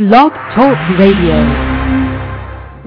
Blog 0.00 0.32
Talk 0.54 0.98
Radio. 0.98 1.36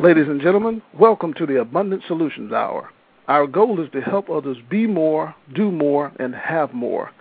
Ladies 0.02 0.28
and 0.28 0.42
gentlemen, 0.42 0.82
welcome 0.98 1.32
to 1.36 1.46
the 1.46 1.60
Abundant 1.60 2.02
Solutions 2.08 2.52
Hour. 2.52 2.90
Our 3.28 3.46
goal 3.46 3.80
is 3.84 3.92
to 3.92 4.02
help 4.02 4.32
others 4.32 4.58
be 4.68 4.88
more, 4.88 5.36
do 5.54 5.70
more, 5.72 6.12
and 6.18 6.34
have 6.34 6.74
more. 6.74 7.12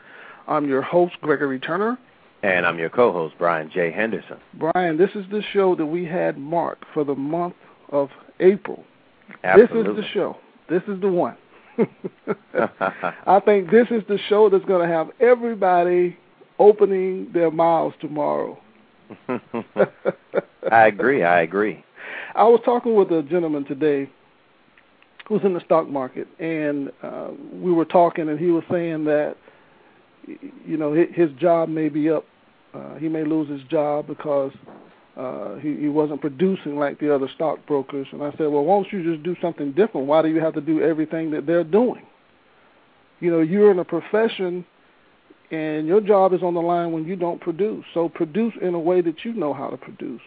I'm 0.48 0.66
your 0.66 0.80
host, 0.80 1.16
Gregory 1.20 1.60
Turner. 1.60 1.98
And 2.42 2.64
I'm 2.64 2.78
your 2.78 2.88
co 2.88 3.12
host, 3.12 3.34
Brian 3.38 3.70
J. 3.70 3.92
Henderson. 3.92 4.38
Brian, 4.54 4.96
this 4.96 5.10
is 5.14 5.26
the 5.30 5.42
show 5.52 5.76
that 5.76 5.84
we 5.84 6.06
had 6.06 6.38
marked 6.38 6.86
for 6.94 7.04
the 7.04 7.14
month 7.14 7.56
of 7.90 8.08
April. 8.40 8.84
Absolutely. 9.44 9.82
This 9.82 9.90
is 9.90 9.96
the 10.04 10.08
show. 10.14 10.36
This 10.70 10.82
is 10.88 11.02
the 11.02 11.08
one. 11.08 11.36
I 13.26 13.40
think 13.44 13.70
this 13.70 13.88
is 13.90 14.02
the 14.08 14.18
show 14.30 14.48
that's 14.48 14.64
going 14.64 14.88
to 14.88 14.94
have 14.94 15.10
everybody 15.20 16.16
opening 16.58 17.30
their 17.34 17.50
mouths 17.50 17.94
tomorrow. 18.00 18.58
I 20.70 20.86
agree. 20.86 21.24
I 21.24 21.42
agree. 21.42 21.84
I 22.34 22.44
was 22.44 22.60
talking 22.64 22.94
with 22.94 23.10
a 23.10 23.22
gentleman 23.22 23.64
today 23.64 24.10
who's 25.28 25.42
in 25.44 25.54
the 25.54 25.60
stock 25.60 25.88
market, 25.88 26.26
and 26.38 26.90
uh, 27.02 27.30
we 27.52 27.72
were 27.72 27.84
talking, 27.84 28.28
and 28.28 28.38
he 28.38 28.46
was 28.46 28.64
saying 28.70 29.04
that 29.04 29.36
you 30.26 30.76
know 30.76 30.92
his 30.92 31.30
job 31.38 31.68
may 31.68 31.88
be 31.88 32.10
up. 32.10 32.24
Uh, 32.74 32.94
he 32.96 33.08
may 33.08 33.24
lose 33.24 33.48
his 33.50 33.62
job 33.68 34.06
because 34.06 34.52
uh, 35.16 35.56
he, 35.56 35.76
he 35.76 35.88
wasn't 35.88 36.20
producing 36.20 36.76
like 36.78 36.98
the 36.98 37.14
other 37.14 37.28
stockbrokers. 37.34 38.06
And 38.12 38.22
I 38.22 38.30
said, 38.32 38.46
well, 38.48 38.64
why 38.64 38.76
don't 38.76 38.92
you 38.92 39.12
just 39.12 39.22
do 39.22 39.36
something 39.42 39.72
different? 39.72 40.06
Why 40.06 40.22
do 40.22 40.28
you 40.28 40.40
have 40.40 40.54
to 40.54 40.60
do 40.60 40.80
everything 40.80 41.30
that 41.32 41.46
they're 41.46 41.64
doing? 41.64 42.02
You 43.20 43.30
know, 43.30 43.40
you're 43.40 43.70
in 43.70 43.78
a 43.78 43.84
profession 43.84 44.64
and 45.52 45.86
your 45.86 46.00
job 46.00 46.32
is 46.32 46.42
on 46.42 46.54
the 46.54 46.62
line 46.62 46.92
when 46.92 47.04
you 47.04 47.14
don't 47.14 47.40
produce. 47.40 47.84
So 47.92 48.08
produce 48.08 48.54
in 48.62 48.74
a 48.74 48.80
way 48.80 49.02
that 49.02 49.22
you 49.22 49.34
know 49.34 49.52
how 49.52 49.68
to 49.68 49.76
produce. 49.76 50.22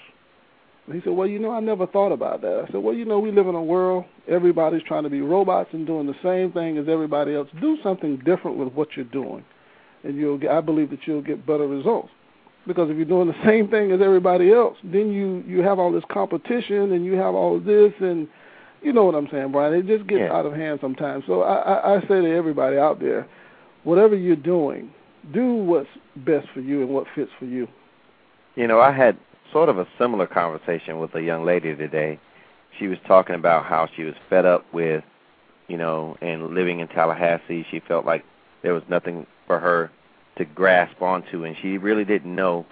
And 0.86 0.96
he 0.96 1.02
said, 1.02 1.14
Well, 1.14 1.28
you 1.28 1.40
know, 1.40 1.52
I 1.52 1.60
never 1.60 1.88
thought 1.88 2.12
about 2.12 2.42
that. 2.42 2.66
I 2.70 2.72
said, 2.72 2.84
Well, 2.84 2.94
you 2.94 3.06
know, 3.06 3.18
we 3.20 3.32
live 3.32 3.48
in 3.48 3.56
a 3.56 3.64
world, 3.64 4.06
everybody's 4.28 4.84
trying 4.84 5.04
to 5.04 5.10
be 5.10 5.22
robots 5.22 5.72
and 5.74 5.88
doing 5.88 6.06
the 6.06 6.16
same 6.24 6.52
thing 6.52 6.78
as 6.78 6.88
everybody 6.88 7.34
else. 7.34 7.50
Do 7.60 7.78
something 7.82 8.18
different 8.18 8.58
with 8.58 8.72
what 8.74 8.90
you're 8.96 9.06
doing. 9.06 9.44
And 10.04 10.16
you'll 10.16 10.38
get, 10.38 10.52
I 10.52 10.62
believe 10.62 10.92
that 10.92 11.00
you'll 11.08 11.24
get 11.24 11.48
better 11.48 11.68
results. 11.68 12.12
Because 12.68 12.92
if 12.92 12.96
you're 12.96 13.06
doing 13.06 13.28
the 13.28 13.46
same 13.46 13.68
thing 13.68 13.92
as 13.92 14.02
everybody 14.02 14.54
else, 14.54 14.78
then 14.84 15.12
you 15.12 15.44
you 15.48 15.64
have 15.64 15.80
all 15.80 15.92
this 15.92 16.04
competition 16.12 16.92
and 16.92 17.04
you 17.04 17.14
have 17.14 17.34
all 17.34 17.60
this 17.60 17.94
and 18.00 18.28
you 18.84 18.94
know 18.94 19.06
what 19.06 19.16
I'm 19.16 19.28
saying, 19.32 19.52
Brian. 19.52 19.74
It 19.74 19.88
just 19.88 20.06
gets 20.08 20.20
yeah. 20.20 20.34
out 20.34 20.46
of 20.46 20.54
hand 20.54 20.78
sometimes. 20.82 21.24
So 21.26 21.42
I, 21.42 21.56
I, 21.56 21.96
I 21.96 22.02
say 22.02 22.22
to 22.22 22.30
everybody 22.30 22.78
out 22.78 23.00
there, 23.00 23.28
whatever 23.84 24.16
you're 24.16 24.36
doing, 24.36 24.92
do 25.34 25.56
what's 25.56 25.90
best 26.16 26.48
for 26.54 26.60
you 26.60 26.82
and 26.82 26.90
what 26.90 27.08
fits 27.16 27.32
for 27.40 27.46
you. 27.46 27.68
You 28.56 28.68
know, 28.68 28.80
I 28.80 28.92
had 28.92 29.18
sort 29.52 29.70
of 29.70 29.78
a 29.78 29.88
similar 29.98 30.28
conversation 30.28 31.00
with 31.00 31.14
a 31.16 31.22
young 31.22 31.46
lady 31.46 31.76
today. 31.76 32.20
She 32.78 32.88
was 32.88 32.98
talking 33.08 33.36
about 33.36 33.66
how 33.66 33.88
she 33.96 34.04
was 34.04 34.16
fed 34.30 34.46
up 34.46 34.66
with, 34.74 35.04
you 35.68 35.78
know, 35.78 36.18
and 36.22 36.54
living 36.54 36.80
in 36.80 36.88
Tallahassee. 36.88 37.66
She 37.72 37.80
felt 37.80 38.06
like 38.06 38.24
there 38.64 38.74
was 38.74 38.84
nothing 38.90 39.26
for 39.48 39.60
her 39.60 39.92
to 40.38 40.46
grasp 40.46 41.02
onto, 41.02 41.46
and 41.46 41.56
she 41.62 41.78
really 41.78 42.04
didn't 42.04 42.34
know 42.34 42.66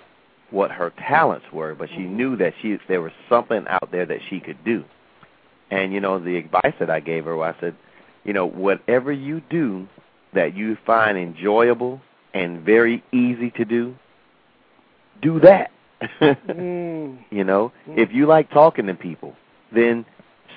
what 0.52 0.72
her 0.72 0.92
talents 0.92 1.46
were, 1.52 1.74
but 1.74 1.90
she 1.90 1.96
mm-hmm. 1.96 2.18
knew 2.18 2.38
that 2.38 2.53
she 2.62 2.78
there 2.88 3.02
was 3.02 3.12
something 3.30 3.66
out 3.68 3.90
there 3.92 4.06
that 4.06 4.19
she 4.30 4.40
could 4.40 4.63
do. 4.63 4.84
And 5.72 5.94
you 5.94 6.00
know, 6.00 6.19
the 6.19 6.38
advice 6.38 6.75
that 6.80 6.90
I 6.90 7.00
gave 7.00 7.25
her, 7.25 7.42
I 7.42 7.59
said, 7.59 7.75
you 8.24 8.34
know, 8.34 8.46
whatever 8.46 9.12
you 9.12 9.42
do 9.50 9.88
that 10.34 10.56
you 10.56 10.78
find 10.86 11.18
enjoyable 11.18 12.02
and 12.34 12.62
very 12.62 13.04
easy 13.12 13.52
to 13.52 13.66
do, 13.66 13.96
do 15.22 15.40
that. 15.42 15.72
mm. 16.22 17.18
You 17.32 17.44
know, 17.44 17.72
mm. 17.88 17.98
if 17.98 18.14
you 18.14 18.26
like 18.26 18.52
talking 18.52 18.88
to 18.88 18.94
people, 18.94 19.36
then 19.74 20.06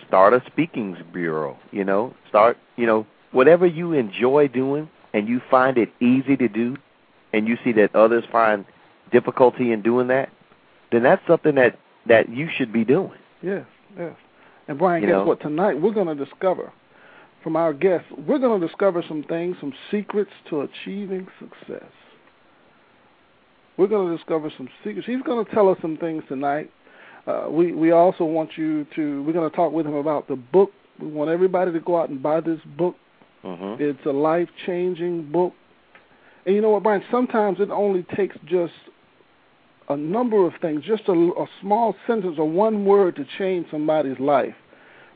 start 0.06 0.32
a 0.34 0.42
speaking 0.46 0.96
bureau. 1.12 1.58
You 1.70 1.84
know, 1.84 2.14
start, 2.28 2.58
you 2.76 2.86
know, 2.86 3.06
whatever 3.32 3.66
you 3.66 3.92
enjoy 3.92 4.48
doing 4.48 4.88
and 5.14 5.28
you 5.28 5.40
find 5.50 5.78
it 5.78 5.90
easy 6.00 6.36
to 6.36 6.48
do, 6.48 6.76
and 7.32 7.46
you 7.48 7.56
see 7.64 7.72
that 7.72 7.94
others 7.94 8.24
find 8.30 8.64
difficulty 9.12 9.72
in 9.72 9.82
doing 9.82 10.08
that, 10.08 10.30
then 10.92 11.02
that's 11.02 11.22
something 11.26 11.54
that 11.56 11.78
that 12.06 12.28
you 12.28 12.48
should 12.56 12.72
be 12.72 12.84
doing. 12.84 13.18
Yes, 13.42 13.66
yes. 13.98 14.14
And 14.68 14.78
Brian, 14.78 15.02
You 15.02 15.08
guess 15.08 15.14
know? 15.14 15.24
what? 15.24 15.40
Tonight 15.40 15.80
we're 15.80 15.92
going 15.92 16.14
to 16.16 16.24
discover 16.24 16.72
from 17.46 17.54
our 17.54 17.72
guests, 17.72 18.08
we're 18.26 18.40
going 18.40 18.60
to 18.60 18.66
discover 18.66 19.04
some 19.06 19.22
things, 19.22 19.54
some 19.60 19.72
secrets 19.88 20.32
to 20.50 20.62
achieving 20.62 21.28
success. 21.38 21.88
We're 23.76 23.86
going 23.86 24.10
to 24.10 24.16
discover 24.16 24.52
some 24.56 24.68
secrets. 24.82 25.06
He's 25.06 25.22
going 25.22 25.44
to 25.44 25.54
tell 25.54 25.68
us 25.68 25.78
some 25.80 25.96
things 25.96 26.24
tonight. 26.26 26.72
Uh, 27.24 27.46
we 27.48 27.70
we 27.70 27.92
also 27.92 28.24
want 28.24 28.50
you 28.56 28.84
to. 28.96 29.22
We're 29.22 29.32
going 29.32 29.48
to 29.48 29.54
talk 29.54 29.72
with 29.72 29.86
him 29.86 29.94
about 29.94 30.26
the 30.26 30.34
book. 30.34 30.72
We 31.00 31.06
want 31.06 31.30
everybody 31.30 31.70
to 31.70 31.78
go 31.78 32.00
out 32.00 32.08
and 32.08 32.20
buy 32.20 32.40
this 32.40 32.58
book. 32.76 32.96
Mm-hmm. 33.44 33.80
It's 33.80 34.04
a 34.06 34.10
life 34.10 34.48
changing 34.66 35.30
book. 35.30 35.52
And 36.46 36.56
you 36.56 36.60
know 36.60 36.70
what, 36.70 36.82
Brian? 36.82 37.04
Sometimes 37.12 37.60
it 37.60 37.70
only 37.70 38.04
takes 38.16 38.34
just 38.44 38.72
a 39.88 39.96
number 39.96 40.44
of 40.44 40.54
things, 40.60 40.82
just 40.84 41.04
a, 41.06 41.12
a 41.12 41.46
small 41.60 41.94
sentence 42.08 42.38
or 42.40 42.50
one 42.50 42.84
word 42.84 43.14
to 43.14 43.26
change 43.38 43.68
somebody's 43.70 44.18
life. 44.18 44.56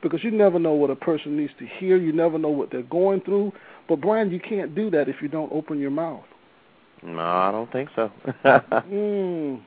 Because 0.03 0.25
you 0.25 0.31
never 0.31 0.59
know 0.59 0.73
what 0.73 0.91
a 0.91 0.97
person 0.97 1.37
needs 1.37 1.53
to 1.59 1.67
hear. 1.67 1.97
You 1.97 2.13
never 2.13 2.39
know 2.39 2.49
what 2.49 2.71
they're 2.71 2.83
going 2.83 3.21
through. 3.21 3.53
But, 3.89 4.01
Brian, 4.01 4.31
you 4.31 4.41
can't 4.41 4.75
do 4.75 4.91
that 4.91 5.09
if 5.09 5.17
you 5.21 5.29
don't 5.29 5.53
open 5.53 5.79
your 5.79 5.91
mouth. 5.91 6.25
No, 7.03 7.21
I 7.21 7.51
don't 7.51 7.71
think 7.73 7.89
so. 7.95 8.11
mm. 8.45 9.61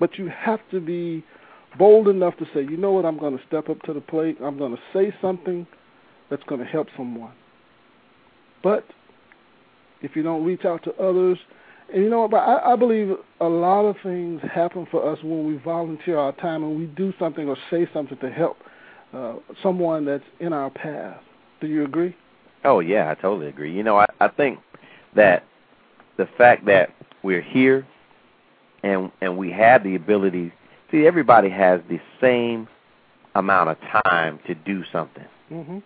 But 0.00 0.18
you 0.18 0.28
have 0.28 0.60
to 0.70 0.80
be 0.80 1.24
bold 1.78 2.08
enough 2.08 2.36
to 2.38 2.44
say, 2.54 2.62
you 2.62 2.76
know 2.76 2.92
what, 2.92 3.04
I'm 3.04 3.18
going 3.18 3.36
to 3.36 3.44
step 3.46 3.68
up 3.68 3.82
to 3.82 3.92
the 3.92 4.00
plate. 4.00 4.38
I'm 4.42 4.58
going 4.58 4.74
to 4.74 4.82
say 4.92 5.14
something 5.20 5.66
that's 6.30 6.42
going 6.44 6.60
to 6.60 6.66
help 6.66 6.88
someone. 6.96 7.32
But 8.62 8.84
if 10.02 10.16
you 10.16 10.22
don't 10.22 10.44
reach 10.44 10.64
out 10.64 10.84
to 10.84 10.94
others, 10.94 11.38
and 11.92 12.02
you 12.02 12.10
know 12.10 12.26
what, 12.26 12.34
I, 12.34 12.72
I 12.72 12.76
believe 12.76 13.10
a 13.40 13.48
lot 13.48 13.84
of 13.84 13.96
things 14.02 14.40
happen 14.42 14.86
for 14.90 15.10
us 15.10 15.18
when 15.22 15.46
we 15.46 15.56
volunteer 15.56 16.18
our 16.18 16.32
time 16.32 16.62
and 16.62 16.78
we 16.78 16.86
do 16.86 17.12
something 17.18 17.48
or 17.48 17.56
say 17.70 17.88
something 17.92 18.18
to 18.18 18.30
help 18.30 18.58
uh, 19.12 19.34
someone 19.62 20.04
that's 20.04 20.24
in 20.40 20.52
our 20.52 20.70
path. 20.70 21.20
Do 21.60 21.66
you 21.66 21.84
agree? 21.84 22.16
Oh 22.64 22.80
yeah, 22.80 23.10
I 23.10 23.14
totally 23.14 23.48
agree. 23.48 23.74
You 23.74 23.82
know, 23.82 23.98
I, 23.98 24.06
I 24.20 24.28
think 24.28 24.58
that 25.14 25.44
the 26.16 26.28
fact 26.36 26.66
that 26.66 26.90
we're 27.22 27.42
here 27.42 27.86
and 28.82 29.10
and 29.20 29.36
we 29.36 29.50
have 29.52 29.82
the 29.82 29.94
ability 29.94 30.52
see 30.90 31.06
everybody 31.06 31.50
has 31.50 31.80
the 31.88 32.00
same 32.20 32.68
amount 33.34 33.70
of 33.70 33.76
time 34.04 34.38
to 34.46 34.54
do 34.54 34.84
something. 34.90 35.26
Mm-hmm. 35.50 35.78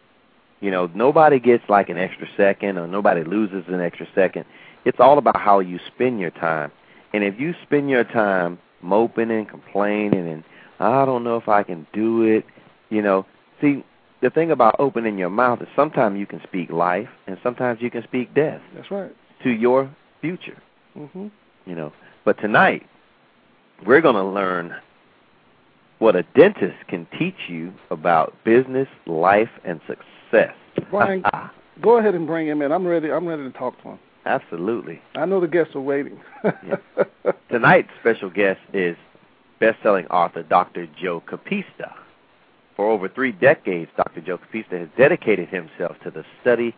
You 0.60 0.70
know, 0.70 0.88
nobody 0.94 1.40
gets 1.40 1.64
like 1.68 1.88
an 1.88 1.98
extra 1.98 2.26
second 2.36 2.78
or 2.78 2.86
nobody 2.86 3.24
loses 3.24 3.64
an 3.68 3.80
extra 3.80 4.06
second. 4.14 4.44
It's 4.84 5.00
all 5.00 5.18
about 5.18 5.36
how 5.36 5.60
you 5.60 5.78
spend 5.94 6.20
your 6.20 6.30
time. 6.30 6.70
And 7.12 7.24
if 7.24 7.38
you 7.38 7.54
spend 7.62 7.90
your 7.90 8.04
time 8.04 8.58
moping 8.80 9.30
and 9.30 9.48
complaining 9.48 10.28
and 10.28 10.44
I 10.78 11.04
don't 11.04 11.24
know 11.24 11.36
if 11.36 11.48
I 11.48 11.62
can 11.62 11.86
do 11.92 12.22
it, 12.22 12.44
you 12.92 13.02
know, 13.02 13.24
see 13.60 13.84
the 14.20 14.30
thing 14.30 14.50
about 14.50 14.76
opening 14.78 15.18
your 15.18 15.30
mouth 15.30 15.62
is 15.62 15.68
sometimes 15.74 16.18
you 16.18 16.26
can 16.26 16.40
speak 16.42 16.70
life 16.70 17.08
and 17.26 17.36
sometimes 17.42 17.80
you 17.80 17.90
can 17.90 18.02
speak 18.04 18.34
death 18.34 18.60
That's 18.74 18.90
right. 18.90 19.10
to 19.42 19.50
your 19.50 19.90
future, 20.20 20.58
Mm-hmm. 20.96 21.28
you 21.64 21.74
know. 21.74 21.92
But 22.24 22.38
tonight 22.38 22.82
we're 23.86 24.02
going 24.02 24.14
to 24.14 24.22
learn 24.24 24.74
what 25.98 26.14
a 26.16 26.22
dentist 26.36 26.76
can 26.88 27.06
teach 27.18 27.48
you 27.48 27.72
about 27.90 28.34
business, 28.44 28.88
life, 29.06 29.48
and 29.64 29.80
success. 29.86 30.54
Brian, 30.90 31.24
go 31.82 31.96
ahead 31.98 32.14
and 32.14 32.26
bring 32.26 32.46
him 32.46 32.60
in. 32.60 32.72
I'm 32.72 32.86
ready. 32.86 33.10
I'm 33.10 33.26
ready 33.26 33.44
to 33.44 33.50
talk 33.58 33.80
to 33.82 33.88
him. 33.90 33.98
Absolutely. 34.26 35.00
I 35.14 35.24
know 35.24 35.40
the 35.40 35.48
guests 35.48 35.74
are 35.74 35.80
waiting. 35.80 36.20
Tonight's 37.50 37.88
special 38.00 38.30
guest 38.30 38.60
is 38.72 38.96
best-selling 39.60 40.06
author 40.08 40.42
Dr. 40.42 40.86
Joe 41.00 41.22
Capista. 41.26 41.92
For 42.76 42.90
over 42.90 43.08
three 43.08 43.32
decades, 43.32 43.90
Dr. 43.96 44.20
Joe 44.20 44.38
Capista 44.38 44.78
has 44.78 44.88
dedicated 44.96 45.48
himself 45.48 45.96
to 46.04 46.10
the 46.10 46.24
study 46.40 46.74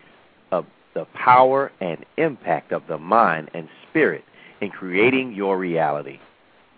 of 0.50 0.66
the 0.94 1.04
power 1.14 1.70
and 1.80 2.04
impact 2.16 2.72
of 2.72 2.82
the 2.88 2.98
mind 2.98 3.50
and 3.54 3.68
spirit 3.88 4.24
in 4.60 4.70
creating 4.70 5.32
your 5.32 5.56
reality. 5.58 6.18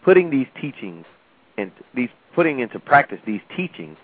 Putting 0.04 0.30
these 0.30 0.46
teachings 0.60 1.06
and 1.56 1.72
these 1.94 2.10
putting 2.34 2.60
into 2.60 2.78
practice 2.78 3.18
these 3.26 3.40
teachings, 3.56 3.96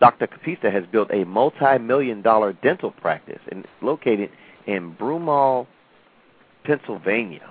Dr. 0.00 0.26
Capista 0.26 0.70
has 0.70 0.84
built 0.92 1.10
a 1.10 1.24
multi-million 1.24 2.22
dollar 2.22 2.52
dental 2.52 2.90
practice 2.90 3.40
and 3.50 3.66
located 3.80 4.30
in 4.66 4.94
Broomall, 4.94 5.66
Pennsylvania. 6.64 7.48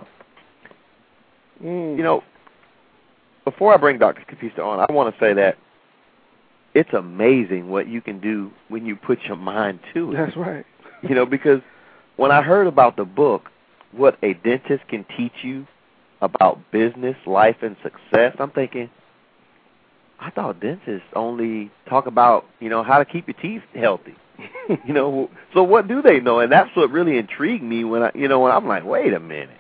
Mm. 1.64 1.98
You 1.98 2.04
know, 2.04 2.24
before 3.44 3.74
I 3.74 3.78
bring 3.78 3.98
Dr. 3.98 4.22
Capista 4.22 4.60
on, 4.60 4.80
I 4.80 4.92
want 4.92 5.14
to 5.14 5.20
say 5.20 5.34
that 5.34 5.58
it's 6.78 6.94
amazing 6.94 7.70
what 7.70 7.88
you 7.88 8.02
can 8.02 8.20
do 8.20 8.52
when 8.68 8.86
you 8.86 8.96
put 8.96 9.24
your 9.24 9.36
mind 9.36 9.80
to 9.96 10.12
it. 10.12 10.16
That's 10.16 10.38
right. 10.38 10.64
You 11.02 11.16
know, 11.16 11.26
because 11.26 11.60
when 12.18 12.32
I 12.32 12.44
heard 12.44 12.68
about 12.68 12.98
the 12.98 13.04
book, 13.04 13.50
what 13.92 14.16
a 14.22 14.36
dentist 14.36 14.88
can 14.88 15.04
teach 15.18 15.34
you 15.42 15.66
about 16.22 16.60
business, 16.72 17.16
life, 17.26 17.56
and 17.64 17.76
success, 17.82 18.36
I'm 18.38 18.52
thinking, 18.52 18.92
I 20.20 20.30
thought 20.30 20.60
dentists 20.60 21.08
only 21.16 21.72
talk 21.90 22.06
about, 22.06 22.46
you 22.60 22.70
know, 22.70 22.84
how 22.84 23.00
to 23.00 23.06
keep 23.06 23.28
your 23.28 23.38
teeth 23.42 23.64
healthy. 23.74 24.16
you 24.86 24.94
know, 24.94 25.32
so 25.56 25.64
what 25.64 25.88
do 25.88 26.04
they 26.04 26.20
know? 26.20 26.42
And 26.42 26.52
that's 26.52 26.76
what 26.76 26.92
really 26.92 27.18
intrigued 27.18 27.64
me 27.64 27.86
when 27.86 28.04
I, 28.04 28.12
you 28.14 28.28
know, 28.28 28.40
when 28.42 28.52
I'm 28.52 28.68
like, 28.68 28.86
wait 28.86 29.14
a 29.14 29.20
minute, 29.20 29.58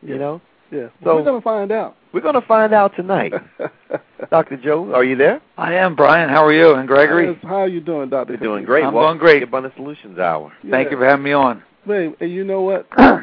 you 0.00 0.16
know. 0.16 0.40
Yeah. 0.72 0.88
So- 1.04 1.16
we're 1.16 1.24
gonna 1.24 1.40
find 1.40 1.70
out. 1.70 1.96
We're 2.12 2.20
going 2.20 2.34
to 2.34 2.42
find 2.42 2.74
out 2.74 2.94
tonight. 2.94 3.32
Dr. 4.30 4.58
Joe, 4.58 4.92
are 4.94 5.02
you 5.02 5.16
there? 5.16 5.40
I 5.56 5.72
am 5.76 5.96
Brian. 5.96 6.28
How 6.28 6.44
are 6.44 6.52
you? 6.52 6.74
And 6.74 6.86
Gregory? 6.86 7.28
Yes, 7.28 7.36
How 7.42 7.62
are 7.62 7.68
you 7.68 7.80
doing, 7.80 8.10
Doctor? 8.10 8.34
You're 8.34 8.40
doing 8.42 8.64
great. 8.66 8.84
I'm 8.84 8.92
Welcome 8.92 9.16
doing 9.16 9.18
great. 9.18 9.40
to 9.40 9.46
the 9.46 9.48
Abundant 9.48 9.74
Solutions 9.76 10.18
Hour. 10.18 10.52
Thank 10.70 10.90
you 10.90 10.98
for 10.98 11.06
having 11.06 11.24
me 11.24 11.32
on. 11.32 11.62
Hey, 11.86 12.12
and 12.20 12.30
you 12.30 12.44
know 12.44 12.60
what? 12.60 12.86
uh, 12.98 13.20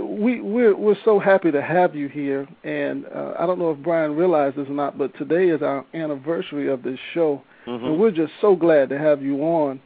we 0.00 0.40
we're 0.40 0.76
we're 0.76 0.96
so 1.04 1.18
happy 1.18 1.50
to 1.50 1.60
have 1.60 1.94
you 1.96 2.08
here, 2.08 2.46
and 2.62 3.06
uh, 3.06 3.34
I 3.38 3.44
don't 3.44 3.58
know 3.58 3.72
if 3.72 3.78
Brian 3.78 4.14
realized 4.16 4.56
this 4.56 4.68
or 4.68 4.72
not, 4.72 4.96
but 4.96 5.12
today 5.18 5.48
is 5.48 5.60
our 5.62 5.84
anniversary 5.92 6.68
of 6.70 6.82
this 6.84 6.98
show, 7.12 7.42
Mhm. 7.66 7.84
and 7.84 7.98
we're 8.00 8.12
just 8.12 8.32
so 8.40 8.54
glad 8.56 8.88
to 8.90 8.98
have 8.98 9.20
you 9.20 9.40
on 9.42 9.80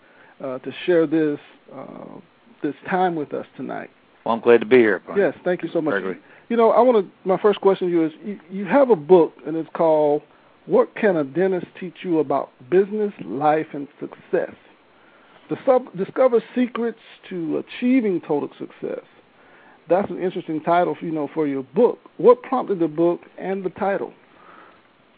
uh, 0.45 0.59
to 0.59 0.73
share 0.87 1.07
this 1.07 1.41
uh, 1.75 2.19
this 2.63 2.75
time 2.89 3.15
with 3.17 3.33
us 3.33 3.47
tonight. 3.57 3.91
Well, 4.25 4.35
I'm 4.35 4.41
glad 4.43 4.61
to 4.61 4.67
be 4.67 4.77
here, 4.77 5.01
Brian. 5.05 5.19
Yes, 5.21 5.35
thank 5.43 5.63
you 5.65 5.71
so 5.73 5.81
much. 5.81 5.93
Gregory. 5.93 6.19
You 6.49 6.57
know, 6.57 6.71
I 6.71 6.81
want 6.81 7.07
to. 7.07 7.29
My 7.29 7.39
first 7.39 7.61
question 7.61 7.89
to 7.89 7.93
you 7.93 8.07
is: 8.07 8.13
you, 8.25 8.41
you 8.51 8.65
have 8.67 8.91
a 8.91 8.97
book, 8.97 9.35
and 9.47 9.57
it's 9.57 9.69
called 9.75 10.23
"What 10.67 10.95
Can 10.95 11.17
a 11.17 11.25
Dentist 11.25 11.67
Teach 11.79 11.95
You 12.03 12.19
About 12.19 12.51
Business, 12.71 13.13
Life, 13.25 13.69
and 13.73 13.89
Success?" 14.01 14.55
Discover, 15.97 16.43
secrets 16.55 16.99
to 17.29 17.59
achieving 17.59 18.21
total 18.23 18.49
success. 18.59 19.05
That's 19.89 20.11
an 20.11 20.23
interesting 20.23 20.63
title, 20.63 20.97
you 21.03 21.11
know, 21.11 21.29
for 21.35 21.47
your 21.47 21.63
book. 21.63 21.99
What 22.17 22.43
prompted 22.43 22.79
the 22.79 22.89
book 22.89 23.21
and 23.37 23.63
the 23.63 23.71
title? 23.71 24.15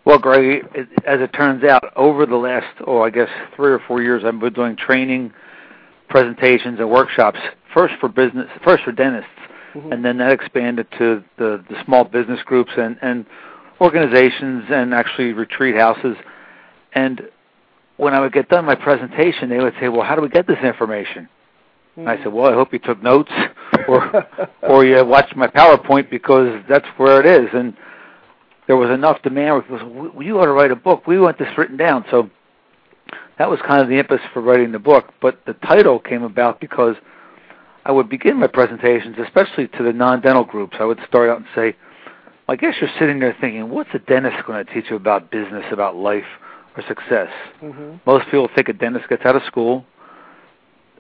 Well, 0.05 0.19
Greg, 0.19 0.67
it, 0.75 0.89
as 1.07 1.21
it 1.21 1.29
turns 1.29 1.63
out, 1.63 1.85
over 1.97 2.27
the 2.27 2.37
last, 2.37 2.67
oh, 2.87 3.03
I 3.03 3.11
guess 3.11 3.29
three 3.55 3.71
or 3.71 3.79
four 3.87 4.03
years, 4.03 4.25
I've 4.25 4.41
been 4.41 4.53
doing 4.53 4.77
training, 4.77 5.33
presentations, 6.09 6.81
and 6.81 6.91
workshops. 6.91 7.39
First 7.73 7.95
for 8.01 8.09
business, 8.09 8.49
first 8.65 8.83
for 8.83 8.93
dentists, 8.93 9.31
Mhm. 9.75 9.93
and 9.93 10.05
then 10.05 10.19
that 10.19 10.33
expanded 10.33 10.87
to 10.99 11.25
the 11.37 11.63
the 11.69 11.77
small 11.85 12.05
business 12.05 12.43
groups 12.45 12.73
and 12.77 12.97
and 13.03 13.27
organizations 13.81 14.65
and 14.71 14.95
actually 14.95 15.33
retreat 15.33 15.77
houses. 15.77 16.17
And 16.95 17.29
when 17.97 18.15
I 18.15 18.21
would 18.21 18.33
get 18.33 18.49
done 18.49 18.65
my 18.65 18.77
presentation, 18.77 19.49
they 19.49 19.59
would 19.59 19.75
say, 19.81 19.89
"Well, 19.89 20.03
how 20.03 20.15
do 20.15 20.23
we 20.23 20.29
get 20.29 20.47
this 20.47 20.61
information?" 20.61 21.29
And 21.97 22.09
I 22.09 22.17
said, 22.19 22.33
"Well, 22.33 22.51
I 22.51 22.55
hope 22.55 22.73
you 22.73 22.79
took 22.79 23.03
notes, 23.03 23.33
or 23.89 24.27
or 24.63 24.85
you 24.85 25.05
watched 25.05 25.37
my 25.37 25.49
PowerPoint 25.49 26.11
because 26.11 26.61
that's 26.69 26.87
where 26.97 27.21
it 27.21 27.27
is." 27.27 27.49
And 27.53 27.75
there 28.67 28.77
was 28.77 28.91
enough 28.91 29.23
demand. 29.23 29.55
Where 29.55 29.63
people 29.63 29.79
said, 29.79 30.15
"We- 30.15 30.27
"You 30.27 30.41
ought 30.41 30.47
to 30.47 30.53
write 30.53 30.71
a 30.71 30.77
book. 30.77 31.07
We 31.07 31.19
want 31.19 31.39
this 31.39 31.57
written 31.59 31.77
down." 31.77 32.05
So 32.11 32.31
that 33.39 33.51
was 33.51 33.61
kind 33.63 33.81
of 33.83 33.89
the 33.89 33.99
impetus 33.99 34.25
for 34.33 34.41
writing 34.41 34.73
the 34.73 34.79
book. 34.79 35.13
But 35.21 35.45
the 35.47 35.55
title 35.55 35.99
came 35.99 36.23
about 36.23 36.61
because 36.61 36.97
I 37.85 37.93
would 37.93 38.09
begin 38.09 38.39
my 38.39 38.47
presentations, 38.47 39.17
especially 39.19 39.69
to 39.69 39.83
the 39.83 39.93
non-dental 39.93 40.45
groups. 40.45 40.77
I 40.81 40.85
would 40.85 41.01
start 41.07 41.29
out 41.29 41.39
and 41.39 41.47
say, 41.55 41.77
"I 42.49 42.57
guess 42.57 42.81
you're 42.81 42.91
sitting 42.99 43.19
there 43.19 43.37
thinking, 43.41 43.69
what's 43.69 43.95
a 43.95 43.99
dentist 43.99 44.45
going 44.47 44.65
to 44.65 44.73
teach 44.73 44.91
you 44.91 44.97
about 44.97 45.31
business, 45.31 45.65
about 45.71 45.97
life, 45.97 46.27
or 46.77 46.83
success?" 46.83 47.31
Mhm. 47.63 48.01
Most 48.07 48.27
people 48.27 48.49
think 48.49 48.69
a 48.69 48.73
dentist 48.73 49.09
gets 49.09 49.25
out 49.27 49.37
of 49.37 49.45
school, 49.45 49.85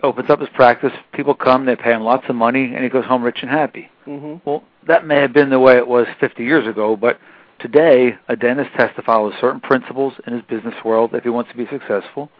opens 0.02 0.28
up 0.28 0.40
his 0.40 0.50
practice, 0.50 0.92
people 1.12 1.34
come, 1.34 1.64
they 1.64 1.76
pay 1.76 1.92
him 1.92 2.02
lots 2.02 2.28
of 2.28 2.36
money, 2.36 2.75
and 2.75 2.84
he 2.84 2.90
goes 2.90 3.06
home 3.06 3.22
rich 3.22 3.42
and 3.42 3.50
happy. 3.50 3.88
Mhm. 4.06 4.42
Well, 4.44 4.62
that 4.82 5.06
may 5.06 5.20
have 5.20 5.32
been 5.32 5.48
the 5.48 5.60
way 5.60 5.76
it 5.76 5.88
was 5.88 6.06
50 6.20 6.44
years 6.44 6.66
ago, 6.66 6.96
but 6.96 7.19
today 7.58 8.16
a 8.28 8.37
dentist 8.37 8.72
has 8.75 8.92
to 8.96 9.02
follow 9.02 9.30
certain 9.40 9.60
principles 9.60 10.12
in 10.26 10.34
his 10.34 10.42
business 10.42 10.84
world 10.84 11.14
if 11.14 11.22
he 11.22 11.30
wants 11.30 11.50
to 11.50 11.56
be 11.56 11.66
successful. 11.66 12.30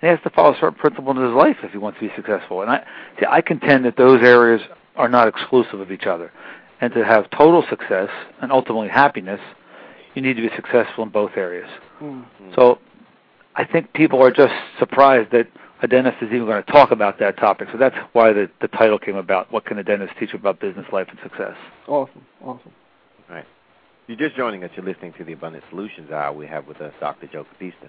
And 0.00 0.08
he 0.08 0.08
has 0.08 0.20
to 0.24 0.30
follow 0.30 0.54
certain 0.54 0.78
principles 0.78 1.16
in 1.16 1.22
his 1.22 1.34
life 1.34 1.56
if 1.62 1.72
he 1.72 1.78
wants 1.78 1.98
to 2.00 2.08
be 2.08 2.14
successful. 2.16 2.62
And 2.62 2.70
I 2.70 2.84
see, 3.18 3.26
I 3.28 3.40
contend 3.40 3.84
that 3.84 3.96
those 3.96 4.22
areas 4.22 4.60
are 4.96 5.08
not 5.08 5.28
exclusive 5.28 5.80
of 5.80 5.92
each 5.92 6.06
other. 6.06 6.32
And 6.80 6.92
to 6.94 7.04
have 7.04 7.30
total 7.30 7.64
success 7.68 8.08
and 8.40 8.50
ultimately 8.50 8.88
happiness, 8.88 9.40
you 10.14 10.22
need 10.22 10.34
to 10.34 10.42
be 10.42 10.54
successful 10.56 11.04
in 11.04 11.10
both 11.10 11.32
areas. 11.36 11.68
Mm. 12.02 12.24
So 12.54 12.78
I 13.54 13.64
think 13.64 13.92
people 13.92 14.22
are 14.22 14.30
just 14.30 14.54
surprised 14.78 15.32
that 15.32 15.48
a 15.82 15.86
dentist 15.86 16.16
is 16.22 16.28
even 16.28 16.46
going 16.46 16.62
to 16.62 16.72
talk 16.72 16.90
about 16.90 17.18
that 17.20 17.36
topic. 17.38 17.68
So 17.72 17.78
that's 17.78 17.96
why 18.12 18.32
the, 18.32 18.50
the 18.60 18.68
title 18.68 18.98
came 18.98 19.16
about. 19.16 19.50
What 19.52 19.64
can 19.64 19.78
a 19.78 19.84
dentist 19.84 20.12
teach 20.18 20.32
you 20.32 20.38
about 20.38 20.60
business, 20.60 20.86
life, 20.92 21.08
and 21.10 21.18
success? 21.22 21.56
Awesome. 21.88 22.24
Awesome. 22.42 22.72
Right. 23.28 23.46
If 24.06 24.18
you're 24.18 24.28
just 24.28 24.36
joining 24.36 24.64
us, 24.64 24.70
you're 24.76 24.84
listening 24.84 25.14
to 25.18 25.24
the 25.24 25.32
Abundant 25.32 25.64
Solutions 25.70 26.10
Hour. 26.10 26.32
We 26.32 26.46
have 26.46 26.66
with 26.66 26.80
us 26.80 26.92
Dr. 27.00 27.26
Joe 27.28 27.44
Capista. 27.44 27.88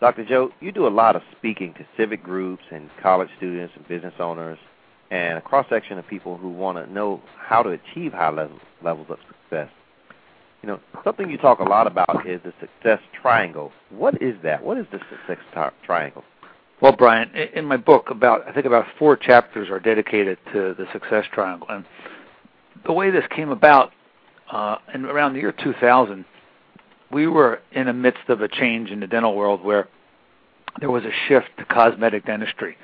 Dr. 0.00 0.24
Joe, 0.24 0.50
you 0.60 0.70
do 0.70 0.86
a 0.86 0.88
lot 0.88 1.16
of 1.16 1.22
speaking 1.36 1.74
to 1.74 1.86
civic 1.96 2.22
groups 2.22 2.62
and 2.70 2.88
college 3.02 3.28
students 3.36 3.74
and 3.76 3.86
business 3.88 4.14
owners 4.20 4.58
and 5.10 5.38
a 5.38 5.40
cross 5.40 5.66
section 5.68 5.98
of 5.98 6.06
people 6.06 6.36
who 6.36 6.50
want 6.50 6.78
to 6.78 6.92
know 6.92 7.20
how 7.36 7.62
to 7.62 7.70
achieve 7.70 8.12
high 8.12 8.30
level, 8.30 8.58
levels 8.82 9.06
of 9.10 9.18
success. 9.26 9.70
You 10.62 10.68
know, 10.68 10.80
something 11.02 11.30
you 11.30 11.38
talk 11.38 11.60
a 11.60 11.64
lot 11.64 11.86
about 11.86 12.26
is 12.26 12.40
the 12.44 12.52
success 12.60 13.00
triangle. 13.20 13.72
What 13.90 14.20
is 14.22 14.34
that? 14.42 14.62
What 14.62 14.78
is 14.78 14.86
the 14.92 14.98
success 15.10 15.44
tri- 15.52 15.72
triangle? 15.84 16.24
Well, 16.80 16.92
Brian, 16.92 17.30
in 17.34 17.64
my 17.64 17.76
book, 17.76 18.10
about 18.10 18.46
I 18.46 18.52
think 18.52 18.66
about 18.66 18.86
four 18.98 19.16
chapters 19.16 19.68
are 19.68 19.80
dedicated 19.80 20.38
to 20.52 20.74
the 20.74 20.86
success 20.92 21.24
triangle, 21.32 21.66
and 21.70 21.84
the 22.86 22.92
way 22.92 23.10
this 23.10 23.24
came 23.34 23.50
about, 23.50 23.92
uh, 24.52 24.76
in 24.94 25.04
around 25.04 25.32
the 25.32 25.40
year 25.40 25.52
2000, 25.52 26.24
we 27.10 27.26
were 27.26 27.60
in 27.72 27.86
the 27.86 27.92
midst 27.92 28.28
of 28.28 28.40
a 28.40 28.48
change 28.48 28.90
in 28.90 29.00
the 29.00 29.06
dental 29.06 29.34
world 29.34 29.62
where 29.64 29.88
there 30.80 30.90
was 30.90 31.04
a 31.04 31.12
shift 31.26 31.48
to 31.58 31.64
cosmetic 31.64 32.26
dentistry, 32.26 32.76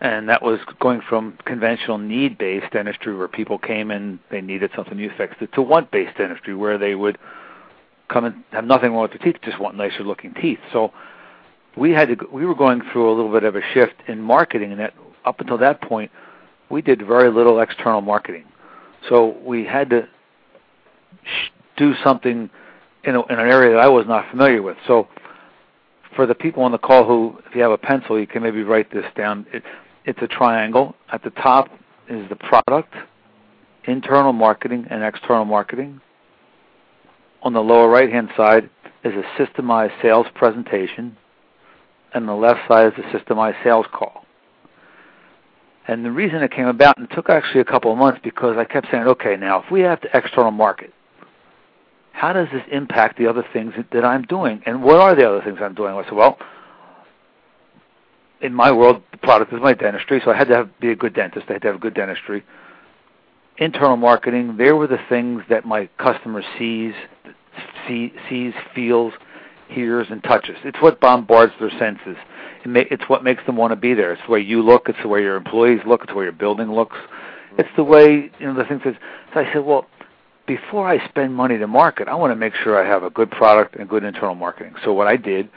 and 0.00 0.28
that 0.28 0.42
was 0.42 0.58
going 0.80 1.00
from 1.08 1.38
conventional 1.44 1.98
need-based 1.98 2.72
dentistry, 2.72 3.14
where 3.16 3.28
people 3.28 3.58
came 3.58 3.90
in, 3.90 4.18
they 4.30 4.40
needed 4.40 4.70
something 4.74 4.98
you 4.98 5.10
fixed 5.16 5.40
it, 5.40 5.52
to 5.52 5.62
want-based 5.62 6.16
dentistry, 6.16 6.54
where 6.54 6.78
they 6.78 6.94
would 6.94 7.18
come 8.08 8.24
and 8.24 8.42
have 8.50 8.64
nothing 8.64 8.92
wrong 8.92 9.02
with 9.02 9.12
their 9.12 9.32
teeth, 9.32 9.40
just 9.42 9.60
want 9.60 9.76
nicer-looking 9.76 10.34
teeth. 10.34 10.58
So 10.72 10.92
we 11.76 11.90
had 11.90 12.08
to 12.08 12.26
we 12.32 12.44
were 12.46 12.54
going 12.54 12.82
through 12.92 13.10
a 13.10 13.14
little 13.14 13.32
bit 13.32 13.44
of 13.44 13.56
a 13.56 13.60
shift 13.72 13.94
in 14.06 14.20
marketing 14.20 14.70
and 14.72 14.80
that 14.80 14.94
up 15.24 15.40
until 15.40 15.58
that 15.58 15.80
point 15.82 16.10
we 16.70 16.82
did 16.82 17.04
very 17.06 17.30
little 17.30 17.60
external 17.60 18.00
marketing 18.00 18.44
so 19.08 19.36
we 19.44 19.64
had 19.64 19.90
to 19.90 20.06
sh- 21.24 21.50
do 21.76 21.94
something 22.02 22.48
in, 23.04 23.14
a, 23.14 23.22
in 23.26 23.38
an 23.38 23.48
area 23.48 23.74
that 23.74 23.80
I 23.80 23.88
was 23.88 24.06
not 24.06 24.30
familiar 24.30 24.62
with. 24.62 24.76
So 24.86 25.08
for 26.16 26.26
the 26.26 26.34
people 26.34 26.62
on 26.62 26.72
the 26.72 26.78
call 26.78 27.04
who 27.04 27.38
if 27.46 27.54
you 27.54 27.62
have 27.62 27.72
a 27.72 27.78
pencil 27.78 28.18
you 28.18 28.26
can 28.26 28.42
maybe 28.42 28.62
write 28.62 28.92
this 28.92 29.04
down. 29.16 29.46
It, 29.52 29.62
it's 30.04 30.20
a 30.22 30.28
triangle. 30.28 30.94
At 31.10 31.22
the 31.22 31.30
top 31.30 31.68
is 32.08 32.28
the 32.28 32.36
product 32.36 32.94
internal 33.86 34.32
marketing 34.32 34.86
and 34.90 35.02
external 35.02 35.44
marketing. 35.44 36.00
On 37.42 37.52
the 37.52 37.60
lower 37.60 37.88
right 37.88 38.10
hand 38.10 38.30
side 38.36 38.70
is 39.04 39.12
a 39.12 39.40
systemized 39.40 40.00
sales 40.00 40.26
presentation 40.34 41.16
and 42.14 42.28
the 42.28 42.32
left 42.32 42.60
side 42.68 42.92
is 42.92 42.92
a 42.98 43.16
systemized 43.16 43.62
sales 43.62 43.86
call. 43.92 44.24
And 45.86 46.04
the 46.04 46.10
reason 46.10 46.42
it 46.42 46.50
came 46.50 46.66
about, 46.66 46.96
and 46.96 47.10
it 47.10 47.14
took 47.14 47.28
actually 47.28 47.60
a 47.60 47.64
couple 47.64 47.92
of 47.92 47.98
months 47.98 48.20
because 48.24 48.56
I 48.56 48.64
kept 48.64 48.86
saying, 48.90 49.02
okay, 49.02 49.36
now 49.36 49.62
if 49.62 49.70
we 49.70 49.80
have 49.80 50.00
to 50.00 50.08
external 50.16 50.50
market, 50.50 50.93
how 52.14 52.32
does 52.32 52.46
this 52.52 52.62
impact 52.70 53.18
the 53.18 53.26
other 53.26 53.44
things 53.52 53.74
that, 53.92 54.04
I'm 54.04 54.22
doing? 54.22 54.62
And 54.66 54.84
what 54.84 54.96
are 54.96 55.16
the 55.16 55.28
other 55.28 55.42
things 55.42 55.58
I'm 55.60 55.74
doing? 55.74 55.92
I 55.92 56.04
said, 56.04 56.12
well, 56.12 56.38
in 58.40 58.54
my 58.54 58.70
world, 58.70 59.02
the 59.10 59.18
product 59.18 59.52
is 59.52 59.60
my 59.60 59.74
dentistry, 59.74 60.22
so 60.24 60.30
I 60.30 60.36
had 60.36 60.46
to 60.46 60.54
have, 60.54 60.80
be 60.80 60.90
a 60.90 60.96
good 60.96 61.12
dentist. 61.12 61.46
I 61.48 61.54
had 61.54 61.62
to 61.62 61.68
have 61.68 61.76
a 61.76 61.80
good 61.80 61.94
dentistry. 61.94 62.44
Internal 63.58 63.96
marketing, 63.96 64.56
there 64.56 64.76
were 64.76 64.86
the 64.86 65.00
things 65.08 65.42
that 65.50 65.64
my 65.64 65.88
customer 65.98 66.42
sees, 66.56 66.94
see, 67.88 68.12
sees, 68.30 68.54
feels, 68.76 69.12
hears, 69.68 70.06
and 70.08 70.22
touches. 70.22 70.56
It's 70.62 70.80
what 70.80 71.00
bombards 71.00 71.52
their 71.58 71.70
senses. 71.78 72.16
It 72.64 72.88
it's 72.92 73.08
what 73.08 73.24
makes 73.24 73.44
them 73.44 73.56
want 73.56 73.72
to 73.72 73.76
be 73.76 73.92
there. 73.92 74.12
It's 74.12 74.22
the 74.24 74.32
way 74.32 74.40
you 74.40 74.62
look. 74.62 74.88
It's 74.88 74.98
the 75.02 75.08
way 75.08 75.20
your 75.20 75.36
employees 75.36 75.80
look. 75.84 76.02
It's 76.02 76.12
the 76.12 76.16
way 76.16 76.24
your 76.24 76.32
building 76.32 76.72
looks. 76.72 76.96
It's 77.58 77.68
the 77.76 77.84
way 77.84 78.30
you 78.38 78.46
know 78.46 78.54
the 78.54 78.64
things. 78.64 78.82
That, 78.84 78.94
so 79.32 79.40
I 79.40 79.52
said, 79.52 79.64
well, 79.64 79.86
before 80.46 80.86
I 80.86 81.06
spend 81.08 81.34
money 81.34 81.58
to 81.58 81.66
market, 81.66 82.08
I 82.08 82.14
want 82.14 82.30
to 82.30 82.36
make 82.36 82.54
sure 82.54 82.82
I 82.82 82.86
have 82.86 83.02
a 83.02 83.10
good 83.10 83.30
product 83.30 83.76
and 83.76 83.88
good 83.88 84.04
internal 84.04 84.34
marketing. 84.34 84.74
So 84.84 84.92
what 84.92 85.06
I 85.06 85.16
did, 85.16 85.48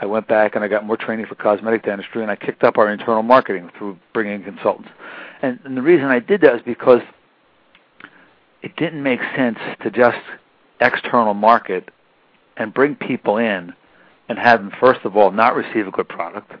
I 0.00 0.06
went 0.06 0.28
back 0.28 0.54
and 0.54 0.64
I 0.64 0.68
got 0.68 0.84
more 0.86 0.96
training 0.96 1.26
for 1.26 1.34
cosmetic 1.34 1.84
dentistry, 1.84 2.22
and 2.22 2.30
I 2.30 2.36
kicked 2.36 2.64
up 2.64 2.78
our 2.78 2.90
internal 2.90 3.22
marketing 3.22 3.70
through 3.76 3.98
bringing 4.14 4.34
in 4.34 4.42
consultants. 4.42 4.90
And, 5.42 5.58
and 5.64 5.76
the 5.76 5.82
reason 5.82 6.06
I 6.06 6.20
did 6.20 6.40
that 6.40 6.54
is 6.54 6.62
because 6.64 7.02
it 8.62 8.76
didn't 8.76 9.02
make 9.02 9.20
sense 9.36 9.58
to 9.82 9.90
just 9.90 10.18
external 10.80 11.34
market 11.34 11.90
and 12.56 12.72
bring 12.72 12.94
people 12.94 13.36
in 13.36 13.74
and 14.28 14.38
have 14.38 14.60
them, 14.60 14.72
first 14.80 15.00
of 15.04 15.16
all, 15.16 15.30
not 15.30 15.54
receive 15.54 15.86
a 15.86 15.90
good 15.90 16.08
product, 16.08 16.52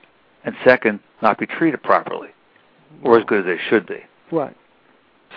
and 0.44 0.54
second, 0.64 1.00
not 1.22 1.38
be 1.38 1.46
treated 1.46 1.82
properly 1.82 2.28
or 3.02 3.18
as 3.18 3.24
good 3.24 3.40
as 3.40 3.44
they 3.46 3.62
should 3.68 3.86
be. 3.86 4.00
Right. 4.32 4.56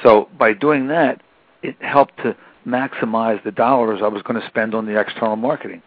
So 0.01 0.29
by 0.37 0.53
doing 0.53 0.87
that, 0.87 1.21
it 1.63 1.75
helped 1.81 2.17
to 2.17 2.35
maximize 2.67 3.43
the 3.43 3.51
dollars 3.51 4.01
I 4.03 4.07
was 4.07 4.21
going 4.23 4.39
to 4.39 4.47
spend 4.47 4.75
on 4.75 4.85
the 4.85 4.99
external 4.99 5.35
marketing. 5.35 5.81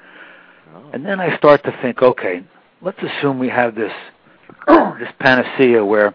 Oh. 0.75 0.91
And 0.93 1.05
then 1.05 1.21
I 1.21 1.37
start 1.37 1.63
to 1.65 1.79
think, 1.83 2.03
okay, 2.03 2.43
let's 2.83 2.99
assume 3.03 3.39
we 3.39 3.49
have 3.49 3.75
this 3.75 3.93
this 4.67 5.09
panacea 5.21 5.85
where 5.85 6.15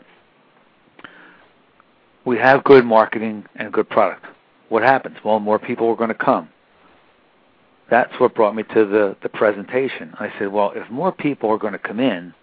we 2.26 2.38
have 2.38 2.64
good 2.64 2.86
marketing 2.86 3.46
and 3.56 3.74
good 3.74 3.90
product. 3.90 4.26
What 4.70 4.84
happens? 4.84 5.18
Well, 5.24 5.40
more 5.40 5.60
people 5.60 5.88
are 5.90 5.96
going 5.96 6.10
to 6.10 6.16
come. 6.16 6.50
That's 7.90 8.14
what 8.20 8.36
brought 8.36 8.56
me 8.56 8.64
to 8.64 8.86
the 8.86 9.18
the 9.22 9.30
presentation. 9.30 10.14
I 10.20 10.32
said, 10.40 10.52
well, 10.52 10.72
if 10.76 10.90
more 10.90 11.12
people 11.12 11.50
are 11.50 11.58
going 11.58 11.74
to 11.74 11.80
come 11.80 12.00
in, 12.00 12.34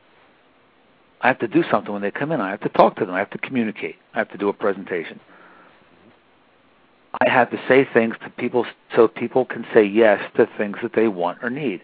I 1.21 1.29
have 1.29 1.39
to 1.39 1.49
do 1.49 1.65
something 1.71 1.93
when 1.93 2.03
they 2.03 2.11
come 2.11 2.33
in. 2.33 2.41
I 2.41 2.51
have 2.51 2.61
to 2.61 2.69
talk 2.69 2.97
to 2.97 3.07
them. 3.07 3.15
I 3.15 3.19
have 3.19 3.31
to 3.31 3.39
communicate. 3.39 3.97
I 4.15 4.19
have 4.19 4.31
to 4.31 4.39
do 4.39 4.49
a 4.49 4.53
presentation. 4.53 5.21
I 7.15 7.31
have 7.31 7.51
to 7.51 7.61
say 7.69 7.87
things 7.93 8.15
to 8.23 8.31
people 8.31 8.67
so 8.95 9.09
people 9.09 9.45
can 9.45 9.65
say 9.73 9.85
yes 9.85 10.21
to 10.37 10.47
things 10.59 10.77
that 10.83 10.93
they 10.95 11.09
want 11.09 11.39
or 11.43 11.51
need. 11.51 11.83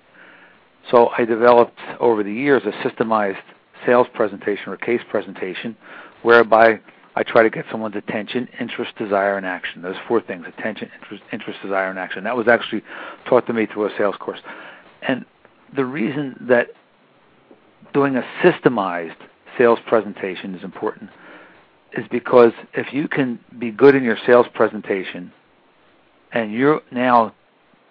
So 0.90 1.08
I 1.16 1.24
developed 1.24 1.78
over 1.98 2.22
the 2.22 2.32
years 2.32 2.62
a 2.66 2.72
systemized 2.86 3.42
sales 3.86 4.06
presentation 4.14 4.68
or 4.68 4.76
case 4.76 5.00
presentation 5.10 5.76
whereby 6.22 6.80
I 7.16 7.22
try 7.22 7.42
to 7.42 7.50
get 7.50 7.64
someone's 7.70 7.96
attention, 7.96 8.48
interest, 8.60 8.96
desire, 8.96 9.36
and 9.36 9.46
action. 9.46 9.82
Those 9.82 9.96
four 10.08 10.20
things 10.20 10.46
attention, 10.46 10.90
interest, 11.00 11.22
interest, 11.32 11.60
desire, 11.62 11.88
and 11.88 11.98
action. 11.98 12.24
That 12.24 12.36
was 12.36 12.48
actually 12.48 12.82
taught 13.26 13.46
to 13.46 13.52
me 13.52 13.66
through 13.66 13.86
a 13.86 13.96
sales 13.96 14.16
course. 14.18 14.40
And 15.02 15.24
the 15.74 15.84
reason 15.84 16.36
that 16.48 16.68
doing 17.92 18.16
a 18.16 18.24
systemized 18.42 19.16
sales 19.56 19.78
presentation 19.86 20.54
is 20.54 20.64
important 20.64 21.10
is 21.96 22.04
because 22.10 22.52
if 22.74 22.92
you 22.92 23.08
can 23.08 23.38
be 23.58 23.70
good 23.70 23.94
in 23.94 24.02
your 24.02 24.18
sales 24.26 24.46
presentation 24.54 25.32
and 26.32 26.52
you're 26.52 26.80
now 26.90 27.34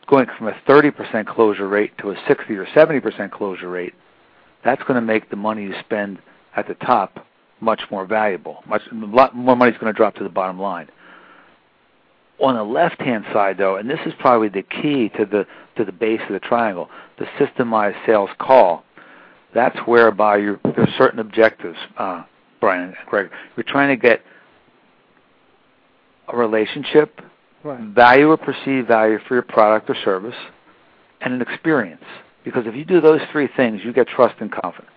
going 0.08 0.28
from 0.38 0.48
a 0.48 0.54
30% 0.68 1.26
closure 1.28 1.68
rate 1.68 1.98
to 2.00 2.12
a 2.12 2.16
60 2.28 2.54
or 2.56 2.66
70% 2.68 3.32
closure 3.32 3.70
rate, 3.70 3.94
that's 4.64 4.82
going 4.84 4.96
to 4.96 5.02
make 5.02 5.30
the 5.30 5.36
money 5.36 5.64
you 5.64 5.74
spend 5.86 6.20
at 6.56 6.68
the 6.68 6.76
top 6.76 7.26
much 7.62 7.82
more 7.90 8.06
valuable. 8.06 8.64
Much 8.68 8.82
a 8.92 8.96
lot 8.96 9.36
more 9.36 9.56
money 9.56 9.72
is 9.72 9.78
going 9.78 9.92
to 9.92 9.98
drop 9.98 10.16
to 10.16 10.24
the 10.24 10.30
bottom 10.30 10.60
line. 10.60 10.90
On 12.40 12.56
the 12.56 12.64
left-hand 12.64 13.26
side, 13.32 13.58
though, 13.58 13.78
and 13.78 13.90
this 13.90 14.00
is 14.06 14.14
probably 14.20 14.50
the 14.50 14.64
key 14.64 15.10
to 15.18 15.26
the 15.26 15.46
to 15.78 15.86
the 15.86 15.92
base 15.92 16.20
of 16.28 16.34
the 16.34 16.40
triangle, 16.40 16.90
the 17.18 17.26
systemized 17.40 18.06
sales 18.06 18.30
call. 18.38 18.84
That's 19.54 19.78
whereby 19.86 20.38
you're, 20.38 20.60
there's 20.64 20.90
certain 20.98 21.20
objectives. 21.20 21.78
Uh, 21.98 22.24
Brian 22.64 22.84
and 22.84 22.96
Greg. 23.08 23.30
You're 23.58 23.66
trying 23.66 23.90
to 23.90 24.02
get 24.02 24.22
a 26.30 26.38
relationship, 26.38 27.20
right. 27.62 27.82
value 27.82 28.30
or 28.30 28.38
perceived 28.38 28.88
value 28.88 29.20
for 29.28 29.34
your 29.34 29.44
product 29.44 29.90
or 29.90 29.98
service, 30.06 30.36
and 31.20 31.34
an 31.34 31.42
experience. 31.42 32.06
Because 32.46 32.64
if 32.66 32.74
you 32.74 32.86
do 32.86 33.02
those 33.02 33.20
three 33.34 33.50
things, 33.58 33.82
you 33.84 33.92
get 33.92 34.08
trust 34.08 34.36
and 34.40 34.50
confidence. 34.50 34.96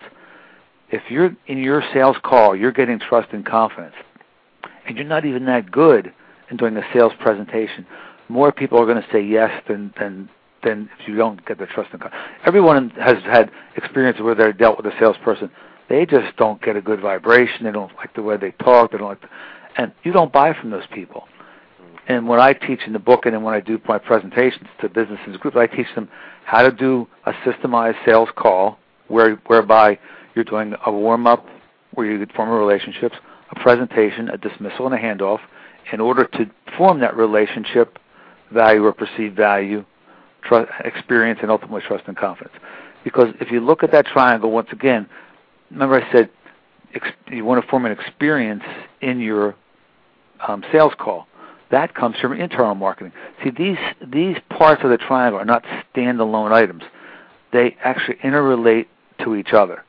If 0.91 1.01
you're 1.09 1.35
in 1.47 1.57
your 1.57 1.83
sales 1.93 2.15
call, 2.23 2.55
you're 2.55 2.71
getting 2.71 2.99
trust 2.99 3.33
and 3.33 3.45
confidence, 3.45 3.95
and 4.87 4.95
you're 4.95 5.05
not 5.05 5.25
even 5.25 5.43
that 5.47 5.69
good 5.69 6.13
in 6.49 6.55
doing 6.55 6.77
a 6.77 6.83
sales 6.93 7.11
presentation, 7.19 7.85
more 8.29 8.53
people 8.53 8.79
are 8.79 8.85
going 8.85 9.01
to 9.01 9.07
say 9.11 9.21
yes 9.21 9.51
than 9.67 9.93
than 9.99 10.29
than 10.63 10.89
if 11.01 11.07
you 11.09 11.17
don't 11.17 11.45
get 11.45 11.59
the 11.59 11.65
trust 11.65 11.89
and 11.91 11.99
confidence. 11.99 12.29
Everyone 12.45 12.91
has 12.91 13.17
had 13.23 13.51
experience 13.75 14.21
where 14.21 14.35
they're 14.35 14.53
dealt 14.53 14.77
with 14.77 14.85
a 14.85 14.97
salesperson 14.97 15.51
they 15.89 16.05
just 16.05 16.35
don't 16.37 16.61
get 16.61 16.75
a 16.75 16.81
good 16.81 16.99
vibration. 17.01 17.65
They 17.65 17.71
don't 17.71 17.95
like 17.95 18.13
the 18.15 18.21
way 18.21 18.37
they 18.37 18.51
talk. 18.51 18.91
They 18.91 18.97
don't 18.97 19.07
like, 19.07 19.21
the, 19.21 19.29
and 19.77 19.91
you 20.03 20.11
don't 20.11 20.31
buy 20.31 20.53
from 20.53 20.71
those 20.71 20.87
people. 20.93 21.25
And 22.07 22.27
when 22.27 22.39
I 22.39 22.53
teach 22.53 22.81
in 22.85 22.93
the 22.93 22.99
book, 22.99 23.25
and 23.25 23.33
then 23.33 23.43
when 23.43 23.53
I 23.53 23.59
do 23.59 23.79
my 23.87 23.97
presentations 23.97 24.67
to 24.81 24.89
businesses 24.89 25.37
groups, 25.37 25.57
I 25.57 25.67
teach 25.67 25.87
them 25.95 26.07
how 26.45 26.61
to 26.61 26.71
do 26.71 27.07
a 27.25 27.33
systemized 27.33 28.03
sales 28.05 28.29
call, 28.35 28.79
where 29.09 29.35
whereby 29.47 29.99
you're 30.33 30.45
doing 30.45 30.73
a 30.85 30.91
warm 30.91 31.27
up, 31.27 31.45
where 31.93 32.05
you 32.05 32.25
form 32.35 32.49
relationships, 32.49 33.15
a 33.51 33.59
presentation, 33.59 34.29
a 34.29 34.37
dismissal, 34.37 34.85
and 34.85 34.95
a 34.95 34.97
handoff, 34.97 35.39
in 35.91 35.99
order 35.99 36.25
to 36.25 36.49
form 36.77 36.99
that 37.01 37.15
relationship, 37.15 37.99
value 38.53 38.83
or 38.83 38.93
perceived 38.93 39.35
value, 39.35 39.83
trust, 40.43 40.71
experience, 40.85 41.39
and 41.41 41.51
ultimately 41.51 41.81
trust 41.85 42.05
and 42.07 42.15
confidence. 42.15 42.55
Because 43.03 43.33
if 43.41 43.51
you 43.51 43.59
look 43.59 43.83
at 43.83 43.91
that 43.91 44.05
triangle, 44.05 44.51
once 44.51 44.69
again, 44.71 45.07
remember 45.71 46.01
I 46.01 46.11
said 46.11 46.29
you 47.31 47.45
want 47.45 47.63
to 47.63 47.69
form 47.69 47.85
an 47.85 47.91
experience 47.91 48.63
in 49.01 49.19
your 49.19 49.55
um, 50.47 50.63
sales 50.71 50.93
call. 50.97 51.27
That 51.69 51.93
comes 51.95 52.15
from 52.21 52.33
internal 52.33 52.75
marketing. 52.75 53.11
See, 53.43 53.49
these 53.49 53.77
these 54.05 54.37
parts 54.49 54.83
of 54.83 54.89
the 54.89 54.97
triangle 54.97 55.39
are 55.39 55.45
not 55.45 55.63
standalone 55.93 56.51
items. 56.51 56.83
They 57.51 57.75
actually 57.83 58.17
interrelate 58.17 58.87
to 59.23 59.35
each 59.35 59.51
other, 59.51 59.83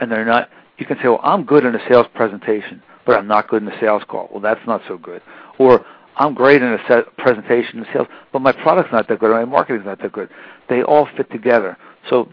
and 0.00 0.10
they're 0.10 0.24
not. 0.24 0.48
You 0.78 0.86
can 0.86 0.96
say, 0.98 1.08
"Well, 1.08 1.20
I'm 1.22 1.44
good 1.44 1.64
in 1.64 1.74
a 1.74 1.88
sales 1.88 2.06
presentation, 2.14 2.82
but 3.04 3.16
I'm 3.18 3.26
not 3.26 3.48
good 3.48 3.62
in 3.62 3.68
a 3.68 3.80
sales 3.80 4.02
call." 4.06 4.28
Well, 4.30 4.40
that's 4.40 4.64
not 4.66 4.82
so 4.86 4.96
good. 4.96 5.22
Or 5.58 5.84
I'm 6.16 6.34
great 6.34 6.62
in 6.62 6.72
a 6.72 7.02
presentation 7.18 7.78
and 7.78 7.86
sales, 7.92 8.06
but 8.32 8.40
my 8.40 8.52
product's 8.52 8.92
not 8.92 9.08
that 9.08 9.18
good, 9.18 9.30
or 9.30 9.34
my 9.34 9.44
marketing's 9.44 9.86
not 9.86 10.00
that 10.02 10.12
good. 10.12 10.28
They 10.68 10.82
all 10.82 11.08
fit 11.16 11.30
together. 11.32 11.76
So 12.08 12.28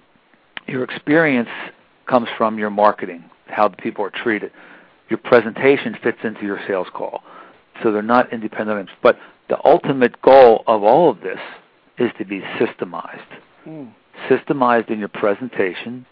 your 0.67 0.83
experience 0.83 1.49
comes 2.11 2.27
from 2.37 2.59
your 2.59 2.69
marketing, 2.69 3.23
how 3.47 3.69
the 3.69 3.77
people 3.77 4.03
are 4.03 4.11
treated. 4.11 4.51
Your 5.09 5.17
presentation 5.17 5.97
fits 6.03 6.17
into 6.25 6.43
your 6.43 6.59
sales 6.67 6.87
call. 6.93 7.23
So 7.81 7.91
they're 7.91 8.01
not 8.01 8.33
independent. 8.33 8.89
But 9.01 9.17
the 9.47 9.57
ultimate 9.65 10.21
goal 10.21 10.63
of 10.67 10.83
all 10.83 11.09
of 11.09 11.21
this 11.21 11.39
is 11.97 12.11
to 12.17 12.25
be 12.25 12.41
systemized. 12.59 13.25
Mm. 13.65 13.93
Systemized 14.29 14.91
in 14.91 14.99
your 14.99 15.07
presentation 15.07 16.05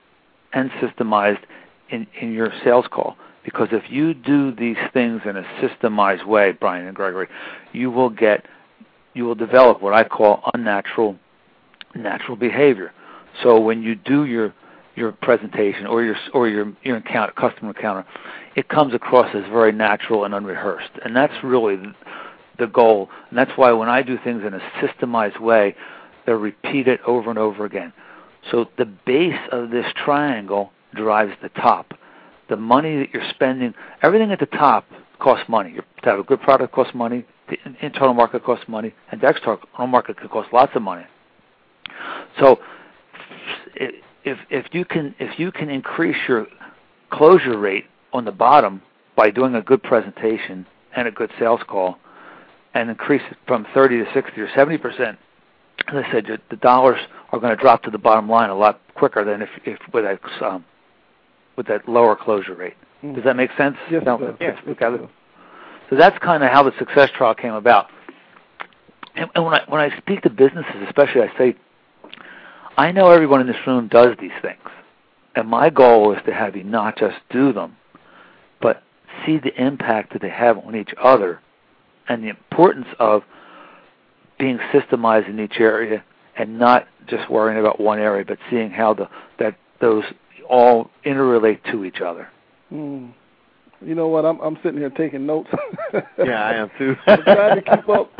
and 0.53 0.71
systemized 0.71 1.43
in, 1.89 2.07
in 2.21 2.31
your 2.31 2.51
sales 2.63 2.85
call. 2.89 3.17
Because 3.43 3.67
if 3.71 3.83
you 3.89 4.13
do 4.13 4.55
these 4.55 4.77
things 4.93 5.21
in 5.25 5.35
a 5.35 5.43
systemized 5.61 6.25
way, 6.25 6.53
Brian 6.53 6.85
and 6.85 6.95
Gregory, 6.95 7.27
you 7.73 7.91
will 7.91 8.09
get, 8.09 8.45
you 9.13 9.25
will 9.25 9.35
develop 9.35 9.81
what 9.81 9.93
I 9.93 10.05
call 10.05 10.49
unnatural, 10.53 11.17
natural 11.93 12.37
behavior. 12.37 12.93
So 13.43 13.59
when 13.59 13.83
you 13.83 13.95
do 13.95 14.25
your 14.25 14.53
your 14.99 15.13
presentation 15.13 15.87
or 15.87 16.03
your 16.03 16.15
or 16.33 16.47
your 16.47 16.71
your 16.83 16.97
encounter, 16.97 17.33
customer 17.33 17.69
encounter, 17.75 18.05
it 18.55 18.67
comes 18.69 18.93
across 18.93 19.33
as 19.33 19.43
very 19.49 19.71
natural 19.71 20.25
and 20.25 20.33
unrehearsed, 20.35 20.91
and 21.03 21.15
that's 21.15 21.33
really 21.43 21.77
the 22.59 22.67
goal. 22.67 23.09
And 23.29 23.37
that's 23.37 23.51
why 23.55 23.71
when 23.71 23.89
I 23.89 24.03
do 24.03 24.17
things 24.23 24.43
in 24.45 24.53
a 24.53 24.59
systemized 24.81 25.39
way, 25.39 25.75
they're 26.25 26.37
repeated 26.37 26.99
over 27.07 27.29
and 27.29 27.39
over 27.39 27.65
again. 27.65 27.93
So 28.51 28.67
the 28.77 28.85
base 28.85 29.39
of 29.51 29.71
this 29.71 29.85
triangle 29.95 30.71
drives 30.93 31.33
the 31.41 31.49
top. 31.49 31.93
The 32.49 32.57
money 32.57 32.97
that 32.97 33.13
you're 33.13 33.29
spending, 33.29 33.73
everything 34.01 34.31
at 34.31 34.39
the 34.39 34.45
top 34.45 34.85
costs 35.19 35.47
money. 35.47 35.75
to 36.03 36.09
have 36.09 36.19
a 36.19 36.23
good 36.23 36.41
product 36.41 36.73
costs 36.73 36.93
money. 36.95 37.25
The 37.49 37.57
internal 37.81 38.13
market 38.13 38.43
costs 38.43 38.65
money, 38.67 38.93
and 39.11 39.19
the 39.21 39.27
external 39.27 39.59
market 39.87 40.17
can 40.17 40.29
cost 40.29 40.53
lots 40.53 40.71
of 40.75 40.81
money. 40.81 41.05
So 42.39 42.59
it, 43.75 44.03
if 44.23 44.37
if 44.49 44.65
you 44.71 44.85
can 44.85 45.15
if 45.19 45.39
you 45.39 45.51
can 45.51 45.69
increase 45.69 46.17
your 46.27 46.47
closure 47.09 47.57
rate 47.57 47.85
on 48.13 48.25
the 48.25 48.31
bottom 48.31 48.81
by 49.15 49.29
doing 49.29 49.55
a 49.55 49.61
good 49.61 49.83
presentation 49.83 50.65
and 50.95 51.07
a 51.07 51.11
good 51.11 51.31
sales 51.39 51.61
call, 51.67 51.97
and 52.73 52.89
increase 52.89 53.21
it 53.29 53.37
from 53.47 53.65
30 53.73 54.05
to 54.05 54.13
60 54.13 54.41
or 54.41 54.49
70 54.55 54.77
percent, 54.77 55.19
as 55.87 56.03
I 56.05 56.11
said, 56.11 56.25
the 56.49 56.55
dollars 56.57 56.99
are 57.31 57.39
going 57.39 57.55
to 57.55 57.61
drop 57.61 57.83
to 57.83 57.91
the 57.91 57.97
bottom 57.97 58.29
line 58.29 58.49
a 58.49 58.55
lot 58.55 58.81
quicker 58.95 59.23
than 59.23 59.41
if, 59.41 59.49
if 59.65 59.79
with 59.93 60.03
that 60.03 60.19
um, 60.41 60.65
with 61.55 61.67
that 61.67 61.87
lower 61.87 62.15
closure 62.15 62.55
rate. 62.55 62.75
Mm. 63.03 63.15
Does 63.15 63.23
that 63.23 63.35
make 63.35 63.51
sense? 63.57 63.77
Yes, 63.89 64.03
no, 64.05 64.35
yes, 64.39 64.57
So 65.89 65.95
that's 65.95 66.17
kind 66.19 66.43
of 66.43 66.51
how 66.51 66.63
the 66.63 66.71
success 66.77 67.09
trial 67.15 67.33
came 67.33 67.53
about. 67.53 67.87
And, 69.15 69.29
and 69.35 69.45
when 69.45 69.53
I 69.53 69.63
when 69.67 69.81
I 69.81 69.97
speak 69.97 70.21
to 70.21 70.29
businesses, 70.29 70.75
especially, 70.87 71.21
I 71.21 71.37
say 71.37 71.55
I 72.77 72.91
know 72.91 73.11
everyone 73.11 73.41
in 73.41 73.47
this 73.47 73.55
room 73.67 73.87
does 73.87 74.15
these 74.19 74.31
things. 74.41 74.59
And 75.35 75.47
my 75.47 75.69
goal 75.69 76.13
is 76.13 76.19
to 76.25 76.33
have 76.33 76.55
you 76.55 76.63
not 76.63 76.97
just 76.97 77.17
do 77.29 77.53
them, 77.53 77.77
but 78.61 78.83
see 79.25 79.37
the 79.37 79.53
impact 79.61 80.13
that 80.13 80.21
they 80.21 80.29
have 80.29 80.57
on 80.57 80.75
each 80.75 80.93
other 81.01 81.39
and 82.07 82.23
the 82.23 82.29
importance 82.29 82.87
of 82.99 83.23
being 84.39 84.57
systemized 84.73 85.29
in 85.29 85.39
each 85.39 85.59
area 85.59 86.03
and 86.37 86.57
not 86.57 86.87
just 87.07 87.29
worrying 87.29 87.59
about 87.59 87.79
one 87.79 87.99
area, 87.99 88.25
but 88.25 88.37
seeing 88.49 88.71
how 88.71 88.93
the 88.93 89.07
that 89.37 89.55
those 89.81 90.03
all 90.49 90.89
interrelate 91.05 91.59
to 91.71 91.85
each 91.85 92.01
other. 92.01 92.27
Mm. 92.71 93.13
You 93.81 93.95
know 93.95 94.07
what? 94.07 94.25
I'm 94.25 94.39
I'm 94.39 94.57
sitting 94.63 94.79
here 94.79 94.89
taking 94.89 95.25
notes. 95.25 95.49
yeah, 95.93 96.43
I 96.43 96.55
am 96.55 96.71
too. 96.77 96.95
I'm 97.07 97.23
trying 97.23 97.63
to 97.63 97.77
keep 97.77 97.89
up. 97.89 98.11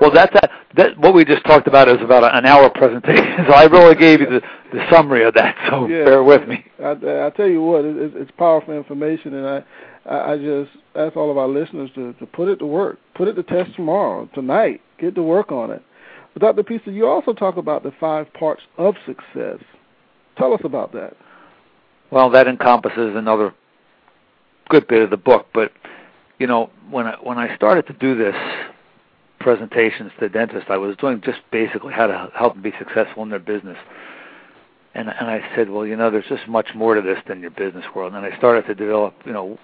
well, 0.00 0.10
that's 0.12 0.32
that, 0.34 0.50
that. 0.76 0.98
What 0.98 1.14
we 1.14 1.24
just 1.24 1.44
talked 1.44 1.66
about 1.66 1.88
is 1.88 1.98
about 2.00 2.24
an 2.34 2.46
hour 2.46 2.70
presentation. 2.70 3.24
So 3.46 3.52
I 3.52 3.64
really 3.64 3.94
gave 3.94 4.20
you 4.20 4.26
the 4.26 4.40
the 4.72 4.84
summary 4.90 5.24
of 5.24 5.34
that. 5.34 5.54
So 5.68 5.86
yeah, 5.86 6.04
bear 6.04 6.22
with 6.22 6.48
me. 6.48 6.64
I, 6.82 6.90
I 7.26 7.30
tell 7.36 7.46
you 7.46 7.62
what, 7.62 7.84
it, 7.84 8.14
it's 8.14 8.30
powerful 8.32 8.74
information, 8.74 9.34
and 9.34 9.46
I 9.46 9.64
I 10.08 10.36
just 10.36 10.70
ask 10.94 11.16
all 11.16 11.30
of 11.30 11.38
our 11.38 11.48
listeners 11.48 11.90
to 11.94 12.12
to 12.14 12.26
put 12.26 12.48
it 12.48 12.56
to 12.56 12.66
work, 12.66 12.98
put 13.14 13.28
it 13.28 13.34
to 13.34 13.42
test 13.42 13.74
tomorrow, 13.76 14.28
tonight, 14.34 14.80
get 14.98 15.14
to 15.14 15.22
work 15.22 15.52
on 15.52 15.70
it. 15.70 15.82
But 16.34 16.42
Dr. 16.42 16.62
Capista, 16.62 16.94
you 16.94 17.06
also 17.06 17.32
talk 17.32 17.56
about 17.56 17.82
the 17.82 17.92
five 17.98 18.32
parts 18.34 18.62
of 18.76 18.94
success. 19.06 19.58
Tell 20.36 20.52
us 20.52 20.60
about 20.64 20.92
that. 20.92 21.16
Well, 22.10 22.30
that 22.30 22.46
encompasses 22.46 23.16
another 23.16 23.54
good 24.68 24.86
bit 24.86 25.02
of 25.02 25.10
the 25.10 25.16
book, 25.16 25.46
but 25.54 25.72
you 26.38 26.46
know, 26.46 26.70
when 26.90 27.06
I 27.06 27.16
when 27.22 27.38
I 27.38 27.54
started 27.56 27.86
to 27.86 27.92
do 27.94 28.16
this 28.16 28.34
presentations 29.46 30.10
to 30.18 30.28
dentists, 30.28 30.68
I 30.68 30.76
was 30.76 30.96
doing 30.96 31.20
just 31.24 31.38
basically 31.52 31.92
how 31.92 32.08
to 32.08 32.32
help 32.34 32.54
them 32.54 32.64
be 32.64 32.72
successful 32.80 33.22
in 33.22 33.30
their 33.30 33.38
business. 33.38 33.78
And 34.92 35.08
and 35.08 35.30
I 35.30 35.40
said, 35.54 35.70
well, 35.70 35.86
you 35.86 35.94
know, 35.94 36.10
there's 36.10 36.26
just 36.28 36.48
much 36.48 36.70
more 36.74 36.96
to 36.96 37.00
this 37.00 37.18
than 37.28 37.40
your 37.40 37.52
business 37.52 37.84
world. 37.94 38.12
And 38.14 38.26
I 38.26 38.36
started 38.38 38.66
to 38.66 38.74
develop, 38.74 39.14
you 39.24 39.32
know, 39.32 39.56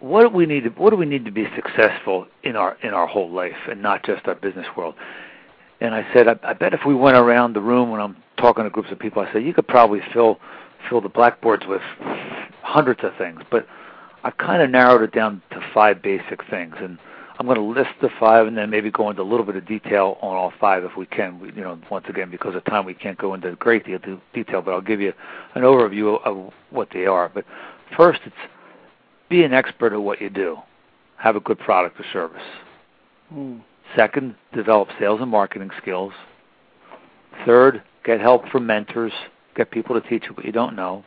what 0.00 0.22
do 0.22 0.30
we 0.30 0.44
need 0.44 0.64
to 0.64 0.70
what 0.70 0.90
do 0.90 0.96
we 0.96 1.06
need 1.06 1.24
to 1.24 1.30
be 1.30 1.46
successful 1.54 2.26
in 2.42 2.56
our 2.56 2.76
in 2.82 2.92
our 2.92 3.06
whole 3.06 3.30
life 3.30 3.60
and 3.70 3.80
not 3.80 4.04
just 4.04 4.26
our 4.26 4.34
business 4.34 4.66
world. 4.76 4.96
And 5.80 5.94
I 5.94 6.04
said, 6.12 6.26
I, 6.26 6.34
I 6.42 6.52
bet 6.54 6.74
if 6.74 6.80
we 6.84 6.92
went 6.96 7.16
around 7.16 7.54
the 7.54 7.60
room 7.60 7.92
when 7.92 8.00
I'm 8.00 8.16
talking 8.38 8.64
to 8.64 8.70
groups 8.70 8.90
of 8.90 8.98
people, 8.98 9.22
I 9.22 9.32
said 9.32 9.44
you 9.44 9.54
could 9.54 9.68
probably 9.68 10.00
fill 10.12 10.40
fill 10.88 11.00
the 11.00 11.08
blackboards 11.08 11.62
with 11.68 11.82
hundreds 12.62 13.04
of 13.04 13.12
things, 13.16 13.40
but 13.52 13.68
I've 14.24 14.36
kind 14.36 14.62
of 14.62 14.68
narrowed 14.68 15.02
it 15.02 15.12
down 15.12 15.42
to 15.52 15.60
five 15.72 16.02
basic 16.02 16.40
things, 16.50 16.74
and 16.80 16.98
I'm 17.40 17.46
going 17.46 17.56
to 17.56 17.80
list 17.80 17.92
the 18.02 18.10
five, 18.20 18.46
and 18.46 18.54
then 18.54 18.68
maybe 18.68 18.90
go 18.90 19.08
into 19.08 19.22
a 19.22 19.24
little 19.24 19.46
bit 19.46 19.56
of 19.56 19.66
detail 19.66 20.18
on 20.20 20.36
all 20.36 20.52
five 20.60 20.84
if 20.84 20.94
we 20.94 21.06
can. 21.06 21.40
We, 21.40 21.48
you 21.54 21.62
know, 21.62 21.78
once 21.90 22.04
again, 22.06 22.30
because 22.30 22.54
of 22.54 22.62
time, 22.66 22.84
we 22.84 22.92
can't 22.92 23.16
go 23.16 23.32
into 23.32 23.52
great 23.52 23.86
detail, 23.86 24.60
but 24.60 24.72
I'll 24.72 24.82
give 24.82 25.00
you 25.00 25.14
an 25.54 25.62
overview 25.62 26.20
of 26.22 26.52
what 26.68 26.88
they 26.92 27.06
are. 27.06 27.30
But 27.32 27.46
first, 27.96 28.20
it's 28.26 28.36
be 29.30 29.42
an 29.42 29.54
expert 29.54 29.94
at 29.94 30.02
what 30.02 30.20
you 30.20 30.28
do. 30.28 30.58
Have 31.16 31.34
a 31.34 31.40
good 31.40 31.58
product 31.58 31.98
or 31.98 32.04
service. 32.12 32.42
Mm. 33.32 33.62
Second, 33.96 34.34
develop 34.52 34.88
sales 34.98 35.22
and 35.22 35.30
marketing 35.30 35.70
skills. 35.80 36.12
Third, 37.46 37.82
get 38.04 38.20
help 38.20 38.46
from 38.50 38.66
mentors. 38.66 39.12
Get 39.56 39.70
people 39.70 39.98
to 39.98 40.06
teach 40.06 40.24
you 40.28 40.34
what 40.34 40.44
you 40.44 40.52
don't 40.52 40.76
know. 40.76 41.06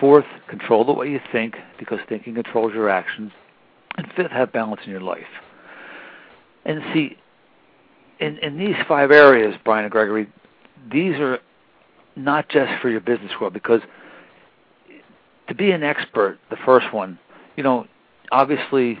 Fourth, 0.00 0.26
control 0.48 0.84
the 0.84 0.92
way 0.92 1.08
you 1.08 1.20
think 1.30 1.54
because 1.78 2.00
thinking 2.08 2.34
controls 2.34 2.74
your 2.74 2.88
actions. 2.88 3.30
And 3.96 4.06
fifth, 4.16 4.30
have 4.30 4.52
balance 4.52 4.80
in 4.84 4.90
your 4.90 5.00
life. 5.00 5.22
And 6.64 6.82
see, 6.92 7.16
in, 8.20 8.38
in 8.38 8.58
these 8.58 8.76
five 8.88 9.10
areas, 9.10 9.54
Brian 9.64 9.84
and 9.84 9.92
Gregory, 9.92 10.28
these 10.90 11.14
are 11.14 11.38
not 12.16 12.48
just 12.48 12.80
for 12.80 12.90
your 12.90 13.00
business 13.00 13.32
world 13.40 13.52
because 13.52 13.80
to 15.48 15.54
be 15.54 15.70
an 15.70 15.82
expert, 15.82 16.38
the 16.50 16.56
first 16.64 16.92
one, 16.92 17.18
you 17.56 17.62
know, 17.62 17.86
obviously 18.32 18.98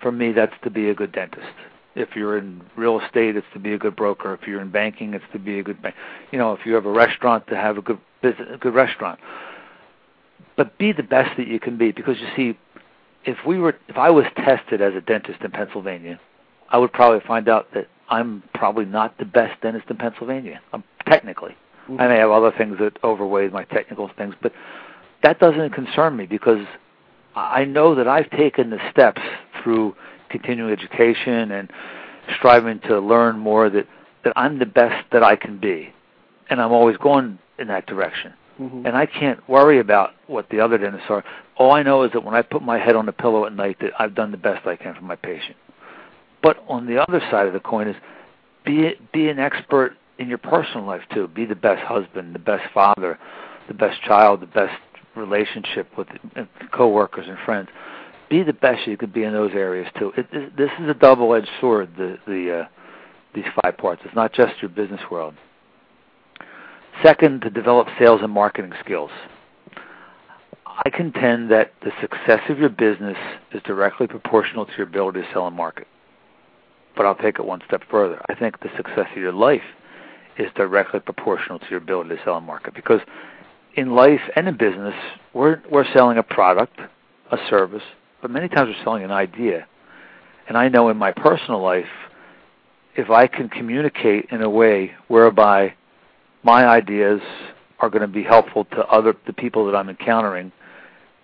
for 0.00 0.10
me 0.10 0.32
that's 0.32 0.54
to 0.64 0.70
be 0.70 0.88
a 0.88 0.94
good 0.94 1.12
dentist. 1.12 1.46
If 1.94 2.10
you're 2.14 2.36
in 2.36 2.62
real 2.76 3.00
estate, 3.00 3.36
it's 3.36 3.46
to 3.54 3.58
be 3.58 3.72
a 3.72 3.78
good 3.78 3.96
broker. 3.96 4.34
If 4.34 4.46
you're 4.46 4.60
in 4.60 4.70
banking, 4.70 5.14
it's 5.14 5.24
to 5.32 5.38
be 5.38 5.58
a 5.58 5.62
good 5.62 5.80
bank. 5.80 5.94
You 6.30 6.38
know, 6.38 6.52
if 6.52 6.66
you 6.66 6.74
have 6.74 6.84
a 6.84 6.90
restaurant, 6.90 7.46
to 7.48 7.56
have 7.56 7.78
a 7.78 7.82
good 7.82 7.98
business, 8.22 8.48
a 8.52 8.58
good 8.58 8.74
restaurant 8.74 9.18
but 10.56 10.78
be 10.78 10.92
the 10.92 11.02
best 11.02 11.36
that 11.36 11.46
you 11.46 11.60
can 11.60 11.76
be 11.76 11.92
because 11.92 12.16
you 12.18 12.26
see 12.34 12.58
if 13.26 13.36
we 13.46 13.58
were 13.58 13.76
if 13.88 13.96
I 13.96 14.10
was 14.10 14.24
tested 14.36 14.80
as 14.80 14.94
a 14.94 15.00
dentist 15.00 15.40
in 15.42 15.50
Pennsylvania, 15.50 16.18
I 16.70 16.78
would 16.78 16.92
probably 16.92 17.20
find 17.26 17.48
out 17.48 17.68
that 17.74 17.88
I'm 18.08 18.42
probably 18.54 18.84
not 18.84 19.18
the 19.18 19.24
best 19.24 19.60
dentist 19.60 19.90
in 19.90 19.96
Pennsylvania. 19.96 20.60
I'm 20.72 20.84
technically. 21.06 21.56
Mm-hmm. 21.88 22.00
I 22.00 22.08
may 22.08 22.16
have 22.16 22.30
other 22.30 22.52
things 22.56 22.78
that 22.78 22.98
overweigh 23.04 23.48
my 23.48 23.64
technical 23.64 24.10
things, 24.16 24.34
but 24.40 24.52
that 25.22 25.38
doesn't 25.40 25.70
concern 25.70 26.16
me 26.16 26.26
because 26.26 26.66
I 27.34 27.64
know 27.64 27.94
that 27.94 28.08
I've 28.08 28.30
taken 28.30 28.70
the 28.70 28.78
steps 28.90 29.20
through 29.62 29.94
continuing 30.30 30.72
education 30.72 31.50
and 31.50 31.70
striving 32.36 32.80
to 32.80 33.00
learn 33.00 33.38
more 33.38 33.68
that 33.70 33.86
that 34.24 34.32
I'm 34.36 34.58
the 34.58 34.66
best 34.66 35.04
that 35.12 35.22
I 35.22 35.36
can 35.36 35.58
be. 35.58 35.92
And 36.48 36.60
I'm 36.60 36.72
always 36.72 36.96
going 36.96 37.38
in 37.58 37.68
that 37.68 37.86
direction. 37.86 38.32
Mm-hmm. 38.60 38.86
And 38.86 38.96
I 38.96 39.06
can't 39.06 39.46
worry 39.48 39.80
about 39.80 40.12
what 40.26 40.48
the 40.48 40.60
other 40.60 40.78
dentists 40.78 41.06
are. 41.10 41.22
All 41.58 41.72
I 41.72 41.82
know 41.82 42.04
is 42.04 42.12
that 42.12 42.24
when 42.24 42.34
I 42.34 42.42
put 42.42 42.62
my 42.62 42.78
head 42.78 42.96
on 42.96 43.06
the 43.06 43.12
pillow 43.12 43.44
at 43.44 43.52
night, 43.52 43.78
that 43.80 43.92
I've 43.98 44.14
done 44.14 44.30
the 44.30 44.36
best 44.38 44.66
I 44.66 44.76
can 44.76 44.94
for 44.94 45.02
my 45.02 45.16
patient. 45.16 45.56
But 46.42 46.62
on 46.68 46.86
the 46.86 47.02
other 47.02 47.20
side 47.30 47.46
of 47.46 47.52
the 47.52 47.60
coin 47.60 47.88
is 47.88 47.96
be 48.64 48.94
be 49.12 49.28
an 49.28 49.38
expert 49.38 49.96
in 50.18 50.28
your 50.28 50.38
personal 50.38 50.86
life 50.86 51.02
too. 51.12 51.28
Be 51.28 51.44
the 51.44 51.54
best 51.54 51.82
husband, 51.82 52.34
the 52.34 52.38
best 52.38 52.64
father, 52.72 53.18
the 53.68 53.74
best 53.74 54.02
child, 54.02 54.40
the 54.40 54.46
best 54.46 54.74
relationship 55.14 55.88
with 55.96 56.08
coworkers 56.72 57.26
and 57.28 57.38
friends. 57.44 57.68
Be 58.28 58.42
the 58.42 58.52
best 58.52 58.86
you 58.86 58.96
could 58.96 59.12
be 59.12 59.22
in 59.22 59.32
those 59.32 59.52
areas 59.52 59.88
too. 59.98 60.12
It, 60.16 60.56
this 60.56 60.70
is 60.80 60.88
a 60.88 60.94
double-edged 60.94 61.48
sword. 61.60 61.90
The 61.96 62.18
the 62.26 62.60
uh, 62.60 62.68
these 63.34 63.44
five 63.62 63.76
parts. 63.76 64.02
It's 64.04 64.14
not 64.14 64.32
just 64.32 64.60
your 64.60 64.68
business 64.68 65.00
world. 65.10 65.34
Second, 67.02 67.42
to 67.42 67.50
develop 67.50 67.88
sales 67.98 68.20
and 68.22 68.32
marketing 68.32 68.72
skills. 68.84 69.10
I 70.84 70.90
contend 70.90 71.50
that 71.50 71.72
the 71.82 71.90
success 72.00 72.40
of 72.48 72.58
your 72.58 72.68
business 72.68 73.16
is 73.52 73.62
directly 73.62 74.06
proportional 74.06 74.66
to 74.66 74.72
your 74.76 74.86
ability 74.86 75.22
to 75.22 75.26
sell 75.32 75.46
and 75.46 75.56
market. 75.56 75.86
But 76.96 77.06
I'll 77.06 77.14
take 77.14 77.38
it 77.38 77.44
one 77.44 77.60
step 77.66 77.82
further. 77.90 78.20
I 78.28 78.34
think 78.34 78.60
the 78.60 78.70
success 78.76 79.06
of 79.14 79.18
your 79.18 79.32
life 79.32 79.62
is 80.38 80.48
directly 80.54 81.00
proportional 81.00 81.58
to 81.58 81.66
your 81.70 81.78
ability 81.78 82.10
to 82.10 82.24
sell 82.24 82.36
and 82.36 82.46
market 82.46 82.74
because 82.74 83.00
in 83.74 83.94
life 83.94 84.20
and 84.34 84.48
in 84.48 84.56
business, 84.56 84.94
we're 85.34 85.62
we're 85.70 85.90
selling 85.92 86.18
a 86.18 86.22
product, 86.22 86.78
a 87.30 87.36
service, 87.48 87.82
but 88.22 88.30
many 88.30 88.48
times 88.48 88.74
we're 88.74 88.84
selling 88.84 89.04
an 89.04 89.12
idea. 89.12 89.66
And 90.48 90.56
I 90.56 90.68
know 90.68 90.88
in 90.88 90.96
my 90.96 91.12
personal 91.12 91.62
life, 91.62 91.84
if 92.96 93.10
I 93.10 93.26
can 93.26 93.48
communicate 93.48 94.28
in 94.30 94.42
a 94.42 94.48
way 94.48 94.92
whereby 95.08 95.74
my 96.46 96.64
ideas 96.64 97.20
are 97.80 97.90
going 97.90 98.02
to 98.02 98.08
be 98.08 98.22
helpful 98.22 98.64
to 98.66 98.78
other 98.86 99.14
the 99.26 99.32
people 99.32 99.66
that 99.66 99.74
I'm 99.74 99.90
encountering, 99.90 100.52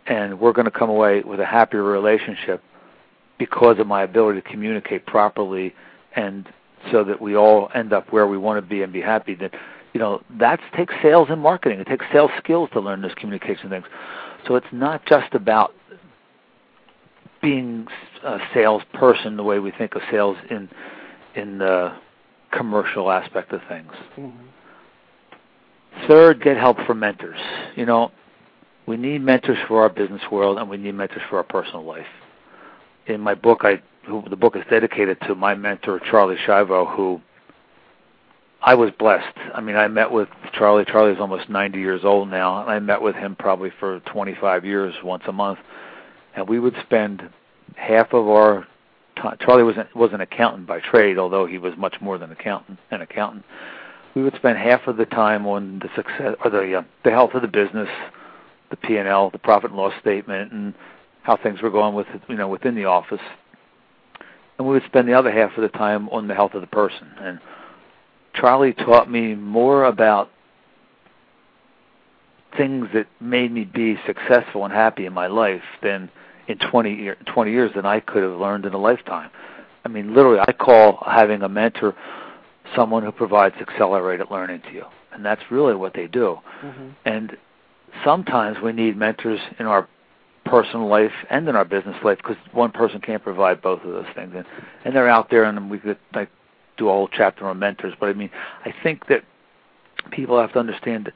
and 0.07 0.39
we're 0.39 0.53
going 0.53 0.65
to 0.65 0.73
come 0.73 0.91
away 0.91 1.23
with 1.23 1.39
a 1.39 1.47
happier 1.47 1.85
relationship 1.85 2.61
because 3.39 3.79
of 3.79 3.87
my 3.87 4.03
ability 4.03 4.41
to 4.41 4.49
communicate 4.49 5.07
properly, 5.07 5.75
and 6.17 6.49
so 6.91 7.05
that 7.05 7.23
we 7.23 7.37
all 7.37 7.71
end 7.73 7.93
up 7.93 8.13
where 8.13 8.27
we 8.27 8.37
want 8.37 8.63
to 8.63 8.69
be 8.69 8.83
and 8.83 8.93
be 8.93 9.01
happy. 9.01 9.37
That 9.37 9.55
you 9.95 10.01
know 10.01 10.23
that 10.41 10.59
takes 10.77 10.93
sales 11.01 11.29
and 11.31 11.41
marketing. 11.41 11.79
It 11.79 11.87
takes 11.87 12.05
sales 12.13 12.33
skills 12.39 12.69
to 12.73 12.81
learn 12.81 13.01
those 13.01 13.15
communication 13.15 13.71
things. 13.71 13.87
So 14.49 14.57
it's 14.57 14.67
not 14.73 15.07
just 15.07 15.35
about 15.35 15.73
being 17.41 17.87
a 18.25 18.39
salesperson 18.53 19.37
the 19.37 19.45
way 19.45 19.61
we 19.61 19.71
think 19.71 19.95
of 19.95 20.03
sales 20.11 20.37
in 20.51 20.69
in 21.37 21.59
the 21.59 21.93
commercial 22.51 23.11
aspect 23.11 23.53
of 23.53 23.61
things. 23.69 23.93
Mm-hmm. 24.19 24.49
Third, 26.09 26.43
get 26.43 26.57
help 26.57 26.79
from 26.87 27.01
mentors. 27.01 27.39
You 27.77 27.87
know, 27.87 28.11
we 28.87 28.97
need 28.97 29.23
mentors 29.23 29.59
for 29.69 29.83
our 29.83 29.89
business 29.89 30.23
world, 30.31 30.59
and 30.59 30.69
we 30.69 30.77
need 30.77 30.93
mentors 30.93 31.23
for 31.31 31.37
our 31.37 31.45
personal 31.45 31.85
life. 31.85 32.07
In 33.07 33.21
my 33.21 33.35
book, 33.35 33.61
I 33.63 33.83
who, 34.07 34.25
the 34.29 34.37
book 34.37 34.57
is 34.57 34.63
dedicated 34.69 35.19
to 35.23 35.35
my 35.35 35.55
mentor 35.55 36.01
Charlie 36.11 36.37
Schiavo, 36.45 36.97
who 36.97 37.21
I 38.61 38.75
was 38.75 38.91
blessed. 38.99 39.37
I 39.55 39.61
mean, 39.61 39.77
I 39.77 39.89
met 39.89 40.11
with 40.11 40.29
Charlie. 40.53 40.85
Charlie's 40.85 41.21
almost 41.21 41.49
90 41.49 41.79
years 41.79 42.01
old 42.05 42.29
now, 42.29 42.63
and 42.63 42.71
I 42.71 42.79
met 42.79 43.01
with 43.01 43.15
him 43.15 43.37
probably 43.37 43.71
for 43.79 44.01
25 44.01 44.65
years, 44.65 44.95
once 45.05 45.23
a 45.27 45.33
month, 45.33 45.59
and 46.35 46.49
we 46.49 46.59
would 46.59 46.75
spend 46.85 47.29
half 47.77 48.13
of 48.13 48.29
our 48.29 48.67
time. 49.17 49.37
Charlie 49.41 49.63
was 49.63 49.77
was 49.95 50.13
an 50.13 50.21
accountant 50.21 50.67
by 50.67 50.81
trade, 50.81 51.19
although 51.19 51.47
he 51.47 51.59
was 51.59 51.75
much 51.77 51.97
more 52.01 52.19
than 52.19 52.33
accountant 52.33 52.79
an 52.91 53.03
accountant 53.03 53.45
we 54.15 54.23
would 54.23 54.35
spend 54.37 54.59
half 54.59 54.87
of 54.87 54.97
the 54.97 55.07
time 55.07 55.47
on 55.47 55.79
the 55.81 55.89
success 55.95 56.37
or 56.45 56.51
the 56.51 56.79
uh, 56.79 56.83
the 57.05 57.11
health 57.11 57.31
of 57.35 57.43
the 57.43 57.49
business, 57.49 57.89
the 58.71 58.77
P 58.77 58.97
and 58.97 59.09
L, 59.09 59.31
the 59.31 59.39
profit 59.39 59.71
and 59.71 59.79
loss 59.79 59.95
statement, 60.01 60.53
and 60.53 60.75
how 61.23 61.37
things 61.37 61.63
were 61.63 61.71
going 61.71 61.95
with 61.95 62.07
you 62.29 62.37
know 62.37 62.49
within 62.49 62.75
the 62.75 62.85
office. 62.85 63.21
And 64.59 64.67
we 64.67 64.75
would 64.75 64.85
spend 64.87 65.09
the 65.09 65.15
other 65.15 65.33
half 65.33 65.57
of 65.57 65.63
the 65.63 65.77
time 65.77 66.09
on 66.11 66.29
the 66.29 66.35
health 66.35 66.55
of 66.55 66.61
the 66.61 66.67
person. 66.67 67.09
And 67.19 67.41
Charlie 68.35 68.75
taught 68.75 69.11
me 69.11 69.35
more 69.35 69.85
about 69.85 70.31
things 72.57 72.89
that 72.93 73.07
made 73.21 73.51
me 73.51 73.65
be 73.65 73.97
successful 74.07 74.65
and 74.65 74.73
happy 74.73 75.07
in 75.07 75.13
my 75.13 75.27
life 75.27 75.63
than 75.83 76.11
in 76.49 76.59
20, 76.59 76.95
year, 76.95 77.17
20 77.33 77.51
years 77.51 77.71
than 77.75 77.87
I 77.87 78.01
could 78.01 78.23
have 78.23 78.39
learned 78.39 78.67
in 78.67 78.75
a 78.75 78.79
lifetime. 78.79 79.31
I 79.85 79.89
mean, 79.89 80.15
literally, 80.15 80.41
I 80.41 80.53
call 80.53 81.03
having 81.07 81.43
a 81.43 81.49
mentor 81.49 81.95
someone 82.77 83.03
who 83.03 83.13
provides 83.13 83.55
accelerated 83.61 84.29
learning 84.31 84.63
to 84.63 84.73
you, 84.73 84.85
and 85.13 85.25
that's 85.25 85.43
really 85.51 85.75
what 85.75 85.95
they 85.95 86.07
do. 86.07 86.39
Mm-hmm. 86.63 86.89
And 87.05 87.37
sometimes 88.05 88.59
we 88.63 88.73
need 88.73 88.97
mentors 88.97 89.41
in 89.59 89.67
our 89.67 89.89
personal 90.45 90.89
life 90.89 91.13
and 91.31 91.49
in 91.49 91.55
our 91.55 91.65
business 91.65 91.97
life 92.03 92.19
because 92.19 92.37
one 92.53 92.73
person 92.73 93.01
can't 93.01 93.23
provide 93.23 93.63
both 93.63 93.83
of 93.83 93.93
those 93.93 94.07
things, 94.15 94.33
and, 94.37 94.45
and 94.85 94.95
they're 94.95 95.09
out 95.09 95.31
there, 95.31 95.45
and 95.45 95.71
we 95.71 95.79
could 95.79 95.99
like 96.15 96.31
do 96.77 96.89
a 96.89 96.93
whole 96.93 97.09
chapter 97.09 97.47
on 97.47 97.59
mentors. 97.59 97.95
But 97.99 98.09
I 98.09 98.13
mean, 98.15 98.31
I 98.65 98.75
think 98.83 99.07
that 99.09 99.25
people 100.11 100.41
have 100.41 100.53
to 100.53 100.59
understand 100.59 101.07
that 101.07 101.15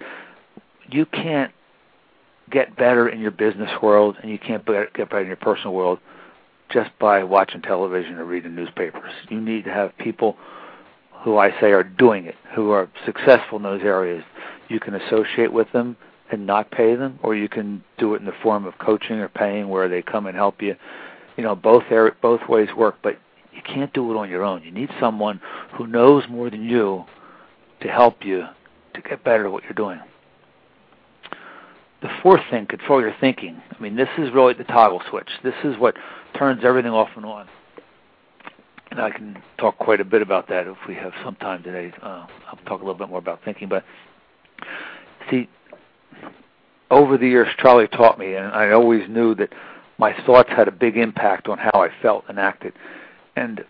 you 0.88 1.06
can't 1.06 1.52
get 2.50 2.76
better 2.76 3.08
in 3.08 3.20
your 3.20 3.32
business 3.32 3.70
world 3.82 4.16
and 4.22 4.30
you 4.30 4.38
can't 4.38 4.64
get 4.66 5.10
better 5.10 5.20
in 5.20 5.26
your 5.26 5.36
personal 5.36 5.74
world 5.74 5.98
just 6.70 6.90
by 6.98 7.24
watching 7.24 7.62
television 7.62 8.14
or 8.14 8.24
reading 8.24 8.54
newspapers. 8.54 9.12
You 9.28 9.40
need 9.40 9.64
to 9.64 9.72
have 9.72 9.96
people 9.98 10.36
who 11.26 11.38
I 11.38 11.50
say 11.60 11.72
are 11.72 11.82
doing 11.82 12.26
it, 12.26 12.36
who 12.54 12.70
are 12.70 12.88
successful 13.04 13.56
in 13.56 13.64
those 13.64 13.82
areas. 13.82 14.22
You 14.68 14.78
can 14.78 14.94
associate 14.94 15.52
with 15.52 15.66
them 15.72 15.96
and 16.30 16.46
not 16.46 16.70
pay 16.70 16.94
them, 16.94 17.18
or 17.20 17.34
you 17.34 17.48
can 17.48 17.82
do 17.98 18.14
it 18.14 18.20
in 18.20 18.26
the 18.26 18.34
form 18.44 18.64
of 18.64 18.78
coaching 18.78 19.16
or 19.16 19.28
paying, 19.28 19.68
where 19.68 19.88
they 19.88 20.02
come 20.02 20.26
and 20.28 20.36
help 20.36 20.62
you. 20.62 20.76
You 21.36 21.42
know, 21.42 21.56
both 21.56 21.82
er- 21.90 22.14
both 22.22 22.48
ways 22.48 22.68
work, 22.76 22.98
but 23.02 23.18
you 23.52 23.60
can't 23.62 23.92
do 23.92 24.08
it 24.12 24.16
on 24.16 24.30
your 24.30 24.44
own. 24.44 24.62
You 24.62 24.70
need 24.70 24.88
someone 25.00 25.40
who 25.76 25.88
knows 25.88 26.22
more 26.30 26.48
than 26.48 26.62
you 26.62 27.04
to 27.80 27.88
help 27.88 28.24
you 28.24 28.44
to 28.94 29.00
get 29.00 29.24
better 29.24 29.46
at 29.46 29.52
what 29.52 29.64
you're 29.64 29.72
doing. 29.72 29.98
The 32.02 32.10
fourth 32.22 32.42
thing, 32.52 32.66
control 32.66 33.00
your 33.00 33.16
thinking. 33.20 33.60
I 33.76 33.82
mean, 33.82 33.96
this 33.96 34.10
is 34.16 34.32
really 34.32 34.54
the 34.54 34.62
toggle 34.62 35.02
switch. 35.10 35.28
This 35.42 35.56
is 35.64 35.76
what 35.76 35.96
turns 36.38 36.62
everything 36.64 36.92
off 36.92 37.10
and 37.16 37.26
on. 37.26 37.48
I 39.00 39.10
can 39.10 39.42
talk 39.58 39.78
quite 39.78 40.00
a 40.00 40.04
bit 40.04 40.22
about 40.22 40.48
that 40.48 40.66
if 40.66 40.76
we 40.88 40.94
have 40.94 41.12
some 41.24 41.36
time 41.36 41.62
today. 41.62 41.92
Uh, 42.02 42.26
I'll 42.48 42.58
talk 42.66 42.80
a 42.80 42.84
little 42.84 42.94
bit 42.94 43.08
more 43.08 43.18
about 43.18 43.40
thinking. 43.44 43.68
But 43.68 43.84
see, 45.30 45.48
over 46.90 47.18
the 47.18 47.26
years, 47.26 47.48
Charlie 47.58 47.88
taught 47.88 48.18
me, 48.18 48.34
and 48.34 48.46
I 48.46 48.70
always 48.70 49.08
knew 49.08 49.34
that 49.36 49.52
my 49.98 50.14
thoughts 50.24 50.50
had 50.50 50.68
a 50.68 50.72
big 50.72 50.96
impact 50.96 51.48
on 51.48 51.58
how 51.58 51.72
I 51.74 51.88
felt 52.02 52.24
and 52.28 52.38
acted. 52.38 52.74
And 53.34 53.64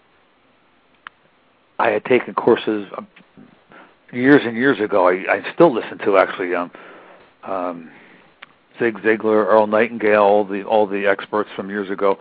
I 1.78 1.90
had 1.90 2.04
taken 2.04 2.34
courses 2.34 2.88
um, 2.96 3.06
years 4.12 4.42
and 4.44 4.56
years 4.56 4.80
ago. 4.80 5.08
I, 5.08 5.36
I 5.36 5.52
still 5.54 5.72
listen 5.72 5.98
to 5.98 6.16
actually 6.18 6.54
um, 6.54 6.70
um, 7.44 7.90
Zig 8.78 8.98
Ziglar, 8.98 9.46
Earl 9.46 9.66
Nightingale, 9.66 10.22
all 10.22 10.44
the 10.44 10.62
all 10.62 10.86
the 10.86 11.06
experts 11.06 11.50
from 11.54 11.70
years 11.70 11.90
ago. 11.90 12.18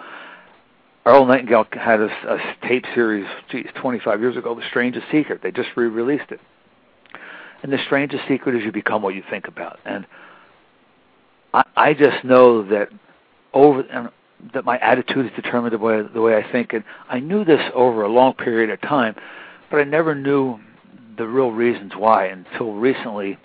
Earl 1.05 1.25
Nightingale 1.25 1.65
had 1.71 1.99
a, 1.99 2.05
a 2.05 2.67
tape 2.67 2.85
series, 2.95 3.27
geez, 3.51 3.67
25 3.79 4.19
years 4.19 4.37
ago, 4.37 4.55
The 4.55 4.63
Strangest 4.69 5.05
Secret. 5.11 5.41
They 5.43 5.51
just 5.51 5.69
re-released 5.75 6.31
it. 6.31 6.39
And 7.61 7.71
the 7.71 7.77
strangest 7.85 8.23
secret 8.27 8.55
is 8.55 8.63
you 8.63 8.71
become 8.71 9.01
what 9.01 9.15
you 9.15 9.23
think 9.29 9.47
about. 9.47 9.79
And 9.85 10.05
I, 11.53 11.63
I 11.75 11.93
just 11.93 12.23
know 12.23 12.67
that 12.69 12.89
over 13.53 13.81
and 13.81 14.09
that 14.53 14.65
my 14.65 14.77
attitude 14.79 15.25
is 15.25 15.31
determined 15.35 15.73
the 15.73 15.79
way 15.79 16.01
the 16.13 16.21
way 16.21 16.35
I 16.35 16.51
think. 16.51 16.73
And 16.73 16.83
I 17.09 17.19
knew 17.19 17.43
this 17.45 17.61
over 17.73 18.03
a 18.03 18.09
long 18.09 18.33
period 18.33 18.69
of 18.69 18.81
time, 18.81 19.15
but 19.71 19.79
I 19.79 19.83
never 19.83 20.13
knew 20.13 20.59
the 21.17 21.25
real 21.25 21.51
reasons 21.51 21.93
why 21.97 22.27
until 22.27 22.73
recently. 22.73 23.37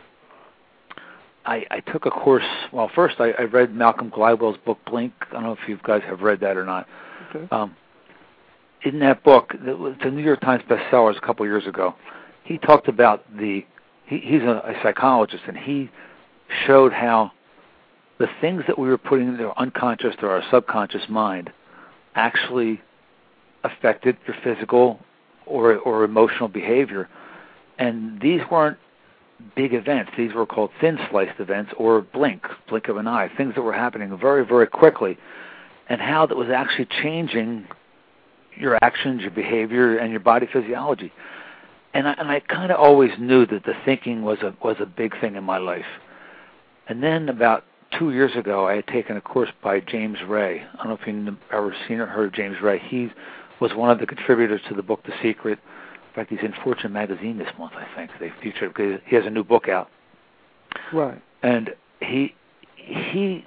I, 1.47 1.65
I 1.71 1.81
took 1.81 2.05
a 2.05 2.11
course. 2.11 2.45
Well, 2.71 2.91
first 2.95 3.17
I, 3.19 3.31
I 3.31 3.43
read 3.45 3.75
Malcolm 3.75 4.11
Gladwell's 4.11 4.59
book 4.67 4.79
Blink. 4.85 5.15
I 5.31 5.33
don't 5.33 5.45
know 5.45 5.53
if 5.53 5.67
you 5.67 5.79
guys 5.83 6.03
have 6.07 6.21
read 6.21 6.41
that 6.41 6.59
or 6.59 6.67
not. 6.67 6.87
Okay. 7.35 7.47
Um, 7.51 7.77
in 8.83 8.99
that 9.01 9.23
book, 9.23 9.55
was 9.63 9.95
a 10.01 10.11
New 10.11 10.23
York 10.23 10.41
Times 10.41 10.63
bestseller 10.69 11.17
a 11.17 11.21
couple 11.21 11.45
of 11.45 11.51
years 11.51 11.67
ago. 11.67 11.95
He 12.45 12.59
talked 12.59 12.89
about 12.89 13.25
the. 13.37 13.65
He, 14.07 14.19
he's 14.19 14.43
a, 14.43 14.63
a 14.65 14.75
psychologist, 14.83 15.43
and 15.47 15.57
he 15.57 15.91
showed 16.67 16.93
how 16.93 17.33
the 18.19 18.29
things 18.41 18.63
that 18.67 18.79
we 18.79 18.89
were 18.89 18.99
putting 18.99 19.29
in 19.29 19.41
our 19.41 19.57
unconscious 19.57 20.15
or 20.23 20.31
our 20.31 20.43
subconscious 20.51 21.03
mind 21.09 21.53
actually 22.15 22.81
affected 23.65 24.17
your 24.27 24.37
physical 24.43 24.99
or 25.47 25.77
or 25.79 26.05
emotional 26.05 26.49
behavior. 26.49 27.09
And 27.79 28.21
these 28.21 28.41
weren't 28.51 28.79
big 29.55 29.73
events. 29.75 30.11
These 30.17 30.35
were 30.35 30.47
called 30.47 30.71
thin 30.81 30.99
sliced 31.11 31.39
events 31.39 31.73
or 31.77 32.03
blink, 32.03 32.47
blink 32.69 32.89
of 32.89 32.97
an 32.97 33.07
eye, 33.07 33.31
things 33.37 33.55
that 33.55 33.63
were 33.63 33.73
happening 33.73 34.17
very, 34.19 34.45
very 34.45 34.67
quickly 34.67 35.19
and 35.91 36.01
how 36.01 36.25
that 36.25 36.37
was 36.37 36.49
actually 36.49 36.87
changing 37.03 37.67
your 38.57 38.79
actions, 38.83 39.21
your 39.21 39.33
behavior, 39.33 39.99
and 39.99 40.11
your 40.11 40.21
body 40.21 40.49
physiology. 40.51 41.13
And 41.93 42.07
I, 42.09 42.13
and 42.13 42.31
I 42.31 42.41
kind 42.41 42.71
of 42.71 42.79
always 42.79 43.11
knew 43.19 43.45
that 43.47 43.65
the 43.65 43.75
thinking 43.85 44.23
was 44.23 44.39
a 44.39 44.55
was 44.63 44.77
a 44.81 44.87
big 44.87 45.21
thing 45.21 45.35
in 45.35 45.45
my 45.45 45.59
life. 45.59 45.85
And 46.89 47.03
then 47.03 47.29
about 47.29 47.65
two 47.99 48.13
years 48.13 48.31
ago, 48.37 48.69
I 48.69 48.77
had 48.77 48.87
taken 48.87 49.17
a 49.17 49.21
course 49.21 49.51
by 49.63 49.81
James 49.81 50.19
Ray. 50.27 50.63
I 50.63 50.77
don't 50.77 50.89
know 50.89 50.99
if 51.01 51.07
you've 51.07 51.37
ever 51.53 51.75
seen 51.89 51.99
or 51.99 52.07
heard 52.07 52.29
of 52.29 52.33
James 52.33 52.57
Ray. 52.63 52.79
He 52.79 53.11
was 53.61 53.75
one 53.75 53.91
of 53.91 53.99
the 53.99 54.07
contributors 54.07 54.61
to 54.69 54.75
the 54.75 54.83
book 54.83 55.03
The 55.05 55.13
Secret. 55.21 55.59
In 56.09 56.15
fact, 56.15 56.31
he's 56.31 56.41
in 56.41 56.55
Fortune 56.63 56.93
magazine 56.93 57.39
this 57.39 57.51
month. 57.59 57.73
I 57.75 57.87
think 57.97 58.11
they 58.21 58.33
featured 58.43 58.73
because 58.75 59.01
he 59.07 59.17
has 59.17 59.27
a 59.27 59.31
new 59.31 59.45
book 59.45 59.69
out. 59.69 59.89
Right. 60.93 61.21
And 61.43 61.71
he 62.01 62.35
he 62.77 63.45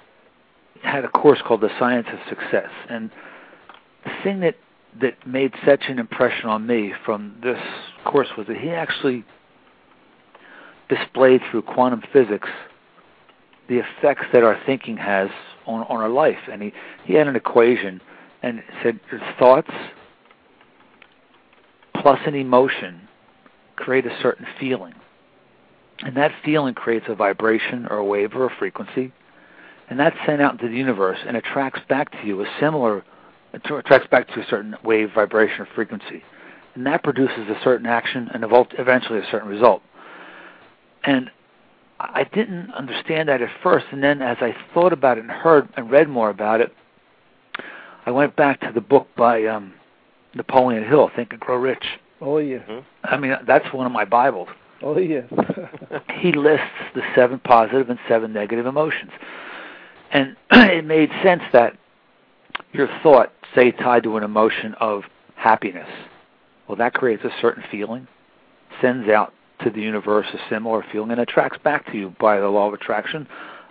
had 0.84 1.04
a 1.04 1.08
course 1.08 1.40
called 1.42 1.60
The 1.60 1.70
Science 1.78 2.06
of 2.12 2.18
Success, 2.28 2.70
and 2.88 3.10
the 4.04 4.12
thing 4.22 4.40
that 4.40 4.56
that 5.00 5.26
made 5.26 5.52
such 5.66 5.84
an 5.88 5.98
impression 5.98 6.48
on 6.48 6.66
me 6.66 6.92
from 7.04 7.36
this 7.42 7.58
course 8.04 8.28
was 8.38 8.46
that 8.46 8.56
he 8.56 8.70
actually 8.70 9.24
displayed 10.88 11.40
through 11.50 11.62
quantum 11.62 12.02
physics 12.12 12.48
the 13.68 13.78
effects 13.78 14.26
that 14.32 14.44
our 14.44 14.60
thinking 14.66 14.96
has 14.96 15.30
on, 15.66 15.82
on 15.84 16.00
our 16.00 16.08
life. 16.08 16.38
And 16.50 16.62
he, 16.62 16.72
he 17.04 17.14
had 17.14 17.26
an 17.26 17.36
equation 17.36 18.00
and 18.42 18.62
said 18.82 19.00
thoughts 19.38 19.70
plus 21.96 22.20
an 22.26 22.34
emotion 22.34 23.08
create 23.76 24.06
a 24.06 24.16
certain 24.20 24.46
feeling. 24.60 24.94
And 26.00 26.16
that 26.16 26.32
feeling 26.44 26.74
creates 26.74 27.06
a 27.08 27.14
vibration 27.14 27.86
or 27.88 27.96
a 27.96 28.04
wave 28.04 28.34
or 28.34 28.46
a 28.46 28.56
frequency. 28.58 29.12
And 29.88 30.00
that's 30.00 30.16
sent 30.26 30.40
out 30.40 30.52
into 30.52 30.68
the 30.68 30.76
universe 30.76 31.18
and 31.26 31.36
attracts 31.36 31.80
back 31.88 32.10
to 32.12 32.26
you 32.26 32.42
a 32.42 32.46
similar, 32.58 33.04
attracts 33.52 34.08
back 34.10 34.28
to 34.28 34.40
a 34.40 34.46
certain 34.48 34.74
wave, 34.82 35.10
vibration, 35.14 35.60
or 35.60 35.68
frequency. 35.74 36.22
And 36.74 36.86
that 36.86 37.02
produces 37.02 37.48
a 37.48 37.60
certain 37.62 37.86
action 37.86 38.28
and 38.32 38.44
eventually 38.44 39.18
a 39.18 39.30
certain 39.30 39.48
result. 39.48 39.82
And 41.04 41.30
I 42.00 42.24
didn't 42.24 42.72
understand 42.72 43.28
that 43.28 43.40
at 43.40 43.50
first, 43.62 43.86
and 43.92 44.02
then 44.02 44.20
as 44.20 44.38
I 44.40 44.54
thought 44.72 44.92
about 44.92 45.18
it 45.18 45.22
and 45.22 45.30
heard 45.30 45.68
and 45.76 45.90
read 45.90 46.08
more 46.08 46.30
about 46.30 46.60
it, 46.60 46.72
I 48.06 48.10
went 48.10 48.36
back 48.36 48.60
to 48.60 48.72
the 48.74 48.80
book 48.80 49.08
by 49.16 49.44
um, 49.44 49.74
Napoleon 50.34 50.84
Hill, 50.84 51.10
Think 51.14 51.32
and 51.32 51.40
Grow 51.40 51.56
Rich. 51.56 51.84
Oh 52.20 52.38
yeah. 52.38 52.58
Mm-hmm. 52.58 52.80
I 53.04 53.16
mean, 53.16 53.36
that's 53.46 53.72
one 53.72 53.86
of 53.86 53.92
my 53.92 54.04
Bibles. 54.04 54.48
Oh 54.82 54.98
yeah. 54.98 55.22
he 56.20 56.32
lists 56.32 56.66
the 56.94 57.02
seven 57.14 57.38
positive 57.38 57.88
and 57.90 57.98
seven 58.08 58.32
negative 58.32 58.66
emotions, 58.66 59.12
and 60.12 60.36
it 60.50 60.84
made 60.84 61.10
sense 61.22 61.42
that 61.52 61.76
your 62.72 62.88
thought, 63.02 63.32
say, 63.54 63.70
tied 63.70 64.02
to 64.04 64.16
an 64.16 64.24
emotion 64.24 64.74
of 64.80 65.02
happiness, 65.36 65.88
well, 66.68 66.76
that 66.76 66.94
creates 66.94 67.24
a 67.24 67.30
certain 67.40 67.62
feeling, 67.70 68.06
sends 68.80 69.08
out 69.08 69.32
to 69.62 69.70
the 69.70 69.80
universe 69.80 70.26
a 70.32 70.38
similar 70.48 70.84
feeling 70.90 71.10
and 71.10 71.20
attracts 71.20 71.58
back 71.62 71.86
to 71.86 71.96
you 71.96 72.14
by 72.20 72.40
the 72.40 72.48
law 72.48 72.68
of 72.68 72.74
attraction. 72.74 73.26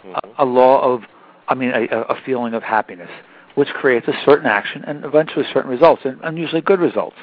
Mm-hmm. 0.06 0.42
a, 0.42 0.44
a 0.44 0.46
law 0.46 0.82
of 0.82 1.04
i 1.48 1.56
mean 1.56 1.70
a, 1.70 1.86
a 1.86 2.22
feeling 2.26 2.54
of 2.54 2.64
happiness 2.64 3.10
which 3.56 3.70
creates 3.70 4.08
a 4.08 4.14
certain 4.26 4.48
action 4.48 4.84
and 4.86 5.06
eventually 5.06 5.46
certain 5.54 5.70
results 5.70 6.02
and, 6.06 6.20
and 6.24 6.38
usually 6.38 6.62
good 6.62 6.80
results. 6.80 7.16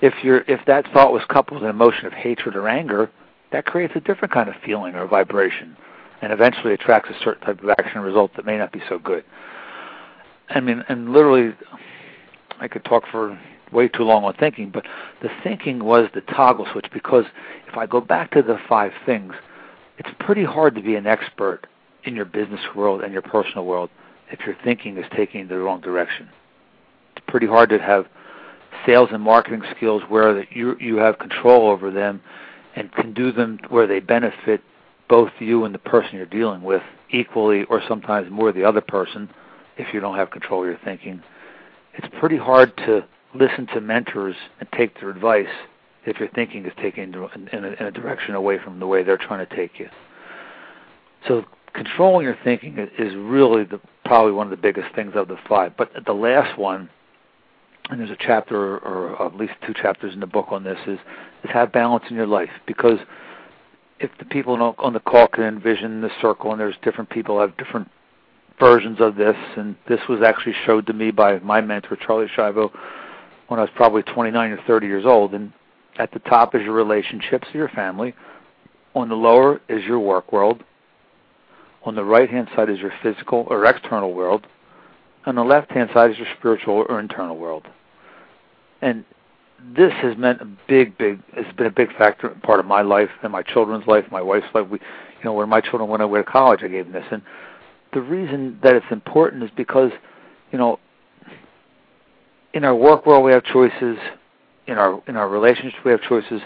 If 0.00 0.14
you're 0.22 0.42
if 0.48 0.60
that 0.66 0.86
thought 0.92 1.12
was 1.12 1.22
coupled 1.28 1.60
with 1.60 1.68
an 1.68 1.74
emotion 1.74 2.06
of 2.06 2.12
hatred 2.12 2.56
or 2.56 2.68
anger 2.68 3.10
that 3.52 3.66
creates 3.66 3.94
a 3.96 4.00
different 4.00 4.32
kind 4.32 4.48
of 4.48 4.54
feeling 4.64 4.94
or 4.94 5.06
vibration 5.06 5.76
and 6.24 6.32
eventually 6.32 6.72
attracts 6.72 7.10
a 7.10 7.24
certain 7.24 7.42
type 7.44 7.62
of 7.62 7.70
action 7.70 8.00
result 8.00 8.32
that 8.36 8.44
may 8.44 8.58
not 8.58 8.72
be 8.72 8.82
so 8.88 8.98
good 8.98 9.24
i 10.50 10.60
mean 10.60 10.82
and 10.88 11.12
literally 11.12 11.54
i 12.60 12.66
could 12.66 12.84
talk 12.84 13.04
for 13.10 13.38
way 13.74 13.88
too 13.88 14.04
long 14.04 14.24
on 14.24 14.34
thinking, 14.34 14.70
but 14.70 14.86
the 15.20 15.28
thinking 15.42 15.84
was 15.84 16.08
the 16.14 16.20
toggle 16.22 16.66
switch 16.72 16.86
because 16.92 17.24
if 17.68 17.76
I 17.76 17.86
go 17.86 18.00
back 18.00 18.30
to 18.32 18.42
the 18.42 18.58
five 18.68 18.92
things, 19.04 19.34
it's 19.98 20.08
pretty 20.20 20.44
hard 20.44 20.74
to 20.76 20.82
be 20.82 20.94
an 20.94 21.06
expert 21.06 21.66
in 22.04 22.14
your 22.14 22.24
business 22.24 22.60
world 22.74 23.02
and 23.02 23.12
your 23.12 23.22
personal 23.22 23.66
world 23.66 23.90
if 24.30 24.40
your 24.46 24.56
thinking 24.64 24.96
is 24.96 25.04
taking 25.14 25.48
the 25.48 25.58
wrong 25.58 25.80
direction. 25.80 26.28
It's 27.16 27.24
pretty 27.28 27.46
hard 27.46 27.68
to 27.70 27.78
have 27.78 28.06
sales 28.86 29.10
and 29.12 29.22
marketing 29.22 29.62
skills 29.76 30.02
where 30.08 30.34
that 30.34 30.52
you 30.52 30.76
you 30.80 30.96
have 30.96 31.18
control 31.18 31.70
over 31.70 31.90
them 31.90 32.20
and 32.74 32.90
can 32.92 33.14
do 33.14 33.30
them 33.30 33.58
where 33.68 33.86
they 33.86 34.00
benefit 34.00 34.62
both 35.08 35.30
you 35.38 35.64
and 35.64 35.74
the 35.74 35.78
person 35.78 36.16
you're 36.16 36.26
dealing 36.26 36.62
with 36.62 36.82
equally 37.10 37.64
or 37.64 37.82
sometimes 37.88 38.30
more 38.30 38.52
the 38.52 38.64
other 38.64 38.80
person 38.80 39.28
if 39.76 39.92
you 39.92 40.00
don't 40.00 40.16
have 40.16 40.30
control 40.30 40.62
of 40.62 40.68
your 40.68 40.78
thinking. 40.84 41.22
It's 41.94 42.06
pretty 42.18 42.36
hard 42.36 42.76
to 42.78 43.04
listen 43.34 43.66
to 43.74 43.80
mentors 43.80 44.36
and 44.60 44.68
take 44.72 44.98
their 45.00 45.10
advice 45.10 45.48
if 46.06 46.18
your 46.18 46.28
thinking 46.30 46.64
is 46.66 46.72
taken 46.80 47.14
in, 47.14 47.48
in 47.52 47.86
a 47.86 47.90
direction 47.90 48.34
away 48.34 48.58
from 48.62 48.78
the 48.78 48.86
way 48.86 49.02
they're 49.02 49.16
trying 49.16 49.46
to 49.46 49.56
take 49.56 49.78
you. 49.78 49.88
So 51.26 51.44
controlling 51.72 52.24
your 52.24 52.36
thinking 52.44 52.78
is 52.78 53.14
really 53.16 53.64
the, 53.64 53.80
probably 54.04 54.32
one 54.32 54.46
of 54.46 54.50
the 54.50 54.56
biggest 54.56 54.94
things 54.94 55.12
of 55.14 55.28
the 55.28 55.36
five. 55.48 55.76
But 55.76 55.92
the 56.04 56.12
last 56.12 56.58
one, 56.58 56.88
and 57.90 58.00
there's 58.00 58.10
a 58.10 58.16
chapter 58.18 58.78
or 58.78 59.26
at 59.26 59.36
least 59.36 59.54
two 59.66 59.74
chapters 59.74 60.14
in 60.14 60.20
the 60.20 60.26
book 60.26 60.46
on 60.50 60.64
this, 60.64 60.78
is 60.86 60.98
is 61.42 61.50
have 61.50 61.72
balance 61.72 62.04
in 62.08 62.16
your 62.16 62.26
life 62.26 62.50
because 62.66 62.98
if 64.04 64.10
the 64.18 64.24
people 64.26 64.54
on 64.78 64.92
the 64.92 65.00
call 65.00 65.26
can 65.28 65.44
envision 65.44 66.02
the 66.02 66.10
circle 66.20 66.52
and 66.52 66.60
there's 66.60 66.76
different 66.82 67.08
people 67.08 67.40
have 67.40 67.56
different 67.56 67.88
versions 68.60 68.98
of 69.00 69.16
this, 69.16 69.36
and 69.56 69.74
this 69.88 70.00
was 70.08 70.20
actually 70.22 70.54
showed 70.66 70.86
to 70.86 70.92
me 70.92 71.10
by 71.10 71.38
my 71.38 71.60
mentor 71.60 71.96
Charlie 71.96 72.28
Schiavo 72.36 72.70
when 73.48 73.58
I 73.58 73.62
was 73.62 73.70
probably 73.74 74.02
29 74.02 74.52
or 74.52 74.58
30 74.66 74.86
years 74.86 75.04
old. 75.06 75.34
And 75.34 75.52
at 75.98 76.12
the 76.12 76.18
top 76.20 76.54
is 76.54 76.62
your 76.62 76.74
relationships, 76.74 77.48
your 77.52 77.68
family. 77.70 78.14
On 78.94 79.08
the 79.08 79.14
lower 79.14 79.60
is 79.68 79.82
your 79.84 79.98
work 79.98 80.32
world. 80.32 80.62
On 81.84 81.94
the 81.94 82.04
right 82.04 82.30
hand 82.30 82.48
side 82.54 82.70
is 82.70 82.78
your 82.78 82.92
physical 83.02 83.46
or 83.48 83.64
external 83.64 84.12
world. 84.12 84.46
On 85.26 85.34
the 85.34 85.42
left 85.42 85.70
hand 85.70 85.90
side 85.94 86.10
is 86.10 86.18
your 86.18 86.28
spiritual 86.38 86.84
or 86.88 87.00
internal 87.00 87.36
world. 87.36 87.66
And 88.82 89.04
this 89.76 89.92
has 90.02 90.16
meant 90.16 90.40
a 90.40 90.48
big, 90.68 90.98
big. 90.98 91.20
It's 91.34 91.56
been 91.56 91.66
a 91.66 91.70
big 91.70 91.96
factor, 91.96 92.28
part 92.42 92.60
of 92.60 92.66
my 92.66 92.82
life 92.82 93.10
and 93.22 93.32
my 93.32 93.42
children's 93.42 93.86
life, 93.86 94.04
my 94.10 94.20
wife's 94.22 94.46
life. 94.54 94.68
We, 94.68 94.78
you 94.78 95.24
know, 95.24 95.32
when 95.32 95.48
my 95.48 95.60
children 95.60 95.88
went 95.88 96.02
away 96.02 96.20
to 96.20 96.24
college, 96.24 96.60
I 96.62 96.68
gave 96.68 96.84
them 96.84 96.92
this, 96.92 97.06
and 97.10 97.22
the 97.92 98.00
reason 98.00 98.58
that 98.62 98.74
it's 98.74 98.86
important 98.90 99.42
is 99.42 99.50
because, 99.56 99.92
you 100.52 100.58
know, 100.58 100.78
in 102.52 102.64
our 102.64 102.74
work 102.74 103.06
world 103.06 103.24
we 103.24 103.32
have 103.32 103.44
choices, 103.44 103.96
in 104.66 104.78
our 104.78 105.02
in 105.06 105.16
our 105.16 105.28
relationships 105.28 105.76
we 105.84 105.90
have 105.92 106.02
choices, 106.02 106.40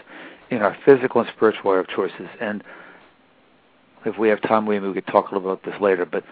in 0.51 0.59
our 0.59 0.77
physical 0.85 1.21
and 1.21 1.31
spiritual 1.35 1.73
we 1.73 1.77
have 1.79 1.89
choices, 1.89 2.29
and 2.41 2.63
if 4.05 4.17
we 4.17 4.29
have 4.29 4.41
time, 4.43 4.67
maybe 4.67 4.87
we 4.87 4.95
could 4.95 5.07
talk 5.07 5.31
a 5.31 5.35
little 5.35 5.53
about 5.53 5.65
this 5.65 5.81
later. 5.81 6.07
But 6.07 6.25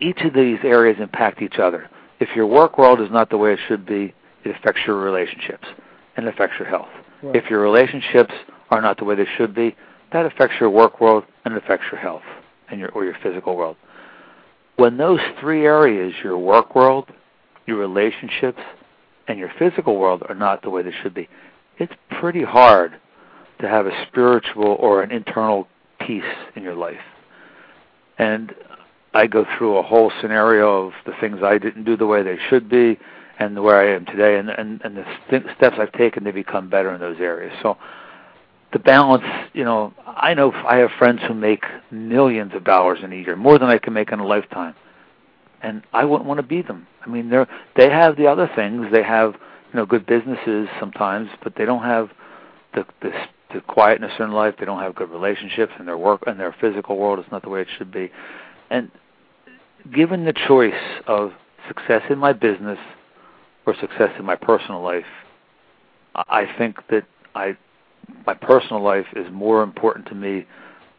each 0.00 0.20
of 0.22 0.34
these 0.34 0.58
areas 0.64 0.98
impact 1.00 1.42
each 1.42 1.58
other. 1.58 1.88
If 2.18 2.34
your 2.34 2.46
work 2.46 2.76
world 2.76 3.00
is 3.00 3.10
not 3.10 3.30
the 3.30 3.38
way 3.38 3.52
it 3.52 3.60
should 3.68 3.86
be, 3.86 4.14
it 4.46 4.56
affects 4.56 4.80
your 4.86 4.96
relationships 4.96 5.66
and 6.16 6.26
it 6.26 6.34
affects 6.34 6.56
your 6.58 6.68
health. 6.68 6.88
Right. 7.22 7.36
If 7.36 7.50
your 7.50 7.60
relationships 7.60 8.32
are 8.70 8.80
not 8.80 8.98
the 8.98 9.04
way 9.04 9.14
they 9.14 9.26
should 9.36 9.54
be, 9.54 9.76
that 10.12 10.26
affects 10.26 10.56
your 10.60 10.70
work 10.70 11.00
world 11.00 11.24
and 11.44 11.54
it 11.54 11.62
affects 11.62 11.86
your 11.90 12.00
health 12.00 12.22
and 12.70 12.80
your 12.80 12.90
or 12.90 13.04
your 13.04 13.16
physical 13.22 13.56
world. 13.56 13.76
When 14.76 14.96
those 14.96 15.20
three 15.40 15.64
areas, 15.64 16.14
your 16.22 16.38
work 16.38 16.74
world, 16.74 17.10
your 17.66 17.78
relationships, 17.78 18.60
and 19.28 19.38
your 19.38 19.50
physical 19.58 19.98
world 19.98 20.22
are 20.28 20.34
not 20.34 20.62
the 20.62 20.70
way 20.70 20.82
they 20.82 20.94
should 21.02 21.14
be, 21.14 21.28
it's 21.78 21.92
pretty 22.20 22.44
hard 22.44 22.92
to 23.60 23.68
have 23.68 23.86
a 23.86 24.06
spiritual 24.06 24.76
or 24.78 25.02
an 25.02 25.10
internal 25.10 25.66
peace 25.98 26.22
in 26.54 26.62
your 26.62 26.74
life. 26.76 27.00
And 28.18 28.54
I 29.14 29.26
go 29.26 29.46
through 29.56 29.78
a 29.78 29.82
whole 29.82 30.12
scenario 30.20 30.86
of 30.86 30.92
the 31.06 31.12
things 31.20 31.38
I 31.42 31.58
didn't 31.58 31.84
do 31.84 31.96
the 31.96 32.06
way 32.06 32.22
they 32.22 32.38
should 32.48 32.68
be, 32.68 32.98
and 33.38 33.62
where 33.62 33.76
I 33.76 33.94
am 33.94 34.06
today, 34.06 34.38
and 34.38 34.50
and, 34.50 34.80
and 34.82 34.96
the 34.96 35.04
st- 35.26 35.44
steps 35.56 35.76
I've 35.78 35.92
taken 35.92 36.24
to 36.24 36.32
become 36.32 36.70
better 36.70 36.94
in 36.94 37.00
those 37.00 37.18
areas. 37.20 37.52
So 37.62 37.76
the 38.72 38.78
balance, 38.78 39.24
you 39.52 39.64
know, 39.64 39.92
I 40.06 40.34
know 40.34 40.52
I 40.52 40.76
have 40.76 40.90
friends 40.98 41.20
who 41.26 41.34
make 41.34 41.64
millions 41.90 42.52
of 42.54 42.64
dollars 42.64 42.98
in 43.02 43.12
a 43.12 43.16
year, 43.16 43.36
more 43.36 43.58
than 43.58 43.68
I 43.68 43.78
can 43.78 43.92
make 43.92 44.12
in 44.12 44.18
a 44.18 44.26
lifetime, 44.26 44.74
and 45.62 45.82
I 45.92 46.04
wouldn't 46.04 46.26
want 46.26 46.38
to 46.38 46.46
be 46.46 46.62
them. 46.62 46.86
I 47.04 47.08
mean, 47.08 47.30
they're 47.30 47.48
they 47.76 47.90
have 47.90 48.16
the 48.16 48.26
other 48.26 48.50
things. 48.54 48.86
They 48.90 49.02
have 49.02 49.34
you 49.72 49.76
know 49.80 49.86
good 49.86 50.06
businesses 50.06 50.68
sometimes, 50.80 51.28
but 51.42 51.54
they 51.56 51.64
don't 51.64 51.82
have 51.82 52.10
the 52.74 52.84
the 53.02 53.12
the 53.54 53.60
quietness 53.60 54.12
in 54.18 54.32
life. 54.32 54.54
They 54.58 54.66
don't 54.66 54.80
have 54.80 54.94
good 54.94 55.10
relationships, 55.10 55.72
and 55.78 55.86
their 55.86 55.98
work 55.98 56.24
and 56.26 56.38
their 56.40 56.54
physical 56.60 56.96
world 56.96 57.18
is 57.18 57.26
not 57.30 57.42
the 57.42 57.48
way 57.48 57.60
it 57.60 57.68
should 57.78 57.92
be. 57.92 58.10
And 58.70 58.90
given 59.94 60.24
the 60.24 60.32
choice 60.32 60.74
of 61.06 61.32
success 61.68 62.02
in 62.10 62.18
my 62.18 62.32
business 62.32 62.78
or 63.66 63.74
success 63.80 64.10
in 64.18 64.24
my 64.24 64.36
personal 64.36 64.82
life, 64.82 65.04
I 66.14 66.46
think 66.56 66.76
that 66.88 67.04
I 67.34 67.56
my 68.26 68.34
personal 68.34 68.82
life 68.82 69.06
is 69.14 69.26
more 69.32 69.62
important 69.62 70.06
to 70.06 70.14
me 70.14 70.46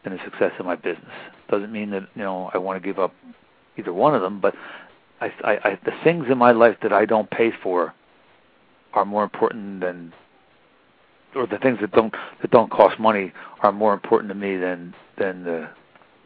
than 0.04 0.12
the 0.12 0.22
success 0.24 0.52
of 0.58 0.66
my 0.66 0.76
business. 0.76 1.12
Doesn't 1.50 1.72
mean 1.72 1.90
that 1.90 2.06
you 2.14 2.22
know 2.22 2.50
I 2.52 2.58
want 2.58 2.80
to 2.80 2.86
give 2.86 2.98
up 2.98 3.14
either 3.76 3.92
one 3.92 4.14
of 4.14 4.22
them, 4.22 4.40
but 4.40 4.54
I, 5.20 5.32
I, 5.42 5.52
I 5.64 5.78
the 5.84 5.92
things 6.04 6.26
in 6.30 6.38
my 6.38 6.52
life 6.52 6.76
that 6.82 6.92
I 6.92 7.04
don't 7.04 7.30
pay 7.30 7.50
for 7.62 7.94
are 8.92 9.04
more 9.04 9.24
important 9.24 9.80
than 9.80 10.12
or 11.34 11.46
the 11.46 11.58
things 11.58 11.78
that 11.80 11.92
don't 11.92 12.14
that 12.42 12.50
don't 12.50 12.70
cost 12.70 12.98
money 12.98 13.32
are 13.60 13.72
more 13.72 13.94
important 13.94 14.28
to 14.30 14.34
me 14.34 14.56
than 14.56 14.94
than 15.18 15.44
the 15.44 15.68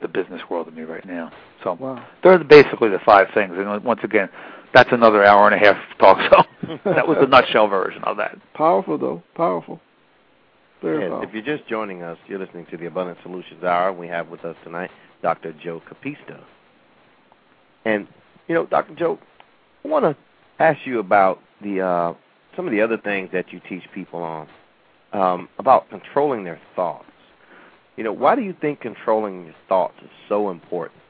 the 0.00 0.08
business 0.08 0.42
world 0.50 0.66
to 0.66 0.72
me 0.72 0.82
right 0.82 1.06
now. 1.06 1.32
So 1.62 1.74
wow. 1.74 2.04
they're 2.22 2.42
basically 2.42 2.88
the 2.88 2.98
five 3.06 3.28
things. 3.32 3.54
And 3.56 3.84
once 3.84 4.00
again, 4.02 4.28
that's 4.74 4.90
another 4.92 5.24
hour 5.24 5.48
and 5.48 5.54
a 5.54 5.58
half 5.58 5.76
talk. 5.98 6.18
So 6.30 6.78
that 6.84 7.06
was 7.06 7.18
the 7.20 7.26
nutshell 7.26 7.68
version 7.68 8.02
of 8.04 8.16
that. 8.18 8.38
Powerful 8.54 8.98
though, 8.98 9.22
powerful. 9.34 9.80
Very 10.80 11.00
yes, 11.00 11.10
powerful. 11.10 11.28
If 11.28 11.34
you're 11.34 11.56
just 11.56 11.68
joining 11.68 12.02
us, 12.02 12.18
you're 12.26 12.38
listening 12.38 12.66
to 12.70 12.76
the 12.76 12.86
Abundant 12.86 13.18
Solutions 13.22 13.62
Hour. 13.62 13.92
We 13.92 14.08
have 14.08 14.28
with 14.28 14.44
us 14.44 14.56
tonight 14.64 14.90
Dr. 15.22 15.52
Joe 15.52 15.80
Capista. 15.88 16.42
And 17.84 18.08
you 18.48 18.54
know, 18.54 18.66
Dr. 18.66 18.94
Joe, 18.94 19.18
I 19.84 19.88
want 19.88 20.04
to 20.04 20.16
ask 20.62 20.80
you 20.84 20.98
about 20.98 21.40
the 21.62 21.80
uh, 21.80 22.14
some 22.56 22.66
of 22.66 22.72
the 22.72 22.80
other 22.80 22.98
things 22.98 23.30
that 23.32 23.52
you 23.52 23.60
teach 23.68 23.84
people 23.94 24.22
on 24.22 24.48
um, 25.12 25.48
about 25.58 25.88
controlling 25.90 26.44
their 26.44 26.60
thoughts. 26.74 27.06
You 27.96 28.04
know, 28.04 28.12
why 28.12 28.34
do 28.34 28.42
you 28.42 28.54
think 28.60 28.80
controlling 28.80 29.44
your 29.44 29.54
thoughts 29.68 29.94
is 30.02 30.10
so 30.28 30.50
important? 30.50 31.00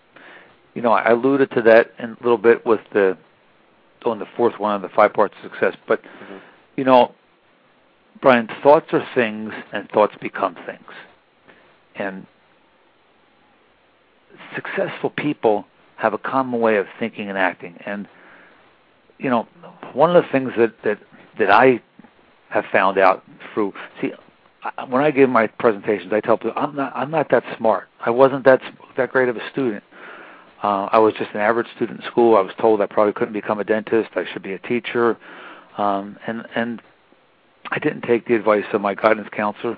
You 0.75 0.83
know, 0.83 0.93
I 0.93 1.11
alluded 1.11 1.51
to 1.53 1.63
that 1.63 1.93
in 1.99 2.11
a 2.11 2.17
little 2.23 2.39
bit 2.39 2.67
with 2.67 2.81
the 2.93 3.17
on 4.11 4.19
the 4.19 4.27
fourth 4.37 4.59
one 4.59 4.75
of 4.75 4.83
the 4.83 4.89
five 4.89 5.13
parts 5.13 5.35
of 5.43 5.51
success. 5.51 5.77
But 5.87 6.03
mm-hmm. 6.03 6.39
you 6.77 6.85
know, 6.85 7.15
Brian, 8.21 8.49
thoughts 8.63 8.87
are 8.93 9.07
things, 9.15 9.53
and 9.73 9.89
thoughts 9.91 10.15
become 10.21 10.57
things. 10.67 10.89
And 11.97 12.27
successful 14.55 15.11
people 15.11 15.67
have 15.97 16.15
a 16.15 16.19
common 16.19 16.61
way 16.61 16.77
of 16.77 16.87
thinking 16.99 17.29
and 17.29 17.39
acting. 17.39 17.79
And 17.87 18.09
you 19.19 19.31
know, 19.31 19.47
one 19.93 20.15
of 20.15 20.23
the 20.23 20.29
things 20.31 20.53
that 20.57 20.75
that 20.85 20.99
that 21.39 21.51
I 21.51 21.81
have 22.51 22.65
found 22.71 22.99
out 22.99 23.25
through 23.53 23.73
see 24.01 24.13
when 24.89 25.03
I 25.03 25.11
give 25.11 25.29
my 25.29 25.47
presentations, 25.47 26.13
I 26.13 26.21
tell 26.21 26.37
people 26.37 26.53
I'm 26.57 26.77
not 26.77 26.93
I'm 26.95 27.11
not 27.11 27.31
that 27.31 27.45
smart. 27.57 27.89
I 28.05 28.11
wasn't 28.11 28.45
that 28.45 28.61
that 28.97 29.11
great 29.11 29.29
of 29.29 29.37
a 29.37 29.51
student. 29.51 29.83
Uh, 30.63 30.89
I 30.93 30.99
was 30.99 31.15
just 31.15 31.31
an 31.35 31.41
average 31.41 31.67
student 31.75 32.01
in 32.01 32.07
school. 32.11 32.37
I 32.37 32.41
was 32.41 32.53
told 32.61 32.81
I 32.81 32.87
probably 32.87 33.13
couldn't 33.13 33.33
become 33.33 33.59
a 33.59 33.65
dentist. 33.65 34.11
I 34.15 34.25
should 34.33 34.43
be 34.43 34.53
a 34.53 34.59
teacher, 34.59 35.19
um, 35.77 36.17
and 36.27 36.47
and 36.55 36.81
I 37.71 37.79
didn't 37.79 38.03
take 38.03 38.27
the 38.27 38.35
advice 38.35 38.65
of 38.73 38.81
my 38.81 38.95
guidance 38.95 39.29
counselor. 39.33 39.77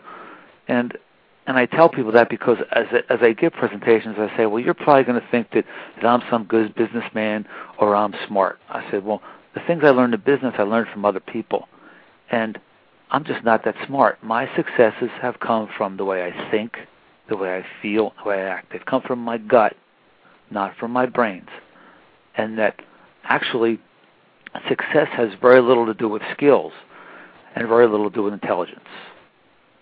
And 0.68 0.97
and 1.47 1.57
I 1.57 1.66
tell 1.66 1.88
people 1.88 2.12
that 2.12 2.29
because 2.29 2.59
as 2.73 2.87
as 3.09 3.20
I 3.23 3.33
give 3.33 3.53
presentations, 3.55 4.16
I 4.18 4.35
say, 4.37 4.47
well, 4.47 4.61
you're 4.61 4.75
probably 4.75 5.05
going 5.05 5.20
to 5.20 5.29
think 5.31 5.53
that 5.53 5.64
that 5.97 6.07
I'm 6.07 6.23
some 6.31 6.44
good 6.44 6.75
businessman 6.75 7.47
or 7.79 7.97
I'm 7.97 8.14
smart. 8.27 8.59
I 8.68 8.88
said, 8.90 9.05
well, 9.05 9.23
the 9.55 9.61
things 9.66 9.83
I 9.85 9.90
learned 9.90 10.14
in 10.14 10.20
business, 10.20 10.55
I 10.59 10.62
learned 10.62 10.88
from 10.92 11.05
other 11.05 11.20
people, 11.20 11.68
and 12.31 12.59
I'm 13.11 13.25
just 13.25 13.44
not 13.44 13.64
that 13.64 13.77
smart. 13.87 14.23
My 14.23 14.55
successes 14.55 15.11
have 15.23 15.40
come 15.40 15.68
from 15.79 15.97
the 15.97 16.05
way 16.05 16.25
I 16.25 16.51
think, 16.51 16.77
the 17.29 17.37
way 17.37 17.57
I 17.57 17.64
feel, 17.81 18.12
the 18.23 18.29
way 18.29 18.42
I 18.42 18.49
act. 18.49 18.73
They've 18.73 18.85
come 18.85 19.03
from 19.03 19.20
my 19.20 19.38
gut, 19.38 19.77
not 20.50 20.76
from 20.76 20.90
my 20.90 21.07
brains. 21.07 21.48
And 22.37 22.59
that 22.59 22.80
actually 23.24 23.78
success 24.68 25.09
has 25.12 25.30
very 25.40 25.61
little 25.61 25.87
to 25.87 25.94
do 25.94 26.09
with 26.09 26.22
skills 26.33 26.72
and 27.54 27.68
very 27.68 27.87
little 27.87 28.11
to 28.11 28.14
do 28.14 28.22
with 28.22 28.33
intelligence. 28.33 28.80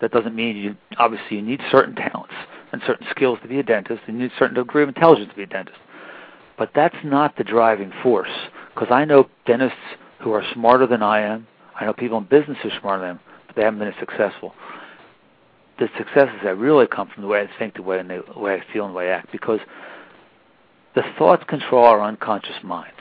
That 0.01 0.13
doesn't 0.13 0.35
mean 0.35 0.57
you 0.57 0.77
obviously 0.99 1.37
you 1.37 1.43
need 1.43 1.61
certain 1.71 1.95
talents 1.95 2.35
and 2.73 2.83
certain 2.87 3.07
skills 3.11 3.39
to 3.43 3.49
be 3.49 3.59
a 3.59 3.63
dentist, 3.63 4.03
and 4.07 4.17
you 4.17 4.25
need 4.25 4.33
a 4.33 4.39
certain 4.39 4.57
degree 4.57 4.83
of 4.83 4.89
intelligence 4.89 5.31
to 5.31 5.37
be 5.37 5.43
a 5.43 5.47
dentist. 5.47 5.79
But 6.59 6.71
that's 6.75 6.97
not 7.05 7.37
the 7.37 7.45
driving 7.45 7.93
force. 8.03 8.31
Because 8.75 8.89
I 8.91 9.05
know 9.05 9.29
dentists 9.47 9.79
who 10.21 10.33
are 10.33 10.43
smarter 10.55 10.87
than 10.87 11.03
I 11.03 11.21
am, 11.21 11.47
I 11.79 11.85
know 11.85 11.93
people 11.93 12.19
in 12.19 12.25
business 12.25 12.59
who 12.63 12.71
are 12.71 12.81
smarter 12.81 13.03
than 13.03 13.17
them, 13.17 13.21
but 13.47 13.57
they 13.57 13.63
haven't 13.63 13.79
been 13.79 13.89
as 13.89 13.95
successful. 14.01 14.55
The 15.79 15.89
successes 15.99 16.41
that 16.45 16.57
really 16.57 16.87
come 16.87 17.09
from 17.13 17.23
the 17.23 17.29
way 17.29 17.41
I 17.41 17.59
think, 17.59 17.75
the 17.75 17.83
way, 17.83 17.99
and 17.99 18.09
the 18.09 18.23
way 18.37 18.55
I 18.55 18.73
feel, 18.73 18.87
and 18.87 18.95
the 18.95 18.97
way 18.97 19.11
I 19.11 19.17
act, 19.17 19.33
because 19.33 19.61
the 20.95 21.03
thoughts 21.19 21.45
control 21.49 21.85
our 21.85 22.03
unconscious 22.03 22.63
minds. 22.63 22.99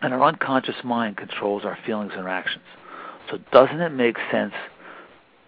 And 0.00 0.14
our 0.14 0.22
unconscious 0.22 0.76
mind 0.84 1.16
controls 1.16 1.64
our 1.64 1.76
feelings 1.84 2.12
and 2.14 2.22
our 2.22 2.28
actions. 2.28 2.64
So 3.30 3.38
doesn't 3.52 3.80
it 3.80 3.90
make 3.90 4.16
sense 4.30 4.54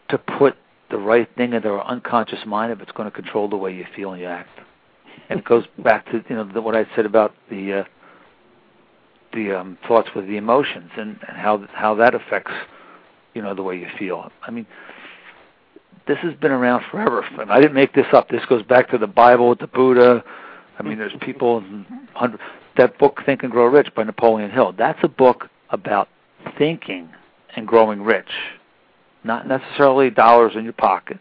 to 0.09 0.19
put 0.19 0.57
the 0.91 0.99
right 0.99 1.29
thing 1.37 1.53
into 1.53 1.69
our 1.69 1.87
unconscious 1.87 2.41
mind 2.45 2.73
if 2.73 2.81
it's 2.81 2.91
going 2.93 3.09
to 3.09 3.15
control 3.15 3.49
the 3.49 3.57
way 3.57 3.73
you 3.73 3.87
feel 3.95 4.13
and 4.13 4.21
you 4.21 4.27
act? 4.27 4.59
And 5.29 5.39
it 5.39 5.45
goes 5.45 5.65
back 5.79 6.07
to 6.07 6.25
you 6.29 6.35
know 6.35 6.45
the, 6.53 6.61
what 6.61 6.75
I 6.75 6.85
said 6.97 7.07
about 7.07 7.35
the 7.49 7.81
uh, 7.81 7.85
the 9.33 9.61
um, 9.61 9.79
thoughts 9.87 10.09
with 10.17 10.27
the 10.27 10.37
emotions 10.37 10.91
and, 10.97 11.17
and 11.29 11.37
how 11.37 11.65
how 11.73 11.95
that 11.95 12.17
affects 12.17 12.51
you 13.35 13.43
know 13.43 13.55
the 13.55 13.63
way 13.63 13.79
you 13.79 13.87
feel. 13.97 14.33
I 14.43 14.51
mean, 14.51 14.67
this 16.09 16.19
has 16.19 16.35
been 16.35 16.51
around 16.51 16.83
forever. 16.91 17.25
And 17.39 17.53
I 17.53 17.61
didn't 17.61 17.75
make 17.75 17.95
this 17.95 18.07
up. 18.13 18.29
This 18.29 18.45
goes 18.49 18.65
back 18.65 18.91
to 18.91 18.99
the 18.99 19.07
Bible 19.07 19.55
the 19.55 19.69
Buddha. 19.69 20.25
I 20.81 20.83
mean, 20.83 20.97
there's 20.97 21.13
people 21.21 21.63
that 22.79 22.99
book 22.99 23.21
Think 23.27 23.43
and 23.43 23.53
Grow 23.53 23.67
Rich 23.67 23.95
by 23.95 24.03
Napoleon 24.03 24.51
Hill. 24.51 24.73
That's 24.77 24.99
a 25.03 25.09
book 25.09 25.51
about 25.69 26.09
thinking 26.57 27.11
and 27.55 27.67
growing 27.67 28.01
rich, 28.03 28.31
not 29.23 29.47
necessarily 29.47 30.09
dollars 30.09 30.53
in 30.57 30.65
your 30.65 30.73
pocket, 30.73 31.19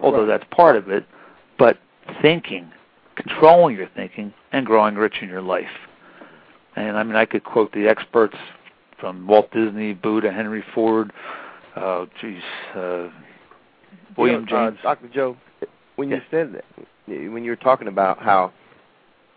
although 0.00 0.26
right. 0.26 0.38
that's 0.38 0.44
part 0.50 0.74
of 0.74 0.90
it, 0.90 1.06
but 1.60 1.78
thinking, 2.20 2.72
controlling 3.14 3.76
your 3.76 3.88
thinking, 3.94 4.34
and 4.50 4.66
growing 4.66 4.96
rich 4.96 5.14
in 5.22 5.28
your 5.28 5.42
life. 5.42 5.66
And 6.74 6.96
I 6.96 7.04
mean, 7.04 7.14
I 7.14 7.24
could 7.24 7.44
quote 7.44 7.72
the 7.72 7.86
experts 7.86 8.36
from 8.98 9.28
Walt 9.28 9.52
Disney, 9.52 9.94
Buddha, 9.94 10.32
Henry 10.32 10.64
Ford, 10.74 11.12
uh, 11.76 12.06
geez, 12.20 12.42
uh, 12.74 13.10
William 14.16 14.44
you 14.48 14.56
know, 14.56 14.70
James. 14.70 14.78
Uh, 14.80 14.94
Dr. 14.94 15.08
Joe, 15.14 15.36
when 15.94 16.08
you 16.08 16.20
said 16.32 16.52
that, 16.54 16.64
when 17.06 17.44
you 17.44 17.50
were 17.50 17.56
talking 17.56 17.86
about 17.86 18.18
how 18.18 18.52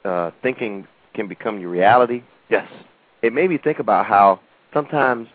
uh, 0.05 0.31
thinking 0.41 0.87
can 1.13 1.27
become 1.27 1.59
your 1.59 1.69
reality, 1.69 2.23
yes, 2.49 2.67
it 3.21 3.33
made 3.33 3.49
me 3.49 3.57
think 3.57 3.79
about 3.79 4.05
how 4.05 4.39
sometimes 4.73 5.27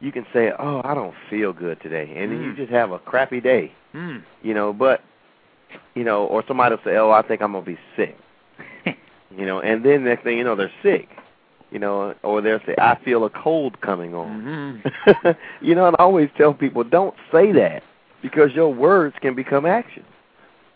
you 0.00 0.12
can 0.12 0.26
say, 0.32 0.52
"Oh, 0.58 0.82
I 0.84 0.94
don't 0.94 1.14
feel 1.30 1.52
good 1.52 1.80
today," 1.80 2.12
and 2.16 2.30
then 2.30 2.38
mm. 2.38 2.44
you 2.44 2.56
just 2.56 2.70
have 2.70 2.92
a 2.92 2.98
crappy 2.98 3.40
day, 3.40 3.72
mm. 3.94 4.22
you 4.42 4.54
know. 4.54 4.72
But 4.72 5.02
you 5.94 6.04
know, 6.04 6.26
or 6.26 6.44
somebody 6.46 6.74
will 6.74 6.82
say, 6.84 6.96
"Oh, 6.96 7.10
I 7.10 7.22
think 7.22 7.42
I'm 7.42 7.52
gonna 7.52 7.64
be 7.64 7.78
sick," 7.96 8.16
you 9.36 9.46
know, 9.46 9.60
and 9.60 9.84
then 9.84 10.04
next 10.04 10.22
thing 10.22 10.38
you 10.38 10.44
know, 10.44 10.56
they're 10.56 10.72
sick, 10.82 11.08
you 11.70 11.78
know, 11.78 12.14
or 12.22 12.40
they'll 12.40 12.60
say, 12.66 12.74
"I 12.78 12.98
feel 13.04 13.24
a 13.24 13.30
cold 13.30 13.80
coming 13.80 14.14
on," 14.14 14.82
mm-hmm. 15.06 15.30
you 15.64 15.74
know. 15.74 15.86
And 15.86 15.96
I 15.98 16.02
always 16.02 16.30
tell 16.36 16.52
people, 16.54 16.84
don't 16.84 17.14
say 17.32 17.52
that 17.52 17.82
because 18.22 18.52
your 18.54 18.72
words 18.72 19.16
can 19.20 19.34
become 19.34 19.66
action. 19.66 20.04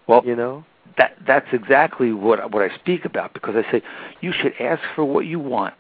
Well, 0.06 0.22
you 0.24 0.34
know, 0.34 0.64
that 0.96 1.16
that's 1.26 1.46
exactly 1.52 2.12
what 2.12 2.50
what 2.52 2.62
I 2.62 2.74
speak 2.76 3.04
about 3.04 3.34
because 3.34 3.54
I 3.56 3.70
say 3.70 3.82
you 4.20 4.32
should 4.32 4.54
ask 4.60 4.82
for 4.94 5.04
what 5.04 5.26
you 5.26 5.38
want, 5.38 5.74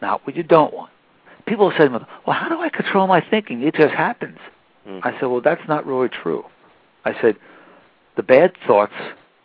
not 0.00 0.26
what 0.26 0.36
you 0.36 0.42
don't 0.42 0.72
want. 0.74 0.90
People 1.46 1.70
say 1.70 1.84
to 1.84 1.90
me, 1.90 1.98
"Well, 2.26 2.36
how 2.36 2.48
do 2.48 2.60
I 2.60 2.68
control 2.68 3.06
my 3.06 3.20
thinking? 3.20 3.62
It 3.62 3.74
just 3.74 3.94
happens." 3.94 4.38
Mm-hmm. 4.86 5.06
I 5.06 5.12
said, 5.12 5.26
"Well, 5.26 5.40
that's 5.40 5.66
not 5.68 5.86
really 5.86 6.08
true." 6.08 6.44
I 7.04 7.18
said, 7.20 7.36
"The 8.16 8.22
bad 8.22 8.52
thoughts 8.66 8.92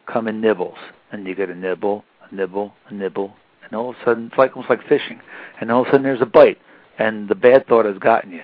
come 0.05 0.27
in 0.27 0.41
nibbles, 0.41 0.77
and 1.11 1.25
you 1.25 1.35
get 1.35 1.49
a 1.49 1.55
nibble, 1.55 2.03
a 2.29 2.35
nibble, 2.35 2.73
a 2.89 2.93
nibble, 2.93 3.33
and 3.63 3.73
all 3.73 3.91
of 3.91 3.95
a 3.95 4.05
sudden 4.05 4.27
it's 4.27 4.37
like 4.37 4.55
almost 4.55 4.69
like 4.69 4.87
fishing, 4.87 5.21
and 5.59 5.71
all 5.71 5.81
of 5.81 5.87
a 5.87 5.91
sudden 5.91 6.03
there's 6.03 6.21
a 6.21 6.25
bite, 6.25 6.59
and 6.97 7.29
the 7.29 7.35
bad 7.35 7.67
thought 7.67 7.85
has 7.85 7.97
gotten 7.97 8.31
you." 8.31 8.43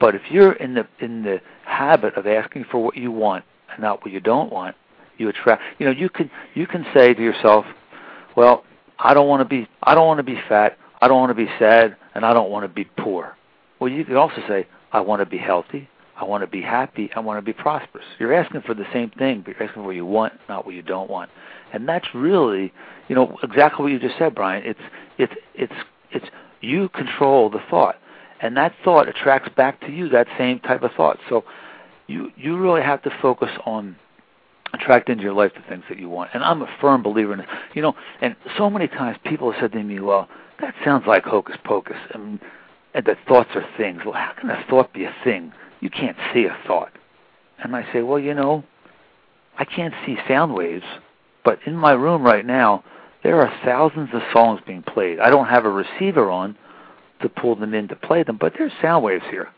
But 0.00 0.14
if 0.14 0.22
you're 0.30 0.52
in 0.52 0.74
the 0.74 0.86
in 1.00 1.22
the 1.22 1.40
habit 1.64 2.16
of 2.16 2.26
asking 2.26 2.64
for 2.70 2.82
what 2.82 2.96
you 2.96 3.10
want 3.10 3.44
and 3.70 3.80
not 3.80 4.04
what 4.04 4.12
you 4.12 4.20
don't 4.20 4.52
want, 4.52 4.76
you 5.22 5.28
attract. 5.28 5.62
You 5.78 5.86
know, 5.86 5.92
you 5.92 6.08
can 6.10 6.30
you 6.54 6.66
can 6.66 6.84
say 6.92 7.14
to 7.14 7.22
yourself, 7.22 7.64
"Well, 8.36 8.64
I 8.98 9.14
don't 9.14 9.28
want 9.28 9.40
to 9.40 9.44
be 9.44 9.68
I 9.82 9.94
don't 9.94 10.06
want 10.06 10.18
to 10.18 10.24
be 10.24 10.38
fat, 10.48 10.76
I 11.00 11.08
don't 11.08 11.18
want 11.18 11.30
to 11.30 11.34
be 11.34 11.50
sad, 11.58 11.96
and 12.14 12.24
I 12.24 12.34
don't 12.34 12.50
want 12.50 12.64
to 12.64 12.68
be 12.68 12.84
poor." 12.84 13.36
Well, 13.80 13.90
you 13.90 14.04
can 14.04 14.16
also 14.16 14.42
say, 14.46 14.66
"I 14.92 15.00
want 15.00 15.20
to 15.20 15.26
be 15.26 15.38
healthy, 15.38 15.88
I 16.16 16.24
want 16.24 16.42
to 16.42 16.46
be 16.46 16.60
happy, 16.60 17.10
I 17.16 17.20
want 17.20 17.38
to 17.38 17.42
be 17.42 17.52
prosperous." 17.52 18.04
You're 18.18 18.34
asking 18.34 18.62
for 18.62 18.74
the 18.74 18.86
same 18.92 19.10
thing, 19.10 19.42
but 19.44 19.54
you're 19.54 19.62
asking 19.62 19.82
for 19.82 19.86
what 19.86 19.96
you 19.96 20.06
want, 20.06 20.34
not 20.48 20.66
what 20.66 20.74
you 20.74 20.82
don't 20.82 21.10
want. 21.10 21.30
And 21.72 21.88
that's 21.88 22.14
really, 22.14 22.72
you 23.08 23.16
know, 23.16 23.38
exactly 23.42 23.82
what 23.82 23.92
you 23.92 23.98
just 23.98 24.18
said, 24.18 24.34
Brian. 24.34 24.62
It's 24.64 24.80
it's 25.18 25.34
it's 25.54 25.72
it's 26.10 26.26
you 26.60 26.88
control 26.90 27.48
the 27.48 27.62
thought 27.70 27.96
and 28.42 28.56
that 28.56 28.74
thought 28.84 29.08
attracts 29.08 29.48
back 29.56 29.80
to 29.80 29.90
you 29.90 30.08
that 30.08 30.26
same 30.36 30.58
type 30.58 30.82
of 30.82 30.90
thought. 30.92 31.18
So 31.28 31.44
you 32.08 32.30
you 32.36 32.58
really 32.58 32.82
have 32.82 33.00
to 33.02 33.10
focus 33.22 33.50
on 33.64 33.96
attract 34.72 35.08
into 35.08 35.22
your 35.22 35.34
life 35.34 35.52
the 35.54 35.62
things 35.68 35.84
that 35.88 35.98
you 35.98 36.08
want. 36.08 36.30
And 36.34 36.42
I'm 36.42 36.62
a 36.62 36.76
firm 36.80 37.02
believer 37.02 37.34
in 37.34 37.40
it. 37.40 37.48
You 37.74 37.82
know, 37.82 37.94
and 38.20 38.36
so 38.56 38.70
many 38.70 38.88
times 38.88 39.18
people 39.24 39.52
have 39.52 39.60
said 39.60 39.72
to 39.72 39.82
me, 39.82 40.00
"Well, 40.00 40.28
that 40.60 40.74
sounds 40.84 41.06
like 41.06 41.24
hocus 41.24 41.56
pocus." 41.64 41.96
I 42.10 42.18
and 42.94 43.06
that 43.06 43.18
thoughts 43.26 43.50
are 43.54 43.66
things. 43.76 44.02
Well, 44.04 44.14
how 44.14 44.32
can 44.38 44.50
a 44.50 44.64
thought 44.68 44.92
be 44.92 45.04
a 45.04 45.14
thing? 45.24 45.52
You 45.80 45.90
can't 45.90 46.16
see 46.32 46.44
a 46.44 46.56
thought. 46.66 46.92
And 47.62 47.74
I 47.74 47.90
say, 47.92 48.02
well, 48.02 48.18
you 48.18 48.34
know, 48.34 48.64
I 49.58 49.64
can't 49.64 49.94
see 50.04 50.16
sound 50.28 50.54
waves, 50.54 50.84
but 51.44 51.58
in 51.66 51.74
my 51.76 51.92
room 51.92 52.22
right 52.22 52.44
now, 52.44 52.84
there 53.22 53.40
are 53.40 53.52
thousands 53.64 54.10
of 54.12 54.20
songs 54.32 54.60
being 54.66 54.82
played. 54.82 55.20
I 55.20 55.30
don't 55.30 55.46
have 55.46 55.64
a 55.64 55.70
receiver 55.70 56.30
on, 56.30 56.56
to 57.20 57.28
pull 57.28 57.54
them 57.54 57.72
in 57.72 57.88
to 57.88 57.96
play 57.96 58.24
them, 58.24 58.36
but 58.36 58.52
there's 58.58 58.72
sound 58.82 59.04
waves 59.04 59.24
here. 59.30 59.48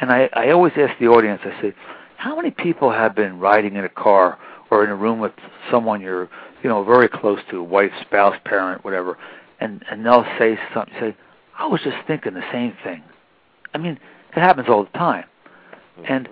And 0.00 0.10
I, 0.10 0.28
I 0.32 0.50
always 0.50 0.72
ask 0.76 0.98
the 0.98 1.06
audience, 1.06 1.40
I 1.44 1.62
say, 1.62 1.74
how 2.18 2.34
many 2.34 2.50
people 2.50 2.90
have 2.90 3.14
been 3.14 3.38
riding 3.38 3.76
in 3.76 3.84
a 3.84 3.88
car 3.88 4.38
or 4.72 4.82
in 4.82 4.90
a 4.90 4.96
room 4.96 5.20
with 5.20 5.32
someone 5.70 6.00
you're, 6.00 6.28
you 6.62 6.68
know, 6.68 6.82
very 6.82 7.08
close 7.08 7.38
to, 7.48 7.62
wife, 7.62 7.92
spouse, 8.00 8.34
parent, 8.44 8.84
whatever, 8.84 9.16
and 9.60 9.84
and 9.88 10.04
they'll 10.04 10.26
say 10.36 10.58
something, 10.74 10.94
say, 10.98 11.16
I 11.56 11.66
was 11.66 11.80
just 11.82 11.96
thinking 12.08 12.34
the 12.34 12.42
same 12.52 12.74
thing. 12.82 13.04
I 13.72 13.78
mean, 13.78 14.00
it 14.36 14.40
happens 14.40 14.68
all 14.68 14.82
the 14.84 14.98
time. 14.98 15.24
Hmm. 15.96 16.04
And 16.08 16.28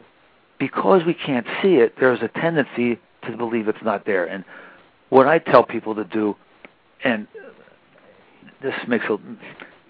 because 0.58 1.02
we 1.06 1.14
can't 1.14 1.46
see 1.62 1.76
it, 1.76 1.94
there's 2.00 2.20
a 2.20 2.28
tendency 2.28 2.98
to 3.22 3.36
believe 3.36 3.68
it's 3.68 3.82
not 3.82 4.04
there. 4.06 4.24
And 4.24 4.44
what 5.10 5.28
I 5.28 5.38
tell 5.38 5.62
people 5.62 5.94
to 5.94 6.04
do, 6.04 6.34
and 7.04 7.28
this 8.60 8.74
makes 8.88 9.04
a 9.06 9.18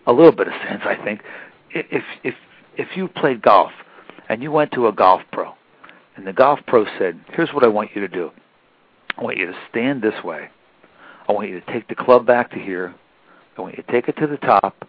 a 0.07 0.13
little 0.13 0.33
bit 0.33 0.47
of 0.47 0.55
sense, 0.69 0.83
I 0.85 0.97
think. 1.03 1.23
If 1.71 2.05
if 2.23 2.35
if 2.77 2.89
you 2.97 3.09
played 3.09 3.41
golf 3.41 3.73
and 4.29 4.43
you 4.43 4.53
went 4.53 4.73
to 4.73 4.89
a 4.89 4.93
golf 4.93 5.23
pro, 5.33 5.55
and 6.17 6.27
the 6.27 6.33
golf 6.33 6.61
pro 6.67 6.85
said, 6.99 7.21
"Here's 7.33 7.53
what 7.53 7.65
I 7.65 7.69
want 7.69 7.95
you 7.95 8.01
to 8.01 8.09
do. 8.09 8.33
I 9.17 9.23
want 9.23 9.37
you 9.37 9.47
to 9.47 9.57
stand 9.71 10.03
this 10.03 10.25
way. 10.25 10.49
I 11.29 11.33
want 11.33 11.49
you 11.49 11.61
to 11.61 11.73
take 11.73 11.89
the 11.89 11.95
club 11.95 12.27
back 12.27 12.51
to 12.51 12.59
here. 12.59 12.95
I 13.57 13.61
want 13.61 13.77
you 13.77 13.83
to 13.83 13.93
take 13.93 14.09
it 14.09 14.17
to 14.19 14.27
the 14.27 14.37
top, 14.37 14.87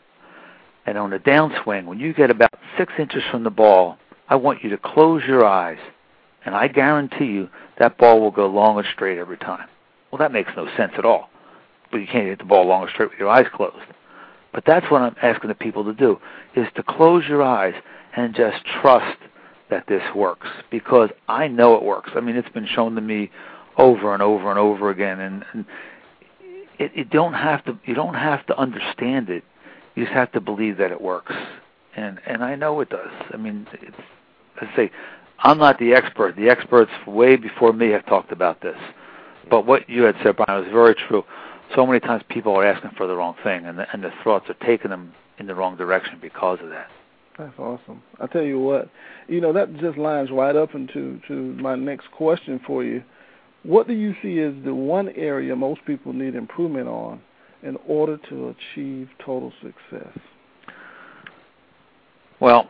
and 0.85 0.97
on 0.97 1.13
a 1.13 1.19
downswing, 1.19 1.85
when 1.85 1.99
you 1.99 2.13
get 2.13 2.29
about 2.29 2.53
six 2.77 2.93
inches 2.99 3.23
from 3.31 3.43
the 3.43 3.49
ball, 3.49 3.97
I 4.27 4.35
want 4.35 4.63
you 4.63 4.69
to 4.71 4.77
close 4.77 5.23
your 5.25 5.45
eyes, 5.45 5.79
and 6.45 6.55
I 6.55 6.67
guarantee 6.67 7.25
you 7.25 7.49
that 7.77 7.97
ball 7.97 8.19
will 8.19 8.31
go 8.31 8.47
long 8.47 8.77
and 8.77 8.87
straight 8.93 9.17
every 9.17 9.37
time." 9.37 9.67
Well, 10.11 10.19
that 10.19 10.31
makes 10.31 10.51
no 10.55 10.67
sense 10.75 10.93
at 10.97 11.05
all. 11.05 11.29
But 11.91 11.99
you 12.01 12.07
can't 12.07 12.27
hit 12.27 12.39
the 12.39 12.45
ball 12.45 12.65
long 12.65 12.83
and 12.83 12.91
straight 12.91 13.09
with 13.09 13.19
your 13.19 13.29
eyes 13.29 13.47
closed. 13.53 13.85
But 14.53 14.65
that's 14.65 14.89
what 14.89 15.01
I'm 15.01 15.15
asking 15.21 15.49
the 15.49 15.55
people 15.55 15.83
to 15.85 15.93
do, 15.93 16.19
is 16.55 16.67
to 16.75 16.83
close 16.83 17.27
your 17.27 17.43
eyes 17.43 17.75
and 18.15 18.33
just 18.33 18.65
trust 18.65 19.17
that 19.69 19.85
this 19.87 20.03
works 20.15 20.47
because 20.71 21.09
I 21.27 21.47
know 21.47 21.75
it 21.75 21.83
works. 21.83 22.11
I 22.15 22.21
mean, 22.21 22.35
it's 22.35 22.49
been 22.49 22.67
shown 22.67 22.95
to 22.95 23.01
me 23.01 23.31
over 23.77 24.13
and 24.13 24.23
over 24.23 24.49
and 24.49 24.57
over 24.57 24.89
again, 24.89 25.19
and, 25.19 25.45
and 25.53 25.65
it, 26.79 26.91
it 26.95 27.09
don't 27.09 27.33
have 27.33 27.63
to. 27.65 27.77
You 27.85 27.93
don't 27.93 28.15
have 28.15 28.45
to 28.47 28.57
understand 28.57 29.29
it. 29.29 29.43
You 29.95 30.05
just 30.05 30.15
have 30.15 30.31
to 30.33 30.41
believe 30.41 30.77
that 30.77 30.91
it 30.91 31.01
works, 31.01 31.33
and 31.95 32.19
and 32.25 32.43
I 32.43 32.55
know 32.55 32.79
it 32.81 32.89
does. 32.89 33.11
I 33.31 33.37
mean, 33.37 33.67
it's, 33.73 33.97
I 34.59 34.75
say, 34.75 34.91
I'm 35.39 35.57
not 35.57 35.79
the 35.79 35.93
expert. 35.93 36.35
The 36.35 36.49
experts 36.49 36.91
way 37.05 37.35
before 37.35 37.73
me 37.73 37.89
have 37.91 38.05
talked 38.05 38.31
about 38.31 38.61
this. 38.61 38.77
But 39.49 39.65
what 39.65 39.89
you 39.89 40.03
had 40.03 40.15
said, 40.23 40.35
Brian, 40.37 40.63
was 40.63 40.71
very 40.71 40.95
true 40.95 41.23
so 41.75 41.85
many 41.85 41.99
times 41.99 42.23
people 42.29 42.55
are 42.55 42.65
asking 42.65 42.91
for 42.97 43.07
the 43.07 43.15
wrong 43.15 43.35
thing, 43.43 43.65
and 43.65 43.79
the, 43.79 43.85
and 43.91 44.03
the 44.03 44.11
thoughts 44.23 44.49
are 44.49 44.65
taking 44.65 44.91
them 44.91 45.13
in 45.37 45.47
the 45.47 45.55
wrong 45.55 45.75
direction 45.75 46.17
because 46.21 46.59
of 46.61 46.69
that. 46.69 46.87
That's 47.37 47.57
awesome. 47.59 48.01
I 48.19 48.27
tell 48.27 48.41
you 48.41 48.59
what, 48.59 48.89
you 49.27 49.41
know 49.41 49.53
that 49.53 49.75
just 49.77 49.97
lines 49.97 50.31
right 50.31 50.55
up 50.55 50.73
into 50.73 51.21
to 51.27 51.33
my 51.33 51.75
next 51.75 52.09
question 52.11 52.59
for 52.65 52.83
you. 52.83 53.03
What 53.63 53.87
do 53.87 53.93
you 53.93 54.15
see 54.23 54.39
as 54.39 54.53
the 54.63 54.73
one 54.73 55.09
area 55.09 55.55
most 55.55 55.81
people 55.85 56.13
need 56.13 56.35
improvement 56.35 56.87
on 56.87 57.21
in 57.63 57.77
order 57.87 58.17
to 58.29 58.55
achieve 58.55 59.09
total 59.23 59.53
success? 59.61 60.17
Well, 62.39 62.67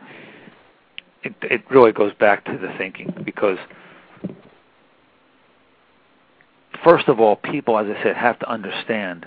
it 1.22 1.34
it 1.42 1.62
really 1.70 1.92
goes 1.92 2.12
back 2.14 2.44
to 2.46 2.58
the 2.58 2.72
thinking 2.76 3.14
because 3.24 3.58
first 6.84 7.08
of 7.08 7.20
all, 7.20 7.36
people, 7.36 7.78
as 7.78 7.86
I 7.86 8.02
said, 8.02 8.16
have 8.16 8.38
to 8.40 8.50
understand 8.50 9.26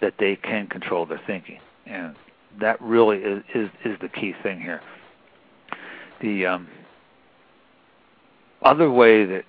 that 0.00 0.14
they 0.18 0.36
can 0.36 0.66
control 0.66 1.06
their 1.06 1.20
thinking, 1.26 1.60
and 1.86 2.14
that 2.60 2.80
really 2.80 3.18
is 3.18 3.42
is, 3.54 3.68
is 3.84 3.98
the 4.00 4.08
key 4.08 4.34
thing 4.42 4.60
here. 4.60 4.80
The 6.20 6.46
um, 6.46 6.68
other 8.62 8.90
way 8.90 9.24
that, 9.26 9.44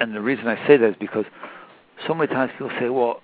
and 0.00 0.14
the 0.14 0.20
reason 0.20 0.46
I 0.46 0.56
say 0.66 0.76
that 0.76 0.90
is 0.90 0.96
because 0.98 1.24
so 2.06 2.14
many 2.14 2.32
times 2.32 2.52
people 2.52 2.70
say, 2.78 2.88
"Well, 2.88 3.20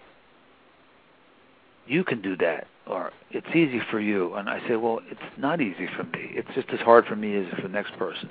you 1.86 2.04
can 2.04 2.20
do 2.20 2.36
that," 2.38 2.66
or 2.86 3.12
"It's 3.30 3.48
easy 3.48 3.80
for 3.90 4.00
you," 4.00 4.34
and 4.34 4.48
I 4.48 4.66
say, 4.68 4.76
"Well, 4.76 5.00
it's 5.10 5.20
not 5.38 5.60
easy 5.60 5.88
for 5.96 6.04
me. 6.04 6.32
It's 6.32 6.48
just 6.54 6.68
as 6.70 6.80
hard 6.80 7.06
for 7.06 7.16
me 7.16 7.36
as 7.36 7.46
for 7.54 7.62
the 7.62 7.68
next 7.68 7.96
person." 7.98 8.28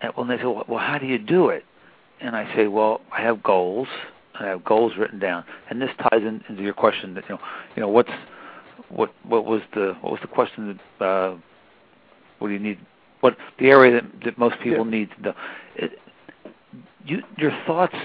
And 0.00 0.12
when 0.16 0.28
they 0.28 0.38
say, 0.38 0.44
"Well, 0.44 0.78
how 0.78 0.98
do 0.98 1.06
you 1.06 1.18
do 1.18 1.48
it?" 1.48 1.64
and 2.20 2.34
I 2.34 2.52
say, 2.54 2.66
well, 2.66 3.00
I 3.12 3.20
have 3.22 3.42
goals. 3.42 3.88
I 4.34 4.46
have 4.46 4.64
goals 4.64 4.94
written 4.98 5.20
down, 5.20 5.44
and 5.70 5.80
this 5.80 5.90
ties 5.98 6.22
in, 6.22 6.42
into 6.48 6.62
your 6.62 6.74
question 6.74 7.14
that 7.14 7.24
you 7.28 7.36
know, 7.36 7.40
you 7.76 7.82
know, 7.82 7.88
what's 7.88 8.10
what 8.88 9.12
what 9.26 9.44
was 9.44 9.62
the 9.74 9.96
what 10.00 10.12
was 10.12 10.20
the 10.20 10.28
question 10.28 10.78
that 10.98 11.04
uh, 11.04 11.36
what 12.38 12.48
do 12.48 12.54
you 12.54 12.60
need 12.60 12.78
what 13.20 13.36
the 13.58 13.66
area 13.70 14.00
that, 14.00 14.24
that 14.24 14.38
most 14.38 14.56
people 14.62 14.84
Yeah. 14.84 14.90
need 14.90 15.10
to 15.16 15.22
know? 15.22 15.34
It, 15.76 15.98
you 17.06 17.22
your 17.38 17.52
thoughts 17.66 17.96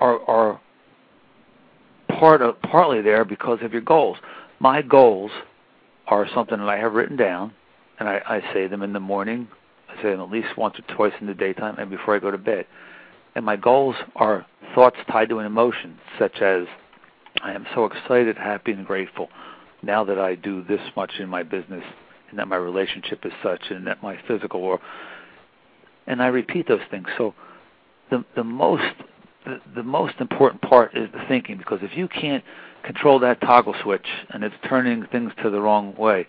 are 0.00 0.20
are 0.28 0.60
part 2.08 2.42
of 2.42 2.60
partly 2.62 3.02
there 3.02 3.24
because 3.24 3.58
of 3.62 3.72
your 3.72 3.82
goals. 3.82 4.18
My 4.60 4.82
goals 4.82 5.30
are 6.06 6.26
something 6.34 6.58
that 6.58 6.68
I 6.68 6.78
have 6.78 6.92
written 6.94 7.16
down 7.16 7.52
and 7.98 8.08
I, 8.08 8.20
I 8.26 8.52
say 8.52 8.66
them 8.66 8.82
in 8.82 8.92
the 8.92 9.00
morning. 9.00 9.48
I 9.88 10.02
say 10.02 10.10
them 10.10 10.20
at 10.20 10.30
least 10.30 10.56
once 10.56 10.76
or 10.78 10.94
twice 10.94 11.12
in 11.20 11.26
the 11.26 11.34
daytime 11.34 11.76
and 11.78 11.90
before 11.90 12.14
I 12.14 12.18
go 12.18 12.30
to 12.30 12.38
bed. 12.38 12.66
And 13.34 13.44
my 13.44 13.56
goals 13.56 13.96
are 14.16 14.46
thoughts 14.74 14.96
tied 15.10 15.28
to 15.30 15.38
an 15.38 15.46
emotion 15.46 15.98
such 16.18 16.40
as 16.40 16.66
I 17.42 17.52
am 17.52 17.66
so 17.74 17.84
excited, 17.86 18.36
happy, 18.36 18.72
and 18.72 18.86
grateful 18.86 19.28
now 19.84 20.04
that 20.04 20.18
I 20.18 20.34
do 20.34 20.62
this 20.64 20.80
much 20.96 21.12
in 21.18 21.28
my 21.28 21.42
business, 21.42 21.84
and 22.30 22.38
that 22.38 22.48
my 22.48 22.56
relationship 22.56 23.24
is 23.24 23.32
such, 23.42 23.62
and 23.70 23.86
that 23.86 24.02
my 24.02 24.18
physical 24.26 24.62
world. 24.62 24.80
And 26.06 26.22
I 26.22 26.26
repeat 26.26 26.68
those 26.68 26.82
things. 26.90 27.06
So, 27.16 27.34
the 28.10 28.24
the 28.36 28.44
most 28.44 28.94
the, 29.44 29.60
the 29.74 29.82
most 29.82 30.14
important 30.20 30.62
part 30.62 30.96
is 30.96 31.08
the 31.12 31.24
thinking, 31.28 31.58
because 31.58 31.80
if 31.82 31.96
you 31.96 32.08
can't 32.08 32.44
control 32.82 33.18
that 33.20 33.40
toggle 33.40 33.74
switch 33.82 34.06
and 34.30 34.42
it's 34.44 34.54
turning 34.68 35.06
things 35.06 35.32
to 35.42 35.50
the 35.50 35.60
wrong 35.60 35.94
way, 35.96 36.26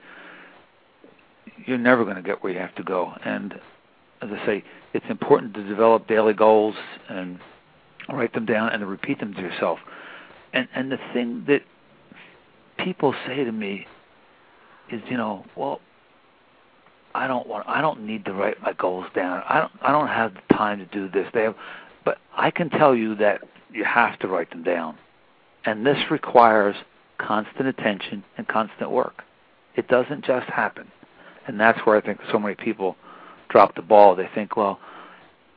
you're 1.66 1.78
never 1.78 2.03
going 2.03 2.16
to 2.18 2.22
get 2.22 2.43
where 2.43 2.53
you 2.53 2.60
have 2.60 2.76
to 2.76 2.84
go. 2.84 3.14
And 3.24 3.53
as 4.22 4.30
I 4.32 4.45
say, 4.45 4.64
it's 4.93 5.06
important 5.10 5.53
to 5.56 5.64
develop 5.64 6.08
daily 6.08 6.34
goals 6.34 6.76
and 7.10 7.39
write 8.10 8.34
them 8.34 8.45
down 8.45 8.70
and 8.70 8.82
to 8.82 8.86
repeat 8.86 9.20
them 9.20 9.34
to 9.34 9.41
yourself 9.41 9.80
and 10.56 10.68
and 10.74 10.91
the 10.91 10.97
thing 11.14 11.43
that 11.47 11.62
people 12.86 13.15
say 13.25 13.43
to 13.43 13.51
me 13.51 13.88
is 14.91 15.01
you 15.09 15.17
know 15.17 15.43
well 15.57 15.81
I 17.15 17.27
don't 17.27 17.47
want 17.47 17.67
I 17.67 17.81
don't 17.81 18.05
need 18.05 18.25
to 18.25 18.33
write 18.33 18.61
my 18.61 18.73
goals 18.73 19.07
down. 19.15 19.41
I 19.49 19.59
don't 19.59 19.71
I 19.81 19.91
don't 19.91 20.07
have 20.07 20.36
the 20.36 20.55
time 20.55 20.77
to 20.79 20.86
do 20.86 21.09
this. 21.09 21.27
They 21.33 21.43
have 21.43 21.55
but 22.05 22.19
I 22.38 22.51
can 22.51 22.69
tell 22.69 22.95
you 22.95 23.15
that 23.15 23.41
you 23.73 23.83
have 23.83 24.19
to 24.19 24.27
write 24.27 24.51
them 24.51 24.63
down. 24.63 24.97
And 25.65 25.83
this 25.83 25.97
requires 26.11 26.75
constant 27.17 27.67
attention 27.67 28.23
and 28.38 28.47
constant 28.47 28.91
work. 28.91 29.23
It 29.75 29.88
doesn't 29.88 30.23
just 30.23 30.47
happen. 30.47 30.91
And 31.47 31.59
that's 31.59 31.79
where 31.86 31.97
I 31.97 32.01
think 32.01 32.19
so 32.31 32.38
many 32.38 32.53
people 32.53 32.95
drop 33.49 33.73
the 33.73 33.81
ball. 33.81 34.15
They 34.15 34.29
think 34.36 34.55
well 34.55 34.79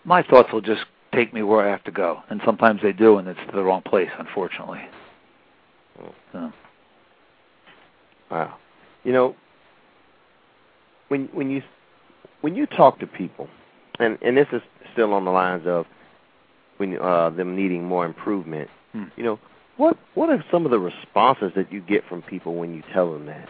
my 0.05 0.23
thoughts 0.23 0.51
will 0.51 0.63
just 0.63 0.85
take 1.13 1.35
me 1.35 1.43
where 1.43 1.67
I 1.67 1.71
have 1.71 1.85
to 1.85 1.91
go. 1.91 2.23
And 2.31 2.41
sometimes 2.47 2.81
they 2.83 2.93
do, 2.93 3.19
and 3.19 3.29
it's 3.29 3.41
to 3.51 3.57
the 3.57 3.63
wrong 3.63 3.83
place, 3.83 4.11
unfortunately. 4.19 4.81
Hmm. 5.99 6.07
So. 6.33 6.53
Wow. 8.31 8.57
You 9.05 9.13
know, 9.13 9.37
when 11.09 11.29
when 11.33 11.51
you 11.51 11.63
when 12.41 12.55
you 12.55 12.67
talk 12.67 12.99
to 13.01 13.07
people, 13.07 13.49
and 13.99 14.19
and 14.23 14.37
this 14.37 14.49
is 14.53 14.63
still 14.93 15.13
on 15.13 15.25
the 15.25 15.31
lines 15.31 15.63
of 15.67 15.87
when 16.77 16.99
uh, 16.99 17.31
them 17.31 17.57
needing 17.57 17.85
more 17.85 18.07
improvement. 18.07 18.69
Hmm. 18.93 19.05
You 19.17 19.25
know, 19.25 19.41
what 19.77 19.97
what 20.15 20.31
are 20.31 20.45
some 20.51 20.65
of 20.65 20.71
the 20.71 20.79
responses 20.79 21.53
that 21.57 21.73
you 21.73 21.81
get 21.81 22.05
from 22.09 22.23
people 22.23 22.55
when 22.55 22.75
you 22.75 22.83
tell 22.93 23.13
them 23.13 23.27
that? 23.27 23.49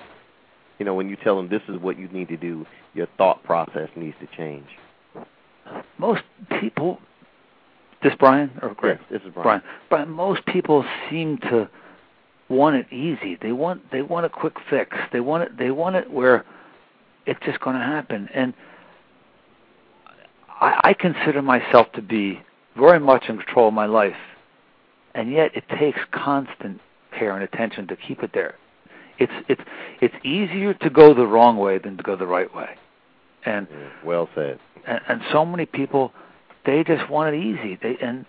You 0.78 0.84
know, 0.84 0.94
when 0.94 1.08
you 1.08 1.16
tell 1.16 1.36
them 1.36 1.48
this 1.48 1.62
is 1.68 1.80
what 1.80 1.98
you 1.98 2.08
need 2.08 2.28
to 2.28 2.36
do, 2.36 2.64
your 2.94 3.08
thought 3.16 3.42
process 3.42 3.88
needs 3.96 4.16
to 4.20 4.28
change. 4.36 4.66
Most 5.98 6.22
people, 6.60 6.98
this 8.02 8.12
Brian 8.18 8.50
or 8.62 8.74
Greg? 8.74 8.98
Yes, 9.00 9.20
this 9.20 9.28
is 9.28 9.34
Brian. 9.34 9.42
Brian. 9.42 9.62
Brian. 9.88 10.10
Most 10.10 10.46
people 10.46 10.84
seem 11.10 11.38
to 11.38 11.68
want 12.48 12.76
it 12.76 12.92
easy. 12.92 13.36
They 13.40 13.52
want 13.52 13.90
they 13.90 14.02
want 14.02 14.26
a 14.26 14.28
quick 14.28 14.54
fix. 14.70 14.96
They 15.12 15.20
want 15.20 15.44
it. 15.44 15.58
They 15.58 15.70
want 15.70 15.96
it 15.96 16.10
where 16.10 16.44
it's 17.26 17.40
just 17.44 17.60
going 17.60 17.76
to 17.76 17.84
happen. 17.84 18.28
And 18.34 18.54
I, 20.60 20.80
I 20.84 20.94
consider 20.94 21.42
myself 21.42 21.92
to 21.92 22.02
be 22.02 22.40
very 22.76 23.00
much 23.00 23.24
in 23.28 23.38
control 23.38 23.68
of 23.68 23.74
my 23.74 23.86
life, 23.86 24.16
and 25.14 25.30
yet 25.30 25.50
it 25.54 25.64
takes 25.78 25.98
constant 26.12 26.80
care 27.18 27.34
and 27.34 27.42
attention 27.42 27.86
to 27.88 27.96
keep 27.96 28.22
it 28.22 28.30
there. 28.32 28.54
It's 29.18 29.32
it's 29.48 29.62
it's 30.00 30.14
easier 30.24 30.74
to 30.74 30.90
go 30.90 31.14
the 31.14 31.26
wrong 31.26 31.58
way 31.58 31.78
than 31.78 31.96
to 31.96 32.02
go 32.02 32.16
the 32.16 32.26
right 32.26 32.52
way, 32.54 32.70
and 33.44 33.66
well 34.04 34.28
said. 34.34 34.58
and, 34.86 35.00
and 35.08 35.20
so 35.32 35.44
many 35.44 35.66
people 35.66 36.12
they 36.66 36.82
just 36.84 37.08
want 37.10 37.34
it 37.34 37.38
easy 37.38 37.78
they 37.80 37.96
and 38.00 38.26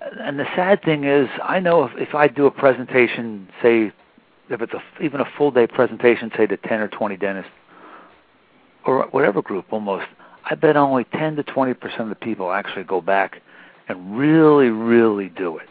and 0.00 0.38
the 0.38 0.46
sad 0.54 0.82
thing 0.82 1.04
is 1.04 1.28
i 1.42 1.58
know 1.58 1.84
if 1.84 1.92
if 1.96 2.14
i 2.14 2.28
do 2.28 2.46
a 2.46 2.50
presentation 2.50 3.48
say 3.62 3.92
if 4.48 4.60
it's 4.60 4.72
a 4.72 4.82
even 5.02 5.20
a 5.20 5.24
full 5.36 5.50
day 5.50 5.66
presentation 5.66 6.30
say 6.36 6.46
to 6.46 6.56
10 6.56 6.80
or 6.80 6.88
20 6.88 7.16
dentists 7.16 7.50
or 8.84 9.06
whatever 9.10 9.42
group 9.42 9.66
almost 9.72 10.06
i 10.44 10.54
bet 10.54 10.76
only 10.76 11.04
10 11.04 11.36
to 11.36 11.42
20 11.42 11.74
percent 11.74 12.00
of 12.02 12.08
the 12.08 12.14
people 12.14 12.52
actually 12.52 12.84
go 12.84 13.00
back 13.00 13.42
and 13.88 14.18
really 14.18 14.68
really 14.68 15.28
do 15.28 15.58
it. 15.58 15.68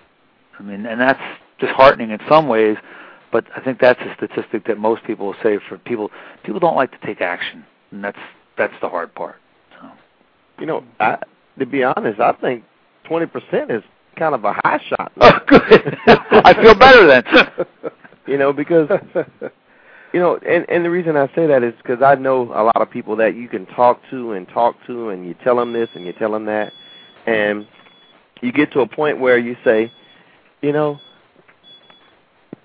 I 0.59 0.63
mean 0.63 0.85
and 0.85 0.99
that's 0.99 1.21
disheartening 1.59 2.11
in 2.11 2.19
some 2.27 2.47
ways 2.47 2.77
but 3.31 3.45
i 3.55 3.61
think 3.61 3.79
that's 3.79 3.99
a 4.01 4.13
statistic 4.15 4.65
that 4.65 4.77
most 4.77 5.03
people 5.03 5.27
will 5.27 5.35
say 5.43 5.59
for 5.69 5.77
people 5.77 6.11
people 6.43 6.59
don't 6.59 6.75
like 6.75 6.91
to 6.91 7.05
take 7.05 7.21
action 7.21 7.65
and 7.91 8.03
that's 8.03 8.19
that's 8.57 8.73
the 8.81 8.89
hard 8.89 9.13
part 9.15 9.35
so. 9.79 9.89
You 10.59 10.65
know, 10.65 10.83
I, 10.99 11.17
to 11.59 11.65
be 11.65 11.83
honest, 11.83 12.19
I 12.19 12.31
think 12.33 12.63
twenty 13.03 13.25
percent 13.25 13.71
is 13.71 13.83
kind 14.15 14.35
of 14.35 14.43
a 14.43 14.53
high 14.53 14.79
shot. 14.89 15.11
Oh, 15.19 15.39
good. 15.47 15.97
I 16.07 16.53
feel 16.61 16.75
better 16.75 17.07
then. 17.07 17.65
you 18.27 18.37
know, 18.37 18.53
because 18.53 18.89
you 20.13 20.19
know, 20.19 20.37
and 20.37 20.65
and 20.69 20.85
the 20.85 20.89
reason 20.89 21.17
I 21.17 21.27
say 21.35 21.47
that 21.47 21.63
is 21.63 21.73
because 21.81 22.01
I 22.01 22.15
know 22.15 22.43
a 22.53 22.63
lot 22.63 22.81
of 22.81 22.89
people 22.89 23.15
that 23.17 23.35
you 23.35 23.47
can 23.47 23.65
talk 23.65 23.99
to 24.11 24.31
and 24.31 24.47
talk 24.47 24.75
to, 24.87 25.09
and 25.09 25.25
you 25.25 25.35
tell 25.43 25.55
them 25.57 25.73
this 25.73 25.89
and 25.93 26.05
you 26.05 26.13
tell 26.13 26.31
them 26.31 26.45
that, 26.45 26.71
and 27.25 27.67
you 28.41 28.51
get 28.51 28.71
to 28.73 28.81
a 28.81 28.87
point 28.87 29.19
where 29.19 29.37
you 29.37 29.55
say, 29.63 29.91
you 30.61 30.71
know, 30.71 30.99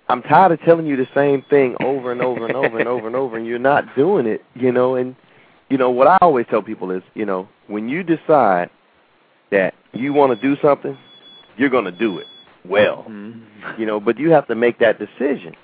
I'm 0.09 0.23
tired 0.23 0.53
of 0.53 0.61
telling 0.63 0.87
you 0.87 0.97
the 0.97 1.09
same 1.15 1.43
thing 1.49 1.77
over 1.81 2.13
and 2.13 2.21
over 2.21 2.47
and 2.47 2.57
over 2.57 2.79
and 2.79 2.89
over 2.89 3.07
and 3.07 3.17
over, 3.17 3.37
and 3.37 3.47
you're 3.47 3.59
not 3.59 3.95
doing 3.95 4.27
it, 4.27 4.45
you 4.55 4.73
know, 4.73 4.97
and 4.97 5.15
you 5.69 5.79
know 5.79 5.91
what 5.91 6.09
I 6.09 6.19
always 6.21 6.47
tell 6.51 6.63
people 6.63 6.91
is, 6.91 7.03
you 7.15 7.25
know, 7.25 7.49
when 7.69 7.89
you 7.89 8.03
decide 8.03 8.71
that 9.51 9.75
you 9.93 10.13
want 10.13 10.39
to 10.39 10.49
do 10.49 10.61
something, 10.61 10.99
you're 11.61 11.71
going 11.71 11.85
to 11.85 11.93
do 11.93 12.19
it 12.19 12.27
well 12.65 13.05
you 13.79 13.87
know, 13.87 14.01
but 14.01 14.19
you 14.19 14.31
have 14.31 14.47
to 14.49 14.55
make 14.55 14.79
that 14.79 14.99
decision. 14.99 15.55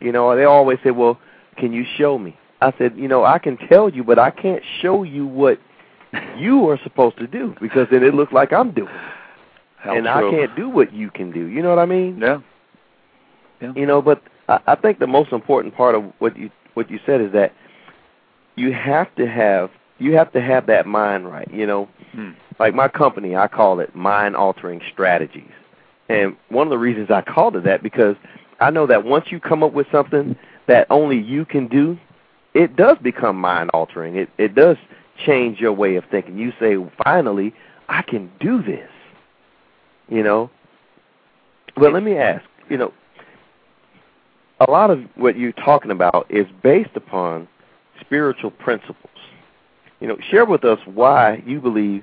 You 0.00 0.12
know, 0.12 0.34
they 0.36 0.44
always 0.44 0.78
say, 0.84 0.90
"Well, 0.90 1.18
can 1.56 1.72
you 1.72 1.84
show 1.96 2.18
me?" 2.18 2.36
I 2.60 2.72
said, 2.78 2.96
"You 2.96 3.08
know, 3.08 3.24
I 3.24 3.38
can 3.38 3.56
tell 3.56 3.88
you, 3.88 4.04
but 4.04 4.18
I 4.18 4.30
can't 4.30 4.62
show 4.80 5.02
you 5.02 5.26
what 5.26 5.58
you 6.36 6.68
are 6.68 6.78
supposed 6.82 7.18
to 7.18 7.26
do 7.26 7.54
because 7.60 7.86
then 7.90 8.02
it 8.02 8.14
looks 8.14 8.32
like 8.32 8.52
I'm 8.52 8.72
doing. 8.72 8.92
How 9.76 9.94
and 9.96 10.04
true. 10.04 10.28
I 10.28 10.30
can't 10.30 10.56
do 10.56 10.68
what 10.68 10.92
you 10.92 11.10
can 11.10 11.30
do." 11.32 11.46
You 11.46 11.62
know 11.62 11.70
what 11.70 11.78
I 11.78 11.86
mean? 11.86 12.18
Yeah. 12.20 12.40
Yeah. 13.60 13.72
You 13.76 13.86
know, 13.86 14.00
but 14.00 14.22
I, 14.48 14.60
I 14.66 14.74
think 14.74 14.98
the 14.98 15.06
most 15.06 15.32
important 15.32 15.74
part 15.74 15.94
of 15.94 16.04
what 16.18 16.36
you 16.36 16.50
what 16.74 16.90
you 16.90 16.98
said 17.04 17.20
is 17.20 17.32
that 17.32 17.52
you 18.56 18.72
have 18.72 19.14
to 19.16 19.26
have 19.26 19.70
you 19.98 20.14
have 20.14 20.32
to 20.32 20.40
have 20.40 20.66
that 20.66 20.86
mind 20.86 21.26
right. 21.30 21.50
You 21.52 21.66
know, 21.66 21.88
Hmm. 22.12 22.30
Like 22.60 22.74
my 22.74 22.88
company, 22.88 23.34
I 23.34 23.48
call 23.48 23.80
it 23.80 23.96
mind 23.96 24.36
altering 24.36 24.82
strategies. 24.92 25.50
And 26.10 26.36
one 26.50 26.66
of 26.66 26.70
the 26.70 26.78
reasons 26.78 27.10
I 27.10 27.22
called 27.22 27.56
it 27.56 27.64
that 27.64 27.82
because 27.82 28.16
I 28.60 28.70
know 28.70 28.86
that 28.86 29.04
once 29.04 29.26
you 29.30 29.40
come 29.40 29.62
up 29.62 29.72
with 29.72 29.86
something 29.90 30.36
that 30.68 30.86
only 30.90 31.18
you 31.18 31.46
can 31.46 31.66
do, 31.66 31.98
it 32.52 32.76
does 32.76 32.98
become 32.98 33.36
mind 33.36 33.70
altering. 33.72 34.16
It 34.16 34.28
it 34.36 34.54
does 34.54 34.76
change 35.24 35.58
your 35.58 35.72
way 35.72 35.96
of 35.96 36.04
thinking. 36.10 36.36
You 36.38 36.52
say, 36.60 36.76
finally, 37.02 37.54
I 37.88 38.02
can 38.02 38.30
do 38.40 38.62
this. 38.62 38.90
You 40.08 40.22
know? 40.22 40.50
But 41.76 41.92
let 41.92 42.02
me 42.02 42.16
ask, 42.16 42.44
you 42.68 42.76
know, 42.76 42.92
a 44.60 44.70
lot 44.70 44.90
of 44.90 45.02
what 45.14 45.38
you're 45.38 45.52
talking 45.52 45.90
about 45.90 46.26
is 46.28 46.46
based 46.62 46.94
upon 46.94 47.48
spiritual 48.00 48.50
principles. 48.50 48.96
You 50.00 50.08
know, 50.08 50.18
share 50.30 50.44
with 50.44 50.64
us 50.64 50.78
why 50.84 51.42
you 51.46 51.60
believe, 51.60 52.02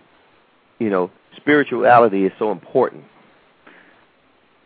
you 0.79 0.89
know, 0.89 1.11
spirituality 1.35 2.25
is 2.25 2.31
so 2.37 2.51
important. 2.51 3.03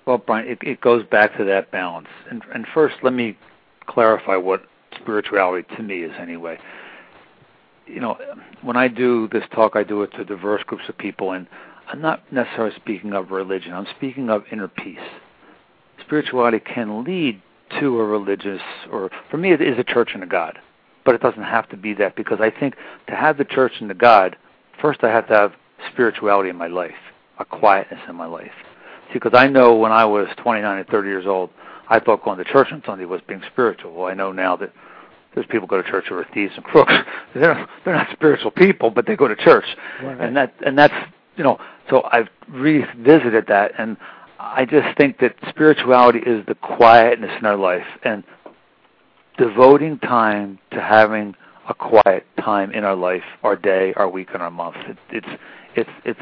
Well, 0.05 0.18
Brian, 0.18 0.47
it, 0.47 0.57
it 0.62 0.82
goes 0.82 1.05
back 1.05 1.38
to 1.38 1.43
that 1.45 1.72
balance. 1.72 2.07
And, 2.30 2.43
and 2.53 2.66
first, 2.74 2.95
let 3.03 3.14
me 3.14 3.38
clarify 3.88 4.36
what 4.36 4.64
spirituality 4.99 5.68
to 5.76 5.84
me 5.84 6.03
is, 6.03 6.12
anyway. 6.20 6.57
You 7.86 7.99
know, 7.99 8.18
when 8.62 8.78
I 8.78 8.88
do 8.88 9.28
this 9.32 9.43
talk, 9.53 9.76
I 9.76 9.84
do 9.84 10.01
it 10.03 10.12
to 10.14 10.26
diverse 10.26 10.64
groups 10.64 10.86
of 10.89 10.97
people, 10.97 11.32
and 11.32 11.47
I'm 11.88 12.01
not 12.01 12.24
necessarily 12.32 12.76
speaking 12.76 13.14
of 13.14 13.32
religion. 13.32 13.74
I'm 13.74 13.88
speaking 13.97 14.30
of 14.30 14.43
inner 14.51 14.68
peace. 14.68 14.99
Spirituality 16.05 16.59
can 16.59 17.03
lead 17.03 17.41
to 17.80 17.99
a 17.99 18.05
religious, 18.05 18.62
or 18.91 19.09
for 19.30 19.38
me, 19.38 19.51
it 19.51 19.62
is 19.62 19.78
a 19.78 19.84
church 19.84 20.12
and 20.14 20.24
a 20.24 20.28
God. 20.28 20.57
But 21.03 21.16
it 21.16 21.22
doesn't 21.22 21.43
have 21.43 21.68
to 21.70 21.78
be 21.78 21.93
that 21.95 22.16
because 22.16 22.39
I 22.41 22.51
think 22.51 22.76
to 23.07 23.16
have 23.16 23.38
the 23.38 23.45
church 23.45 23.74
and 23.80 23.89
the 23.89 23.95
God, 23.95 24.36
first 24.82 25.03
I 25.03 25.09
have 25.09 25.28
to 25.28 25.34
have 25.34 25.53
spirituality 25.91 26.49
in 26.49 26.55
my 26.55 26.67
life, 26.67 26.95
a 27.39 27.45
quietness 27.45 27.99
in 28.07 28.15
my 28.15 28.25
life. 28.25 28.51
See, 29.07 29.13
because 29.13 29.34
I 29.36 29.47
know 29.47 29.75
when 29.75 29.91
I 29.91 30.05
was 30.05 30.27
29 30.38 30.77
and 30.77 30.88
30 30.88 31.07
years 31.09 31.25
old, 31.25 31.49
I 31.89 31.99
thought 31.99 32.23
going 32.23 32.38
to 32.38 32.43
church 32.45 32.69
on 32.71 32.82
Sunday 32.86 33.05
was 33.05 33.21
being 33.27 33.41
spiritual. 33.51 33.93
Well, 33.93 34.07
I 34.07 34.13
know 34.13 34.32
now 34.32 34.55
that 34.57 34.71
there's 35.36 35.45
people 35.47 35.67
go 35.67 35.82
to 35.82 35.89
church 35.89 36.05
who 36.09 36.15
are 36.15 36.27
thieves 36.34 36.53
and 36.55 36.63
crooks. 36.63 36.93
They're 37.34 37.67
they're 37.86 37.95
not 37.95 38.07
spiritual 38.11 38.51
people, 38.51 38.89
but 38.89 39.05
they 39.05 39.15
go 39.15 39.27
to 39.27 39.36
church, 39.36 39.65
Right. 40.03 40.19
and 40.19 40.36
that 40.36 40.53
and 40.65 40.77
that's 40.77 40.93
you 41.38 41.43
know. 41.43 41.57
So 41.89 42.03
I've 42.11 42.27
revisited 42.49 43.45
that, 43.47 43.71
and 43.77 43.95
I 44.39 44.65
just 44.65 44.97
think 44.97 45.19
that 45.19 45.36
spirituality 45.49 46.19
is 46.19 46.45
the 46.47 46.55
quietness 46.55 47.32
in 47.39 47.45
our 47.45 47.55
life, 47.57 47.86
and 48.03 48.23
devoting 49.38 49.99
time 49.99 50.59
to 50.71 50.82
having 50.82 51.36
a 51.69 51.73
quiet 51.73 52.25
time 52.39 52.71
in 52.71 52.84
our 52.84 52.95
life, 52.95 53.23
our 53.43 53.55
day, 53.55 53.93
our 53.95 54.09
week, 54.09 54.29
and 54.34 54.41
our 54.41 54.51
month. 54.51 54.75
It, 54.88 54.97
it's 55.11 55.41
it's 55.76 55.89
it's 56.05 56.19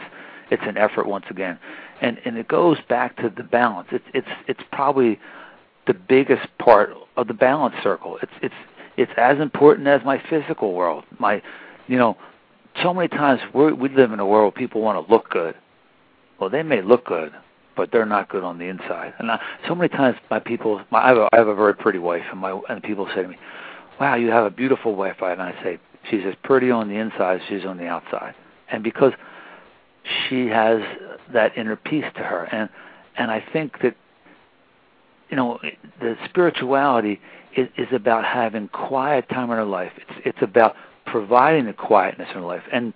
it's 0.51 0.63
an 0.65 0.77
effort 0.77 1.07
once 1.07 1.25
again, 1.29 1.59
and 2.01 2.19
and 2.25 2.37
it 2.37 2.47
goes 2.47 2.77
back 2.87 3.17
to 3.17 3.31
the 3.35 3.43
balance. 3.43 3.87
It's 3.91 4.05
it's 4.13 4.27
it's 4.47 4.61
probably 4.71 5.19
the 5.87 5.93
biggest 5.93 6.47
part 6.59 6.91
of 7.17 7.27
the 7.27 7.33
balance 7.33 7.75
circle. 7.83 8.17
It's 8.21 8.31
it's 8.41 8.55
it's 8.97 9.11
as 9.17 9.39
important 9.39 9.87
as 9.87 10.01
my 10.03 10.21
physical 10.29 10.73
world. 10.73 11.05
My, 11.19 11.41
you 11.87 11.97
know, 11.97 12.17
so 12.83 12.93
many 12.93 13.07
times 13.07 13.41
we 13.53 13.71
we 13.71 13.89
live 13.89 14.11
in 14.11 14.19
a 14.19 14.25
world 14.25 14.53
where 14.53 14.67
people 14.67 14.81
want 14.81 15.05
to 15.05 15.13
look 15.13 15.29
good. 15.29 15.55
Well, 16.39 16.49
they 16.49 16.63
may 16.63 16.81
look 16.81 17.05
good, 17.05 17.31
but 17.75 17.91
they're 17.91 18.05
not 18.05 18.29
good 18.29 18.43
on 18.43 18.59
the 18.59 18.65
inside. 18.65 19.13
And 19.19 19.31
I, 19.31 19.41
so 19.67 19.75
many 19.75 19.89
times, 19.89 20.17
my 20.29 20.39
people, 20.39 20.81
my, 20.91 20.99
I, 20.99 21.07
have 21.07 21.17
a, 21.17 21.29
I 21.33 21.37
have 21.37 21.47
a 21.47 21.55
very 21.55 21.73
pretty 21.73 21.99
wife, 21.99 22.23
and 22.31 22.39
my 22.39 22.59
and 22.69 22.83
people 22.83 23.07
say 23.15 23.21
to 23.21 23.27
me, 23.27 23.37
"Wow, 23.99 24.15
you 24.15 24.29
have 24.31 24.45
a 24.45 24.51
beautiful 24.51 24.95
wife." 24.95 25.17
And 25.21 25.41
I 25.41 25.53
say, 25.63 25.79
"She's 26.09 26.25
as 26.25 26.35
pretty 26.43 26.69
on 26.69 26.89
the 26.89 26.95
inside 26.95 27.41
as 27.41 27.47
she's 27.47 27.65
on 27.65 27.77
the 27.77 27.87
outside." 27.87 28.35
And 28.71 28.83
because 28.83 29.13
she 30.03 30.47
has 30.47 30.81
that 31.33 31.57
inner 31.57 31.75
peace 31.75 32.05
to 32.15 32.23
her, 32.23 32.43
and 32.51 32.69
and 33.17 33.31
I 33.31 33.43
think 33.53 33.81
that 33.81 33.95
you 35.29 35.37
know 35.37 35.59
the 35.99 36.15
spirituality 36.29 37.19
is, 37.55 37.67
is 37.77 37.87
about 37.91 38.25
having 38.25 38.67
quiet 38.69 39.29
time 39.29 39.51
in 39.51 39.57
our 39.57 39.65
life. 39.65 39.91
It's 39.97 40.21
it's 40.25 40.41
about 40.41 40.75
providing 41.05 41.65
the 41.65 41.73
quietness 41.73 42.29
in 42.33 42.41
life, 42.43 42.63
and 42.71 42.93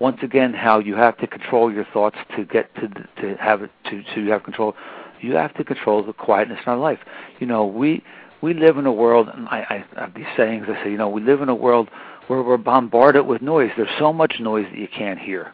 once 0.00 0.18
again, 0.22 0.54
how 0.54 0.78
you 0.78 0.96
have 0.96 1.16
to 1.18 1.26
control 1.26 1.72
your 1.72 1.84
thoughts 1.92 2.16
to 2.36 2.44
get 2.44 2.74
to 2.76 2.88
to 3.20 3.36
have 3.36 3.60
to 3.60 4.02
to 4.14 4.26
have 4.30 4.42
control. 4.42 4.74
You 5.20 5.34
have 5.36 5.54
to 5.54 5.64
control 5.64 6.02
the 6.02 6.14
quietness 6.14 6.58
in 6.66 6.72
our 6.72 6.78
life. 6.78 6.98
You 7.38 7.46
know, 7.46 7.66
we 7.66 8.02
we 8.40 8.54
live 8.54 8.78
in 8.78 8.86
a 8.86 8.92
world, 8.92 9.28
and 9.32 9.46
I, 9.48 9.84
I 9.94 10.00
have 10.00 10.14
these 10.14 10.24
sayings. 10.36 10.66
I 10.68 10.82
say, 10.82 10.90
you 10.90 10.96
know, 10.96 11.10
we 11.10 11.20
live 11.20 11.42
in 11.42 11.50
a 11.50 11.54
world 11.54 11.90
where 12.26 12.42
we're 12.42 12.56
bombarded 12.56 13.26
with 13.26 13.42
noise. 13.42 13.70
There's 13.76 13.90
so 13.98 14.12
much 14.12 14.36
noise 14.40 14.64
that 14.70 14.78
you 14.78 14.88
can't 14.88 15.18
hear, 15.18 15.52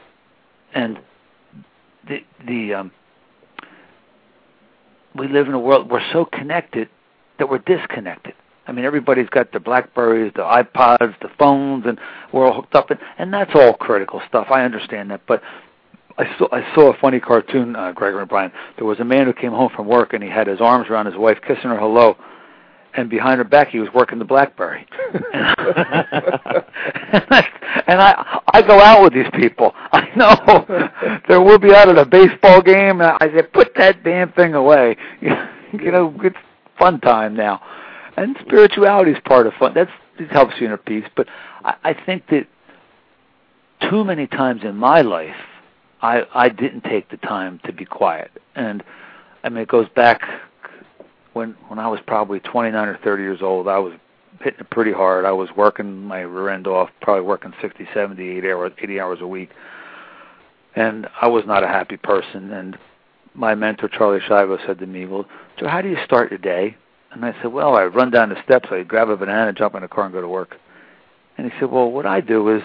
and 0.76 0.98
the 2.06 2.18
the 2.46 2.74
um, 2.74 2.92
we 5.16 5.26
live 5.26 5.48
in 5.48 5.54
a 5.54 5.58
world 5.58 5.90
we're 5.90 6.12
so 6.12 6.24
connected 6.24 6.88
that 7.38 7.48
we're 7.48 7.58
disconnected. 7.58 8.34
I 8.68 8.72
mean, 8.72 8.84
everybody's 8.84 9.28
got 9.28 9.52
their 9.52 9.60
Blackberries, 9.60 10.32
the 10.34 10.42
iPods, 10.42 11.18
the 11.20 11.28
phones, 11.38 11.84
and 11.86 12.00
we're 12.32 12.46
all 12.46 12.54
hooked 12.54 12.74
up, 12.74 12.90
and, 12.90 12.98
and 13.16 13.32
that's 13.32 13.52
all 13.54 13.74
critical 13.74 14.20
stuff. 14.28 14.48
I 14.50 14.64
understand 14.64 15.10
that, 15.12 15.20
but 15.28 15.40
I 16.18 16.24
saw 16.38 16.48
I 16.52 16.74
saw 16.74 16.92
a 16.92 16.96
funny 16.98 17.20
cartoon, 17.20 17.74
uh, 17.74 17.92
Gregory 17.92 18.20
and 18.20 18.28
Brian. 18.28 18.52
There 18.76 18.86
was 18.86 19.00
a 19.00 19.04
man 19.04 19.26
who 19.26 19.32
came 19.32 19.52
home 19.52 19.70
from 19.74 19.86
work 19.86 20.12
and 20.12 20.22
he 20.22 20.28
had 20.28 20.46
his 20.46 20.60
arms 20.60 20.88
around 20.90 21.06
his 21.06 21.16
wife, 21.16 21.38
kissing 21.46 21.70
her 21.70 21.78
hello, 21.78 22.16
and 22.96 23.10
behind 23.10 23.38
her 23.38 23.44
back 23.44 23.68
he 23.68 23.78
was 23.78 23.88
working 23.94 24.18
the 24.18 24.24
BlackBerry. 24.24 24.86
and 27.86 28.00
I, 28.00 28.40
I 28.52 28.62
go 28.62 28.80
out 28.80 29.02
with 29.02 29.12
these 29.12 29.30
people. 29.34 29.72
I 29.92 30.08
know 30.16 31.20
there 31.28 31.40
will 31.40 31.58
be 31.58 31.74
out 31.74 31.88
at 31.88 31.98
a 31.98 32.06
baseball 32.06 32.62
game. 32.62 33.00
And 33.00 33.16
I 33.20 33.30
said, 33.34 33.52
put 33.52 33.74
that 33.76 34.02
damn 34.02 34.32
thing 34.32 34.54
away. 34.54 34.96
you 35.20 35.92
know, 35.92 36.14
it's 36.22 36.36
fun 36.78 37.00
time 37.00 37.34
now, 37.34 37.60
and 38.16 38.36
spirituality 38.46 39.12
is 39.12 39.18
part 39.24 39.46
of 39.46 39.54
fun. 39.54 39.74
That's 39.74 39.90
it 40.18 40.30
helps 40.30 40.54
you 40.58 40.66
inner 40.66 40.76
peace. 40.76 41.04
But 41.14 41.28
I, 41.64 41.74
I 41.84 41.94
think 41.94 42.26
that 42.28 42.46
too 43.90 44.04
many 44.04 44.26
times 44.26 44.62
in 44.64 44.76
my 44.76 45.02
life, 45.02 45.36
I 46.02 46.22
I 46.34 46.48
didn't 46.48 46.82
take 46.82 47.10
the 47.10 47.16
time 47.18 47.60
to 47.64 47.72
be 47.72 47.84
quiet, 47.84 48.30
and 48.54 48.82
I 49.42 49.48
mean 49.48 49.62
it 49.62 49.68
goes 49.68 49.88
back 49.94 50.22
when 51.36 51.54
when 51.68 51.78
I 51.78 51.86
was 51.86 52.00
probably 52.06 52.40
29 52.40 52.88
or 52.88 52.96
30 53.04 53.22
years 53.22 53.42
old. 53.42 53.68
I 53.68 53.78
was 53.78 53.92
hitting 54.40 54.60
it 54.60 54.70
pretty 54.70 54.92
hard. 54.92 55.26
I 55.26 55.32
was 55.32 55.50
working 55.54 56.02
my 56.04 56.20
rear 56.20 56.48
end 56.48 56.66
off, 56.66 56.88
probably 57.02 57.24
working 57.24 57.52
60, 57.60 57.86
70, 57.92 58.38
80 58.38 58.50
hours, 58.50 58.72
80 58.82 59.00
hours 59.00 59.18
a 59.20 59.26
week, 59.26 59.50
and 60.74 61.06
I 61.20 61.28
was 61.28 61.44
not 61.46 61.62
a 61.62 61.68
happy 61.68 61.98
person. 61.98 62.52
And 62.52 62.78
my 63.34 63.54
mentor 63.54 63.88
Charlie 63.88 64.20
Schiavo 64.20 64.58
said 64.66 64.78
to 64.78 64.86
me, 64.86 65.04
"Well, 65.04 65.26
Joe, 65.58 65.68
how 65.68 65.82
do 65.82 65.90
you 65.90 65.98
start 66.06 66.30
your 66.30 66.38
day?" 66.38 66.74
And 67.12 67.22
I 67.24 67.34
said, 67.42 67.52
"Well, 67.52 67.76
I 67.76 67.84
run 67.84 68.10
down 68.10 68.30
the 68.30 68.42
steps, 68.42 68.70
I 68.72 68.82
grab 68.82 69.10
a 69.10 69.16
banana, 69.16 69.52
jump 69.52 69.74
in 69.74 69.82
the 69.82 69.88
car, 69.88 70.04
and 70.04 70.14
go 70.14 70.22
to 70.22 70.28
work." 70.28 70.56
And 71.36 71.50
he 71.50 71.58
said, 71.60 71.70
"Well, 71.70 71.90
what 71.90 72.06
I 72.06 72.22
do 72.22 72.48
is 72.48 72.62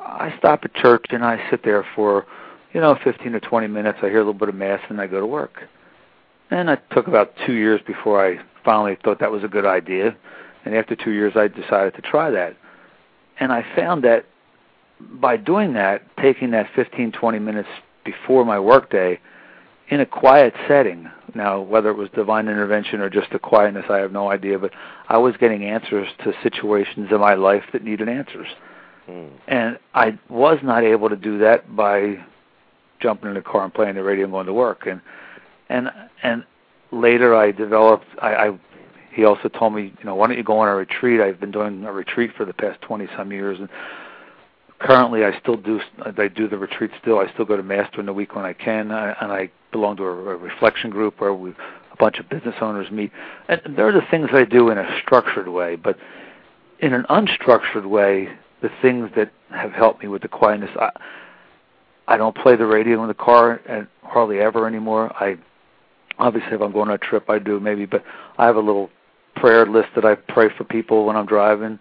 I 0.00 0.34
stop 0.38 0.64
at 0.64 0.72
church 0.72 1.04
and 1.10 1.22
I 1.22 1.50
sit 1.50 1.62
there 1.62 1.84
for, 1.94 2.24
you 2.72 2.80
know, 2.80 2.94
15 3.04 3.34
or 3.34 3.40
20 3.40 3.66
minutes. 3.66 3.98
I 4.02 4.08
hear 4.08 4.16
a 4.16 4.20
little 4.20 4.32
bit 4.32 4.48
of 4.48 4.54
mass 4.54 4.80
and 4.88 4.98
I 4.98 5.06
go 5.06 5.20
to 5.20 5.26
work." 5.26 5.68
And 6.50 6.68
it 6.70 6.82
took 6.92 7.08
about 7.08 7.34
two 7.46 7.54
years 7.54 7.80
before 7.86 8.24
I 8.24 8.38
finally 8.64 8.96
thought 9.04 9.20
that 9.20 9.30
was 9.30 9.44
a 9.44 9.48
good 9.48 9.66
idea. 9.66 10.16
And 10.64 10.74
after 10.74 10.96
two 10.96 11.10
years, 11.10 11.34
I 11.36 11.48
decided 11.48 11.94
to 11.94 12.02
try 12.02 12.30
that. 12.30 12.56
And 13.40 13.52
I 13.52 13.64
found 13.76 14.04
that 14.04 14.26
by 15.00 15.36
doing 15.36 15.74
that, 15.74 16.02
taking 16.20 16.50
that 16.52 16.68
15, 16.74 17.12
20 17.12 17.38
minutes 17.38 17.68
before 18.04 18.44
my 18.44 18.58
workday 18.58 19.20
in 19.88 20.00
a 20.00 20.06
quiet 20.06 20.54
setting, 20.66 21.08
now 21.34 21.60
whether 21.60 21.90
it 21.90 21.96
was 21.96 22.08
divine 22.14 22.48
intervention 22.48 23.00
or 23.00 23.08
just 23.08 23.30
the 23.30 23.38
quietness, 23.38 23.86
I 23.88 23.98
have 23.98 24.12
no 24.12 24.30
idea, 24.30 24.58
but 24.58 24.72
I 25.08 25.18
was 25.18 25.36
getting 25.36 25.64
answers 25.64 26.08
to 26.24 26.32
situations 26.42 27.08
in 27.10 27.20
my 27.20 27.34
life 27.34 27.64
that 27.72 27.84
needed 27.84 28.08
answers. 28.08 28.48
Mm. 29.08 29.30
And 29.46 29.78
I 29.94 30.18
was 30.28 30.58
not 30.62 30.84
able 30.84 31.08
to 31.08 31.16
do 31.16 31.38
that 31.38 31.74
by 31.74 32.24
jumping 33.00 33.28
in 33.28 33.34
the 33.34 33.40
car 33.40 33.64
and 33.64 33.72
playing 33.72 33.94
the 33.94 34.02
radio 34.02 34.24
and 34.24 34.32
going 34.32 34.46
to 34.46 34.52
work. 34.52 34.86
And 34.86 35.00
and 35.68 35.90
and 36.22 36.44
later 36.90 37.34
I 37.34 37.52
developed. 37.52 38.06
I, 38.20 38.34
I 38.34 38.58
he 39.12 39.24
also 39.24 39.48
told 39.48 39.74
me, 39.74 39.92
you 39.98 40.04
know, 40.04 40.14
why 40.14 40.28
don't 40.28 40.36
you 40.36 40.44
go 40.44 40.60
on 40.60 40.68
a 40.68 40.74
retreat? 40.74 41.20
I've 41.20 41.40
been 41.40 41.50
doing 41.50 41.84
a 41.84 41.92
retreat 41.92 42.30
for 42.36 42.44
the 42.44 42.52
past 42.52 42.80
twenty 42.82 43.08
some 43.16 43.32
years, 43.32 43.58
and 43.58 43.68
currently 44.78 45.24
I 45.24 45.38
still 45.40 45.56
do. 45.56 45.80
I 46.04 46.28
do 46.28 46.48
the 46.48 46.58
retreat 46.58 46.90
still. 47.00 47.18
I 47.18 47.30
still 47.32 47.44
go 47.44 47.56
to 47.56 47.62
mass 47.62 47.90
during 47.92 48.06
the 48.06 48.12
week 48.12 48.34
when 48.34 48.44
I 48.44 48.52
can, 48.52 48.90
and 48.90 49.32
I 49.32 49.50
belong 49.72 49.96
to 49.96 50.04
a, 50.04 50.06
a 50.06 50.36
reflection 50.36 50.90
group 50.90 51.20
where 51.20 51.34
we 51.34 51.50
a 51.50 51.96
bunch 51.98 52.18
of 52.18 52.28
business 52.28 52.54
owners 52.60 52.90
meet. 52.90 53.10
And 53.48 53.60
there 53.76 53.88
are 53.88 53.92
the 53.92 54.06
things 54.10 54.28
I 54.32 54.44
do 54.44 54.70
in 54.70 54.78
a 54.78 55.00
structured 55.02 55.48
way, 55.48 55.76
but 55.76 55.98
in 56.80 56.92
an 56.92 57.04
unstructured 57.10 57.86
way, 57.86 58.28
the 58.62 58.70
things 58.82 59.10
that 59.16 59.32
have 59.50 59.72
helped 59.72 60.02
me 60.02 60.08
with 60.08 60.22
the 60.22 60.28
quietness. 60.28 60.70
I, 60.78 60.90
I 62.06 62.16
don't 62.16 62.36
play 62.36 62.56
the 62.56 62.66
radio 62.66 63.02
in 63.02 63.08
the 63.08 63.14
car 63.14 63.60
and 63.68 63.86
hardly 64.02 64.38
ever 64.38 64.66
anymore. 64.66 65.12
I 65.14 65.36
obviously 66.18 66.54
if 66.54 66.60
I'm 66.60 66.72
going 66.72 66.88
on 66.88 66.94
a 66.94 66.98
trip 66.98 67.28
I 67.28 67.38
do 67.38 67.60
maybe, 67.60 67.86
but 67.86 68.04
I 68.36 68.46
have 68.46 68.56
a 68.56 68.60
little 68.60 68.90
prayer 69.36 69.66
list 69.66 69.88
that 69.94 70.04
I 70.04 70.14
pray 70.14 70.48
for 70.56 70.64
people 70.64 71.04
when 71.04 71.16
I'm 71.16 71.26
driving. 71.26 71.78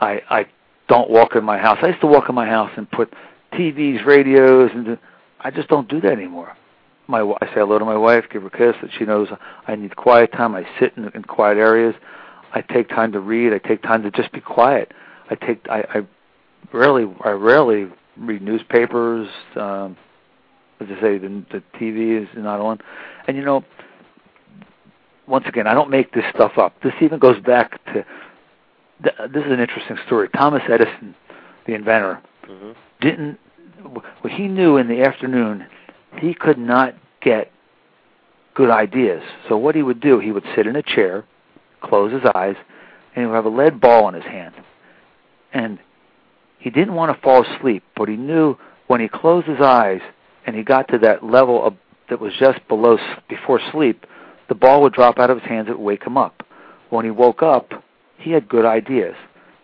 I 0.00 0.22
I 0.28 0.46
don't 0.88 1.10
walk 1.10 1.36
in 1.36 1.44
my 1.44 1.58
house. 1.58 1.78
I 1.82 1.88
used 1.88 2.00
to 2.00 2.06
walk 2.06 2.28
in 2.28 2.34
my 2.34 2.46
house 2.46 2.70
and 2.76 2.90
put 2.90 3.12
TVs, 3.52 4.04
radios, 4.04 4.70
and 4.74 4.98
I 5.40 5.50
just 5.50 5.68
don't 5.68 5.88
do 5.88 6.00
that 6.00 6.12
anymore. 6.12 6.56
My 7.06 7.20
I 7.20 7.46
say 7.46 7.54
hello 7.56 7.78
to 7.78 7.84
my 7.84 7.96
wife, 7.96 8.24
give 8.30 8.42
her 8.42 8.48
a 8.48 8.50
kiss, 8.50 8.80
that 8.82 8.90
she 8.98 9.04
knows 9.04 9.28
I 9.66 9.76
need 9.76 9.96
quiet 9.96 10.32
time. 10.32 10.54
I 10.54 10.66
sit 10.78 10.96
in, 10.96 11.08
in 11.14 11.22
quiet 11.22 11.58
areas. 11.58 11.94
I 12.52 12.62
take 12.62 12.88
time 12.88 13.12
to 13.12 13.20
read. 13.20 13.52
I 13.52 13.58
take 13.58 13.82
time 13.82 14.02
to 14.02 14.10
just 14.10 14.32
be 14.32 14.40
quiet. 14.40 14.92
I 15.30 15.34
take 15.36 15.66
I, 15.68 15.84
I 15.94 16.76
rarely 16.76 17.06
I 17.24 17.30
rarely 17.30 17.88
read 18.16 18.42
newspapers. 18.42 19.28
Um, 19.56 19.96
as 20.80 20.86
I 20.90 21.00
say, 21.00 21.18
the, 21.18 21.44
the 21.52 21.62
TV 21.78 22.22
is 22.22 22.28
not 22.36 22.60
on, 22.60 22.78
and 23.28 23.36
you 23.36 23.44
know, 23.44 23.64
once 25.26 25.44
again, 25.46 25.66
I 25.66 25.74
don't 25.74 25.90
make 25.90 26.12
this 26.12 26.24
stuff 26.34 26.52
up. 26.58 26.74
This 26.82 26.92
even 27.00 27.18
goes 27.18 27.40
back 27.40 27.82
to 27.86 28.04
th- 29.02 29.30
this 29.32 29.44
is 29.44 29.52
an 29.52 29.60
interesting 29.60 29.96
story. 30.06 30.28
Thomas 30.30 30.62
Edison, 30.68 31.14
the 31.66 31.74
inventor, 31.74 32.20
Mm-hmm. 32.48 32.70
didn't. 33.00 33.38
Well, 33.84 34.02
he 34.28 34.48
knew 34.48 34.76
in 34.76 34.88
the 34.88 35.02
afternoon 35.02 35.66
he 36.18 36.34
could 36.34 36.58
not 36.58 36.94
get 37.22 37.52
good 38.54 38.70
ideas. 38.70 39.22
So 39.48 39.56
what 39.56 39.76
he 39.76 39.82
would 39.84 40.00
do, 40.00 40.18
he 40.18 40.32
would 40.32 40.42
sit 40.56 40.66
in 40.66 40.74
a 40.74 40.82
chair, 40.82 41.24
close 41.80 42.12
his 42.12 42.22
eyes, 42.34 42.56
and 43.14 43.22
he 43.22 43.26
would 43.26 43.34
have 43.36 43.44
a 43.44 43.48
lead 43.50 43.80
ball 43.80 44.08
in 44.08 44.14
his 44.14 44.24
hand, 44.24 44.54
and 45.52 45.78
he 46.58 46.70
didn't 46.70 46.94
want 46.94 47.14
to 47.14 47.22
fall 47.22 47.44
asleep, 47.44 47.84
but 47.96 48.08
he 48.08 48.16
knew 48.16 48.56
when 48.88 49.00
he 49.00 49.06
closed 49.08 49.46
his 49.46 49.60
eyes 49.60 50.00
and 50.46 50.56
he 50.56 50.62
got 50.62 50.88
to 50.88 50.98
that 50.98 51.24
level 51.24 51.64
of, 51.64 51.74
that 52.08 52.20
was 52.20 52.32
just 52.38 52.66
below 52.68 52.98
before 53.28 53.60
sleep, 53.70 54.06
the 54.48 54.54
ball 54.54 54.82
would 54.82 54.92
drop 54.92 55.18
out 55.18 55.30
of 55.30 55.38
his 55.40 55.48
hands. 55.48 55.68
It 55.68 55.78
would 55.78 55.84
wake 55.84 56.04
him 56.04 56.18
up. 56.18 56.44
When 56.90 57.04
he 57.04 57.10
woke 57.10 57.42
up, 57.42 57.70
he 58.18 58.32
had 58.32 58.48
good 58.48 58.64
ideas, 58.64 59.14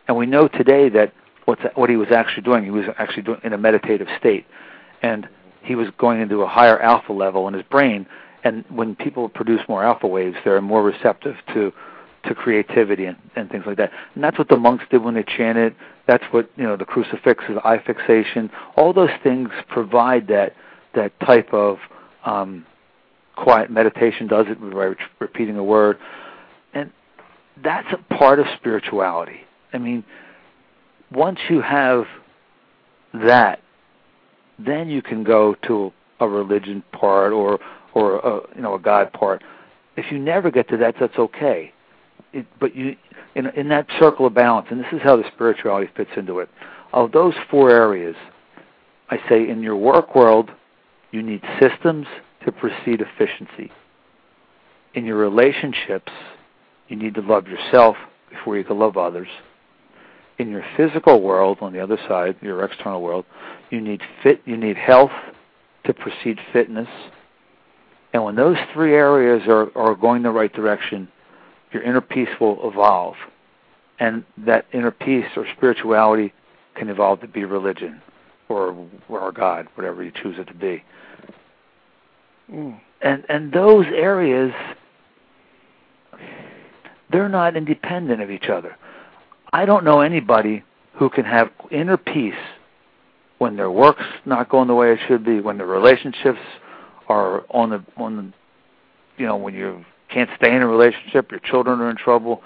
and 0.06 0.16
we 0.16 0.26
know 0.26 0.48
today 0.48 0.88
that 0.90 1.12
what's 1.44 1.60
what 1.74 1.90
he 1.90 1.96
was 1.96 2.08
actually 2.10 2.42
doing. 2.42 2.64
He 2.64 2.70
was 2.70 2.86
actually 2.98 3.22
doing 3.22 3.40
in 3.42 3.52
a 3.52 3.58
meditative 3.58 4.06
state, 4.18 4.46
and 5.02 5.28
he 5.62 5.74
was 5.74 5.88
going 5.98 6.20
into 6.20 6.42
a 6.42 6.46
higher 6.46 6.80
alpha 6.80 7.12
level 7.12 7.48
in 7.48 7.54
his 7.54 7.64
brain, 7.64 8.06
and 8.44 8.64
when 8.68 8.94
people 8.94 9.28
produce 9.28 9.60
more 9.68 9.82
alpha 9.84 10.06
waves, 10.06 10.36
they're 10.44 10.60
more 10.60 10.82
receptive 10.82 11.36
to 11.52 11.72
to 12.24 12.34
creativity 12.34 13.06
and, 13.06 13.16
and 13.36 13.50
things 13.50 13.64
like 13.66 13.76
that. 13.76 13.92
And 14.14 14.22
that's 14.24 14.38
what 14.38 14.48
the 14.48 14.56
monks 14.56 14.84
did 14.90 15.02
when 15.02 15.14
they 15.14 15.22
chanted. 15.22 15.74
That's 16.06 16.24
what 16.30 16.50
you 16.56 16.64
know 16.64 16.76
the 16.76 16.84
crucifixes, 16.84 17.56
eye 17.64 17.82
fixation. 17.84 18.50
All 18.76 18.92
those 18.92 19.10
things 19.22 19.50
provide 19.68 20.28
that 20.28 20.54
that 20.96 21.18
type 21.20 21.52
of 21.52 21.78
um, 22.24 22.66
quiet 23.36 23.70
meditation. 23.70 24.26
Does 24.26 24.46
it 24.48 24.60
by 24.60 24.94
repeating 25.20 25.56
a 25.56 25.64
word, 25.64 25.98
and 26.74 26.90
that's 27.62 27.88
a 27.92 28.14
part 28.14 28.40
of 28.40 28.46
spirituality. 28.58 29.40
I 29.72 29.78
mean, 29.78 30.04
once 31.12 31.38
you 31.48 31.60
have 31.60 32.04
that, 33.14 33.60
then 34.58 34.88
you 34.88 35.02
can 35.02 35.22
go 35.22 35.54
to 35.66 35.92
a 36.20 36.28
religion 36.28 36.82
part 36.92 37.32
or 37.32 37.60
or 37.94 38.16
a, 38.18 38.40
you 38.56 38.62
know 38.62 38.74
a 38.74 38.80
God 38.80 39.12
part. 39.12 39.44
If 39.96 40.10
you 40.10 40.18
never 40.18 40.50
get 40.50 40.68
to 40.70 40.76
that, 40.78 40.96
that's 40.98 41.16
okay 41.16 41.72
it, 42.36 42.46
but 42.60 42.76
you 42.76 42.96
in 43.34 43.46
in 43.48 43.68
that 43.68 43.86
circle 43.98 44.26
of 44.26 44.34
balance, 44.34 44.68
and 44.70 44.80
this 44.80 44.92
is 44.92 45.00
how 45.02 45.16
the 45.16 45.24
spirituality 45.34 45.90
fits 45.96 46.10
into 46.16 46.38
it. 46.40 46.48
Of 46.92 47.12
those 47.12 47.34
four 47.50 47.70
areas, 47.70 48.14
I 49.10 49.18
say 49.28 49.48
in 49.48 49.62
your 49.62 49.76
work 49.76 50.14
world, 50.14 50.50
you 51.10 51.22
need 51.22 51.42
systems 51.60 52.06
to 52.44 52.52
precede 52.52 53.00
efficiency. 53.00 53.70
In 54.94 55.04
your 55.04 55.16
relationships, 55.16 56.12
you 56.88 56.96
need 56.96 57.14
to 57.14 57.20
love 57.20 57.46
yourself 57.46 57.96
before 58.30 58.56
you 58.56 58.64
can 58.64 58.78
love 58.78 58.96
others. 58.96 59.28
In 60.38 60.50
your 60.50 60.64
physical 60.76 61.22
world, 61.22 61.58
on 61.60 61.72
the 61.72 61.80
other 61.80 61.98
side, 62.08 62.36
your 62.40 62.62
external 62.64 63.02
world, 63.02 63.24
you 63.70 63.80
need 63.80 64.02
fit, 64.22 64.42
you 64.44 64.56
need 64.56 64.76
health 64.76 65.10
to 65.84 65.94
precede 65.94 66.38
fitness. 66.52 66.88
And 68.12 68.24
when 68.24 68.36
those 68.36 68.56
three 68.72 68.94
areas 68.94 69.42
are, 69.48 69.76
are 69.76 69.94
going 69.94 70.22
the 70.22 70.30
right 70.30 70.52
direction, 70.52 71.08
your 71.72 71.82
inner 71.82 72.00
peace 72.00 72.28
will 72.40 72.68
evolve. 72.68 73.16
And 73.98 74.24
that 74.38 74.66
inner 74.72 74.90
peace 74.90 75.26
or 75.36 75.46
spirituality 75.56 76.32
can 76.74 76.88
evolve 76.88 77.20
to 77.20 77.28
be 77.28 77.44
religion 77.44 78.02
or 78.48 78.88
or 79.08 79.32
God, 79.32 79.68
whatever 79.74 80.02
you 80.02 80.12
choose 80.22 80.36
it 80.38 80.46
to 80.48 80.54
be. 80.54 80.84
Mm. 82.50 82.80
And 83.02 83.24
and 83.28 83.52
those 83.52 83.86
areas 83.86 84.52
they're 87.10 87.28
not 87.28 87.56
independent 87.56 88.20
of 88.20 88.30
each 88.30 88.48
other. 88.48 88.76
I 89.52 89.64
don't 89.64 89.84
know 89.84 90.00
anybody 90.00 90.64
who 90.94 91.08
can 91.08 91.24
have 91.24 91.50
inner 91.70 91.96
peace 91.96 92.34
when 93.38 93.56
their 93.56 93.70
work's 93.70 94.02
not 94.24 94.48
going 94.48 94.66
the 94.66 94.74
way 94.74 94.92
it 94.92 94.98
should 95.06 95.24
be, 95.24 95.40
when 95.40 95.58
their 95.58 95.66
relationships 95.66 96.40
are 97.08 97.44
on 97.50 97.70
the 97.70 97.84
on 97.96 98.16
the 98.16 98.32
you 99.18 99.26
know, 99.26 99.36
when 99.36 99.54
you're 99.54 99.84
can't 100.08 100.30
stay 100.36 100.54
in 100.54 100.62
a 100.62 100.66
relationship, 100.66 101.30
your 101.30 101.40
children 101.40 101.80
are 101.80 101.90
in 101.90 101.96
trouble, 101.96 102.42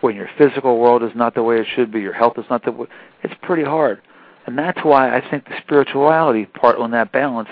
when 0.00 0.16
your 0.16 0.28
physical 0.38 0.78
world 0.78 1.02
is 1.02 1.10
not 1.14 1.34
the 1.34 1.42
way 1.42 1.60
it 1.60 1.66
should 1.74 1.92
be, 1.92 2.00
your 2.00 2.12
health 2.12 2.38
is 2.38 2.44
not 2.48 2.64
the 2.64 2.72
way, 2.72 2.86
it's 3.22 3.34
pretty 3.42 3.64
hard. 3.64 4.00
And 4.46 4.58
that's 4.58 4.80
why 4.82 5.16
I 5.16 5.28
think 5.30 5.44
the 5.44 5.56
spirituality 5.64 6.46
part 6.46 6.76
on 6.78 6.90
that 6.92 7.12
balance 7.12 7.48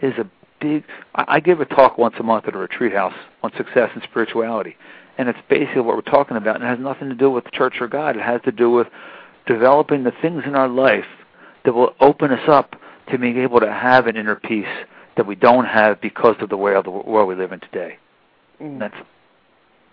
is 0.00 0.14
a 0.18 0.28
big. 0.60 0.84
I, 1.14 1.24
I 1.28 1.40
give 1.40 1.60
a 1.60 1.66
talk 1.66 1.98
once 1.98 2.14
a 2.18 2.22
month 2.22 2.46
at 2.48 2.54
a 2.54 2.58
retreat 2.58 2.92
house 2.92 3.14
on 3.42 3.52
success 3.56 3.90
and 3.94 4.02
spirituality, 4.02 4.76
and 5.18 5.28
it's 5.28 5.38
basically 5.48 5.82
what 5.82 5.96
we're 5.96 6.02
talking 6.02 6.36
about, 6.36 6.56
and 6.56 6.64
it 6.64 6.68
has 6.68 6.78
nothing 6.78 7.08
to 7.08 7.14
do 7.14 7.30
with 7.30 7.44
the 7.44 7.50
church 7.50 7.74
or 7.80 7.88
God. 7.88 8.16
It 8.16 8.22
has 8.22 8.40
to 8.42 8.52
do 8.52 8.70
with 8.70 8.86
developing 9.46 10.04
the 10.04 10.12
things 10.22 10.44
in 10.46 10.54
our 10.54 10.68
life 10.68 11.04
that 11.64 11.74
will 11.74 11.94
open 12.00 12.30
us 12.30 12.48
up 12.48 12.76
to 13.10 13.18
being 13.18 13.38
able 13.38 13.60
to 13.60 13.70
have 13.70 14.06
an 14.06 14.16
inner 14.16 14.36
peace 14.36 14.64
that 15.16 15.26
we 15.26 15.34
don't 15.34 15.66
have 15.66 16.00
because 16.00 16.36
of 16.40 16.48
the 16.48 16.56
way 16.56 16.74
of 16.74 16.84
the 16.84 16.90
world 16.90 17.28
we 17.28 17.34
live 17.34 17.52
in 17.52 17.60
today. 17.60 17.98
Mm. 18.60 18.78
That's 18.78 18.96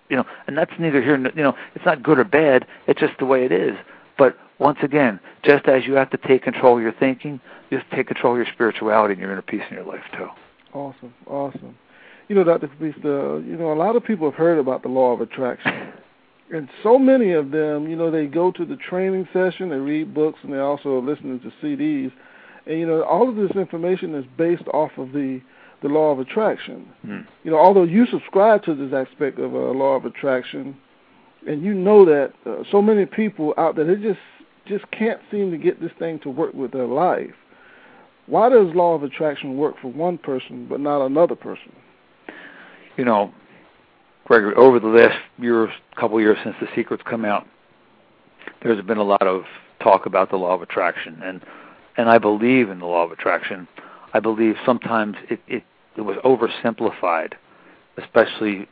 you 0.10 0.16
know, 0.16 0.26
and 0.48 0.58
that's 0.58 0.72
neither 0.80 1.02
here. 1.02 1.18
You 1.18 1.44
know, 1.44 1.56
it's 1.76 1.86
not 1.86 2.02
good 2.02 2.20
or 2.20 2.24
bad. 2.24 2.66
It's 2.88 3.00
just 3.00 3.14
the 3.20 3.26
way 3.26 3.44
it 3.44 3.52
is. 3.52 3.76
But 4.18 4.38
once 4.60 4.80
again, 4.82 5.20
just 5.44 5.68
as 5.68 5.86
you 5.86 5.94
have 5.94 6.10
to 6.10 6.18
take 6.18 6.44
control 6.44 6.78
of 6.78 6.84
your 6.84 6.94
thinking, 6.94 7.40
you 7.70 7.78
have 7.78 7.90
to 7.90 7.96
take 7.96 8.08
control 8.08 8.34
of 8.34 8.38
your 8.38 8.48
spirituality 8.54 9.14
and 9.14 9.22
your 9.22 9.32
inner 9.32 9.42
peace 9.42 9.62
in 9.70 9.76
your 9.76 9.86
life 9.86 10.04
too. 10.16 10.28
Awesome, 10.74 11.14
awesome. 11.28 11.78
You 12.28 12.36
know, 12.36 12.44
Dr. 12.44 12.68
Capista, 12.68 13.48
you 13.48 13.56
know, 13.56 13.72
a 13.72 13.76
lot 13.76 13.96
of 13.96 14.04
people 14.04 14.30
have 14.30 14.38
heard 14.38 14.58
about 14.58 14.84
the 14.84 14.90
law 14.90 15.14
of 15.14 15.22
attraction. 15.22 15.94
and 16.54 16.68
so 16.84 17.00
many 17.00 17.32
of 17.32 17.52
them, 17.52 17.88
you 17.90 17.96
know, 17.96 18.12
they 18.12 18.26
go 18.26 18.52
to 18.52 18.66
the 18.66 18.76
training 18.76 19.28
session, 19.32 19.70
they 19.70 19.78
read 19.78 20.14
books, 20.14 20.40
and 20.44 20.52
they 20.52 20.60
also 20.60 21.02
listen 21.02 21.40
to 21.40 21.66
CDs. 21.66 22.12
And, 22.66 22.80
you 22.80 22.86
know, 22.86 23.04
all 23.04 23.30
of 23.30 23.36
this 23.36 23.52
information 23.56 24.14
is 24.16 24.26
based 24.38 24.68
off 24.74 24.92
of 24.98 25.12
the 25.14 25.42
the 25.84 25.88
law 25.88 26.12
of 26.12 26.20
attraction. 26.20 26.88
Mm. 27.06 27.28
You 27.44 27.52
know, 27.52 27.60
although 27.60 27.84
you 27.84 28.08
subscribe 28.08 28.64
to 28.64 28.74
this 28.74 28.94
aspect 28.94 29.38
of 29.38 29.54
a 29.54 29.58
uh, 29.58 29.74
law 29.74 29.96
of 29.96 30.06
attraction, 30.06 30.76
and 31.48 31.62
you 31.62 31.74
know 31.74 32.04
that 32.06 32.34
uh, 32.48 32.64
so 32.72 32.82
many 32.82 33.06
people 33.06 33.54
out 33.58 33.76
there 33.76 33.86
they 33.86 34.02
just 34.02 34.20
just 34.68 34.90
can't 34.92 35.20
seem 35.32 35.52
to 35.52 35.58
get 35.58 35.82
this 35.82 35.92
thing 36.00 36.20
to 36.20 36.30
work 36.30 36.54
with 36.54 36.72
their 36.72 36.88
life. 36.88 37.34
Why 38.28 38.50
does 38.50 38.76
law 38.76 38.94
of 38.94 39.04
attraction 39.04 39.58
work 39.58 39.76
for 39.82 39.92
one 39.92 40.18
person 40.18 40.68
but 40.70 40.80
not 40.80 41.06
another 41.06 41.36
person? 41.36 41.72
You 42.98 43.06
know, 43.06 43.34
Gregory, 44.26 44.56
over 44.56 44.80
the 44.80 44.88
last 44.88 45.18
year, 45.40 45.72
couple 45.96 46.20
years 46.20 46.38
since 46.44 46.56
The 46.60 46.68
Secret's 46.76 47.04
come 47.10 47.24
out, 47.24 47.48
there's 48.62 48.84
been 48.86 48.98
a 48.98 49.04
lot 49.04 49.22
of 49.22 49.44
talk 49.82 50.06
about 50.06 50.30
the 50.30 50.36
law 50.36 50.54
of 50.54 50.62
attraction, 50.62 51.22
and 51.24 51.42
and 51.96 52.10
I 52.10 52.18
believe 52.18 52.70
in 52.70 52.80
the 52.80 52.86
law 52.86 53.04
of 53.04 53.12
attraction. 53.12 53.68
I 54.14 54.20
believe 54.20 54.56
sometimes 54.66 55.16
it, 55.30 55.40
it, 55.48 55.64
it 55.96 56.02
was 56.02 56.18
oversimplified, 56.24 57.34
especially 57.98 58.68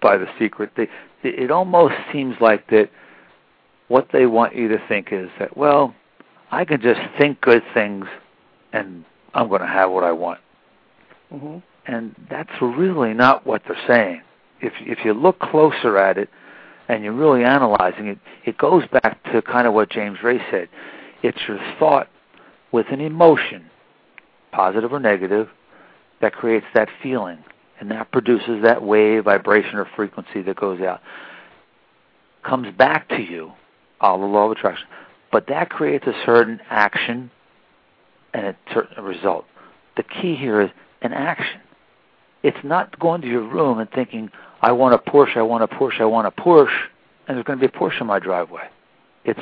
by 0.00 0.16
the 0.16 0.26
secret. 0.38 0.70
They, 0.76 0.88
it 1.22 1.50
almost 1.50 1.94
seems 2.12 2.36
like 2.40 2.68
that 2.70 2.90
what 3.90 4.08
they 4.12 4.26
want 4.26 4.54
you 4.54 4.68
to 4.68 4.78
think 4.88 5.08
is 5.10 5.28
that, 5.38 5.56
well, 5.56 5.94
I 6.50 6.64
can 6.64 6.80
just 6.80 7.00
think 7.18 7.40
good 7.40 7.62
things 7.74 8.06
and 8.72 9.04
I'm 9.34 9.48
going 9.48 9.62
to 9.62 9.66
have 9.66 9.90
what 9.90 10.04
I 10.04 10.12
want. 10.12 10.40
Mm-hmm. 11.32 11.58
And 11.86 12.14
that's 12.30 12.50
really 12.60 13.14
not 13.14 13.46
what 13.46 13.62
they're 13.66 13.76
saying. 13.86 14.22
If 14.60 14.72
if 14.80 15.04
you 15.04 15.12
look 15.12 15.40
closer 15.40 15.98
at 15.98 16.18
it 16.18 16.28
and 16.88 17.02
you're 17.02 17.12
really 17.12 17.44
analyzing 17.44 18.06
it, 18.06 18.18
it 18.44 18.58
goes 18.58 18.84
back 18.92 19.22
to 19.32 19.42
kind 19.42 19.66
of 19.66 19.74
what 19.74 19.90
James 19.90 20.18
Ray 20.22 20.38
said. 20.50 20.68
It's 21.22 21.38
your 21.48 21.58
thought 21.78 22.08
with 22.70 22.86
an 22.90 23.00
emotion 23.00 23.70
positive 24.52 24.92
or 24.92 25.00
negative, 25.00 25.48
that 26.20 26.32
creates 26.32 26.66
that 26.74 26.88
feeling. 27.02 27.38
And 27.80 27.90
that 27.90 28.12
produces 28.12 28.62
that 28.62 28.82
wave, 28.82 29.24
vibration, 29.24 29.76
or 29.76 29.88
frequency 29.96 30.42
that 30.42 30.56
goes 30.56 30.80
out. 30.80 31.00
Comes 32.44 32.74
back 32.76 33.08
to 33.08 33.20
you, 33.20 33.52
all 34.00 34.18
the 34.18 34.26
law 34.26 34.46
of 34.46 34.52
attraction. 34.52 34.86
But 35.32 35.46
that 35.48 35.70
creates 35.70 36.06
a 36.06 36.14
certain 36.24 36.60
action 36.68 37.30
and 38.34 38.46
a 38.46 38.56
certain 38.72 39.04
result. 39.04 39.44
The 39.96 40.02
key 40.02 40.36
here 40.36 40.60
is 40.60 40.70
an 41.02 41.12
action. 41.12 41.60
It's 42.42 42.58
not 42.64 42.98
going 42.98 43.20
to 43.22 43.28
your 43.28 43.42
room 43.42 43.78
and 43.78 43.90
thinking, 43.90 44.30
I 44.62 44.72
want 44.72 44.94
a 44.94 44.98
Porsche, 44.98 45.36
I 45.36 45.42
want 45.42 45.62
a 45.62 45.68
Porsche, 45.68 46.00
I 46.00 46.06
want 46.06 46.26
a 46.26 46.30
Porsche, 46.30 46.86
and 47.28 47.36
there's 47.36 47.44
going 47.44 47.58
to 47.58 47.68
be 47.68 47.74
a 47.74 47.78
Porsche 47.78 48.00
in 48.00 48.06
my 48.06 48.18
driveway. 48.18 48.68
It's 49.24 49.40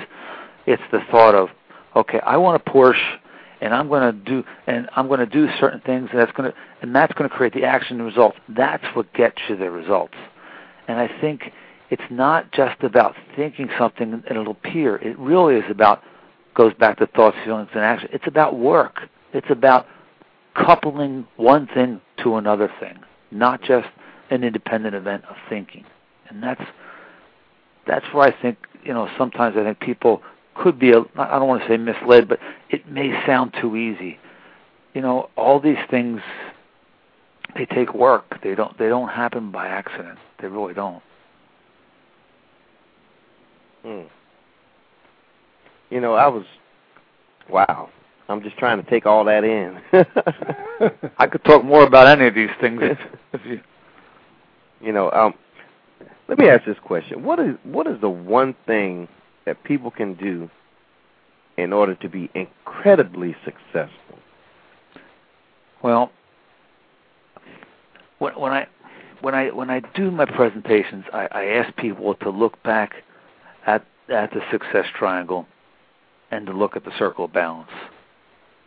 it's 0.67 0.83
the 0.93 1.01
thought 1.11 1.35
of, 1.35 1.49
okay, 1.97 2.21
I 2.21 2.37
want 2.37 2.61
a 2.61 2.71
Porsche 2.71 3.19
and 3.61 3.75
I'm 3.75 3.89
going 3.89 4.03
to 4.03 4.13
do 4.13 4.45
and 4.67 4.89
I'm 4.95 5.09
going 5.09 5.21
to 5.21 5.27
do 5.27 5.49
certain 5.59 5.81
things 5.81 6.09
and 6.13 6.21
that's 6.21 6.33
going 6.33 6.51
to 6.51 6.57
and 6.83 6.95
that's 6.95 7.13
going 7.15 7.29
to 7.29 7.35
create 7.35 7.55
the 7.55 7.65
action 7.65 7.99
and 7.99 8.07
results. 8.07 8.37
That's 8.49 8.85
what 8.95 9.13
gets 9.15 9.39
you 9.49 9.57
the 9.57 9.71
results. 9.71 10.15
And 10.87 10.99
I 10.99 11.09
think 11.21 11.53
it's 11.91 12.03
not 12.11 12.53
just 12.53 12.83
about 12.83 13.15
thinking 13.35 13.69
something 13.79 14.13
and 14.13 14.25
it'll 14.31 14.51
appear. 14.51 14.97
It 14.97 15.19
really 15.19 15.57
is 15.57 15.65
about 15.71 16.03
goes 16.55 16.75
back 16.75 16.99
to 16.99 17.07
thoughts, 17.07 17.37
feelings, 17.45 17.69
and 17.73 17.83
action. 17.83 18.09
It's 18.13 18.27
about 18.27 18.59
work. 18.59 19.03
It's 19.33 19.47
about 19.49 19.87
coupling 20.55 21.27
one 21.37 21.69
thing 21.69 22.01
to 22.25 22.37
another 22.37 22.71
thing, 22.81 22.99
not 23.31 23.63
just 23.63 23.87
an 24.31 24.43
independent 24.43 24.95
event 24.95 25.25
of 25.31 25.37
thinking. 25.49 25.85
And 26.29 26.43
that's 26.43 26.63
that's 27.87 28.05
where 28.13 28.25
I 28.25 28.43
think 28.43 28.59
you 28.85 28.93
know 28.93 29.09
sometimes 29.17 29.57
I 29.57 29.65
think 29.65 29.81
people 29.81 30.23
could 30.55 30.79
be 30.79 30.93
I 30.93 31.39
don't 31.39 31.49
want 31.49 31.63
to 31.63 31.69
say 31.69 31.77
misled, 31.77 32.29
but 32.29 32.41
it 32.69 32.89
may 32.89 33.13
sound 33.25 33.55
too 33.61 33.77
easy. 33.77 34.19
You 34.95 35.01
know, 35.01 35.31
all 35.37 35.61
these 35.61 35.79
things 35.91 36.21
they 37.55 37.67
take 37.67 37.95
work. 37.95 38.41
They 38.43 38.55
don't 38.55 38.77
they 38.79 38.89
don't 38.89 39.09
happen 39.09 39.51
by 39.51 39.69
accident. 39.69 40.19
They 40.41 40.49
really 40.49 40.75
don't. 40.75 41.03
Hmm. 43.83 44.03
You 45.91 46.01
know, 46.01 46.15
I 46.15 46.29
was 46.29 46.45
wow. 47.49 47.91
I'm 48.29 48.43
just 48.43 48.59
trying 48.59 48.83
to 48.83 48.91
take 48.91 49.07
all 49.07 49.25
that 49.25 49.43
in. 49.43 49.81
I 51.19 51.27
could 51.27 51.43
talk 51.45 51.65
more 51.65 51.83
about 51.83 52.07
any 52.07 52.27
of 52.27 52.35
these 52.35 52.51
things 52.61 52.81
if 53.33 53.41
you 53.47 53.61
you 54.81 54.93
know, 54.93 55.11
um 55.11 55.35
let 56.29 56.39
me 56.39 56.49
ask 56.49 56.65
this 56.67 56.77
question. 56.85 57.25
What 57.25 57.39
is 57.39 57.57
what 57.65 57.87
is 57.87 58.01
the 58.01 58.11
one 58.11 58.55
thing 58.67 59.09
that 59.47 59.65
people 59.65 59.91
can 59.91 60.15
do 60.15 60.51
in 61.57 61.73
order 61.73 61.95
to 61.97 62.09
be 62.09 62.31
incredibly 62.35 63.35
successful? 63.45 64.19
Well, 65.83 66.11
when, 68.19 68.35
when 68.35 68.53
I 68.53 68.67
when 69.23 69.35
I 69.35 69.49
when 69.49 69.71
I 69.71 69.81
do 69.95 70.11
my 70.11 70.27
presentations, 70.27 71.05
I, 71.13 71.29
I 71.33 71.45
ask 71.47 71.75
people 71.77 72.15
to 72.17 72.31
look 72.31 72.63
back 72.63 73.03
at 73.69 73.85
at 74.09 74.31
the 74.31 74.41
success 74.51 74.87
triangle 74.99 75.47
and 76.31 76.47
to 76.47 76.53
look 76.53 76.77
at 76.77 76.85
the 76.85 76.99
circle 76.99 77.27
of 77.27 77.33
balance 77.33 77.71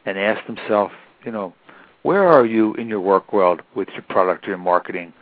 and 0.06 0.18
ask 0.18 0.45
themselves, 0.45 0.93
you 1.26 1.32
know, 1.32 1.54
where 2.04 2.28
are 2.28 2.45
you 2.45 2.74
in 2.76 2.88
your 2.88 2.99
work 2.99 3.34
world 3.34 3.62
with 3.76 3.88
your 3.93 4.04
product, 4.04 4.45
your 4.45 4.58
marketing, 4.58 5.14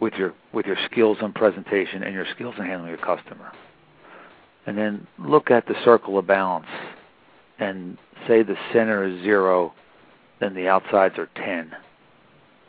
with 0.00 0.12
your 0.14 0.34
with 0.52 0.66
your 0.66 0.76
skills 0.90 1.18
on 1.22 1.32
presentation 1.32 2.02
and 2.02 2.14
your 2.14 2.26
skills 2.34 2.54
in 2.58 2.66
handling 2.66 2.90
your 2.90 2.98
customer? 2.98 3.52
And 4.66 4.76
then 4.76 5.06
look 5.18 5.50
at 5.50 5.66
the 5.66 5.74
circle 5.84 6.18
of 6.18 6.26
balance 6.26 6.66
and 7.58 7.96
say 8.26 8.42
the 8.42 8.56
center 8.72 9.04
is 9.04 9.22
zero, 9.22 9.72
then 10.40 10.54
the 10.54 10.68
outsides 10.68 11.16
are 11.18 11.30
ten. 11.36 11.72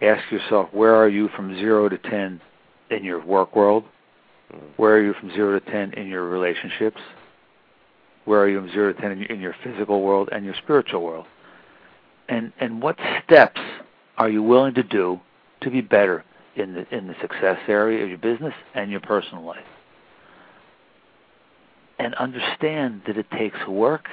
Ask 0.02 0.32
yourself, 0.32 0.70
where 0.72 0.96
are 0.96 1.10
you 1.10 1.28
from 1.36 1.56
zero 1.56 1.90
to 1.90 1.98
ten 1.98 2.40
in 2.92 3.04
your 3.04 3.26
work 3.26 3.56
world? 3.56 3.84
Where 4.78 4.96
are 4.96 5.04
you 5.04 5.14
from 5.14 5.32
zero 5.32 5.60
to 5.60 5.72
ten 5.72 5.94
in 5.94 6.08
your 6.08 6.24
relationships? 6.24 7.00
Where 8.26 8.42
are 8.42 8.50
you 8.50 8.60
from 8.60 8.72
zero 8.72 8.94
to 8.94 9.02
ten 9.02 9.12
in 9.12 9.40
your, 9.40 9.56
physical 9.64 10.02
world 10.02 10.30
and 10.32 10.46
your 10.46 10.56
spiritual 10.64 11.02
world? 11.02 11.26
And 12.30 12.52
and 12.60 12.82
what 12.82 12.98
steps 13.24 13.60
are 14.18 14.30
you 14.30 14.44
willing 14.44 14.74
to 14.76 14.84
do 14.84 15.20
to 15.62 15.70
be 15.70 15.82
better 15.82 16.24
in 16.56 16.74
the 16.74 16.96
in 16.96 17.08
the 17.08 17.16
success 17.22 17.60
area 17.68 18.04
of 18.04 18.10
your 18.10 18.18
business 18.18 18.54
and 18.74 18.92
your 18.92 19.00
personal 19.00 19.44
life? 19.44 19.66
And 22.00 22.14
understand 22.16 23.02
that 23.08 23.18
it 23.18 23.30
takes 23.32 23.58
work 23.68 24.08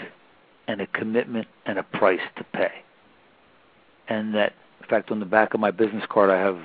and 0.68 0.80
a 0.80 0.86
commitment 0.88 1.46
and 1.66 1.78
a 1.78 1.82
price 1.82 2.20
to 2.36 2.44
pay. 2.44 2.72
And 4.08 4.34
that, 4.34 4.54
in 4.80 4.88
fact, 4.88 5.10
on 5.10 5.20
the 5.20 5.26
back 5.26 5.54
of 5.54 5.60
my 5.60 5.70
business 5.70 6.04
card, 6.08 6.30
I 6.30 6.38
have 6.38 6.58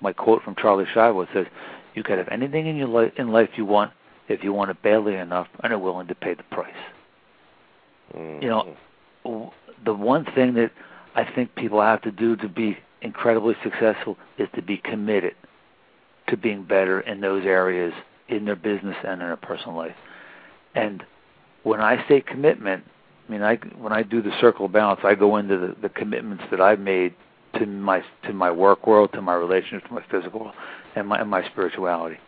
my 0.00 0.12
quote 0.12 0.42
from 0.42 0.54
Charlie 0.56 0.86
Schiavo. 0.94 1.22
It 1.22 1.28
says, 1.32 1.46
"You 1.94 2.02
can 2.02 2.18
have 2.18 2.28
anything 2.28 2.66
in 2.66 2.76
your 2.76 2.88
life 2.88 3.12
in 3.16 3.32
life 3.32 3.50
you 3.56 3.64
want 3.64 3.92
if 4.28 4.44
you 4.44 4.52
want 4.52 4.70
it 4.70 4.82
badly 4.82 5.16
enough 5.16 5.48
and 5.62 5.72
are 5.72 5.78
willing 5.78 6.06
to 6.08 6.14
pay 6.14 6.34
the 6.34 6.42
price." 6.44 6.72
Mm-hmm. 8.14 8.42
You 8.42 8.48
know, 9.24 9.52
the 9.84 9.94
one 9.94 10.24
thing 10.34 10.54
that 10.54 10.70
I 11.14 11.24
think 11.24 11.54
people 11.54 11.80
have 11.80 12.02
to 12.02 12.10
do 12.10 12.36
to 12.36 12.48
be 12.48 12.78
incredibly 13.02 13.54
successful 13.62 14.16
is 14.38 14.48
to 14.54 14.62
be 14.62 14.76
committed 14.76 15.34
to 16.28 16.36
being 16.36 16.64
better 16.64 17.00
in 17.00 17.20
those 17.20 17.44
areas 17.44 17.92
in 18.28 18.44
their 18.44 18.56
business 18.56 18.96
and 19.02 19.20
in 19.20 19.28
their 19.28 19.36
personal 19.36 19.76
life. 19.76 19.96
And 20.74 21.04
when 21.62 21.80
I 21.80 22.06
say 22.08 22.20
commitment, 22.20 22.84
I 23.28 23.32
mean 23.32 23.42
I 23.42 23.56
when 23.78 23.92
I 23.92 24.02
do 24.02 24.22
the 24.22 24.32
circle 24.40 24.66
of 24.66 24.72
balance, 24.72 25.00
I 25.04 25.14
go 25.14 25.36
into 25.36 25.58
the, 25.58 25.76
the 25.82 25.88
commitments 25.88 26.44
that 26.50 26.60
I've 26.60 26.80
made 26.80 27.14
to 27.58 27.66
my 27.66 28.02
to 28.24 28.32
my 28.32 28.50
work 28.50 28.86
world, 28.86 29.12
to 29.14 29.22
my 29.22 29.34
relationship, 29.34 29.88
to 29.88 29.94
my 29.94 30.04
physical 30.10 30.40
world, 30.40 30.54
and 30.96 31.08
my 31.08 31.20
and 31.20 31.30
my 31.30 31.46
spirituality. 31.50 32.18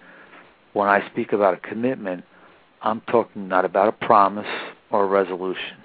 When 0.73 0.89
I 0.89 1.07
speak 1.11 1.33
about 1.33 1.55
a 1.55 1.57
commitment, 1.59 2.25
I'm 2.83 3.01
talking 3.03 3.49
not 3.49 3.65
about 3.65 3.89
a 3.89 4.07
promise 4.07 4.47
or 4.91 5.05
a 5.05 5.07
resolution. 5.07 5.77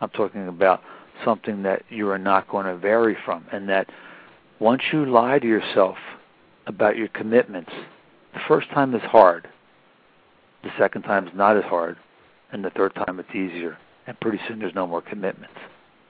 I'm 0.00 0.10
talking 0.10 0.48
about 0.48 0.82
something 1.24 1.62
that 1.62 1.82
you 1.88 2.08
are 2.10 2.18
not 2.18 2.48
going 2.48 2.66
to 2.66 2.76
vary 2.76 3.16
from, 3.24 3.46
and 3.52 3.68
that 3.68 3.88
once 4.58 4.82
you 4.92 5.06
lie 5.06 5.38
to 5.38 5.46
yourself 5.46 5.96
about 6.66 6.96
your 6.96 7.08
commitments, 7.08 7.70
the 8.32 8.40
first 8.48 8.68
time 8.70 8.94
is 8.94 9.02
hard, 9.02 9.48
the 10.62 10.70
second 10.78 11.02
time 11.02 11.28
is 11.28 11.34
not 11.34 11.56
as 11.56 11.64
hard, 11.64 11.96
and 12.52 12.64
the 12.64 12.70
third 12.70 12.94
time 12.94 13.20
it's 13.20 13.30
easier. 13.30 13.78
And 14.06 14.18
pretty 14.20 14.40
soon 14.46 14.58
there's 14.58 14.74
no 14.74 14.86
more 14.86 15.02
commitments. 15.02 15.56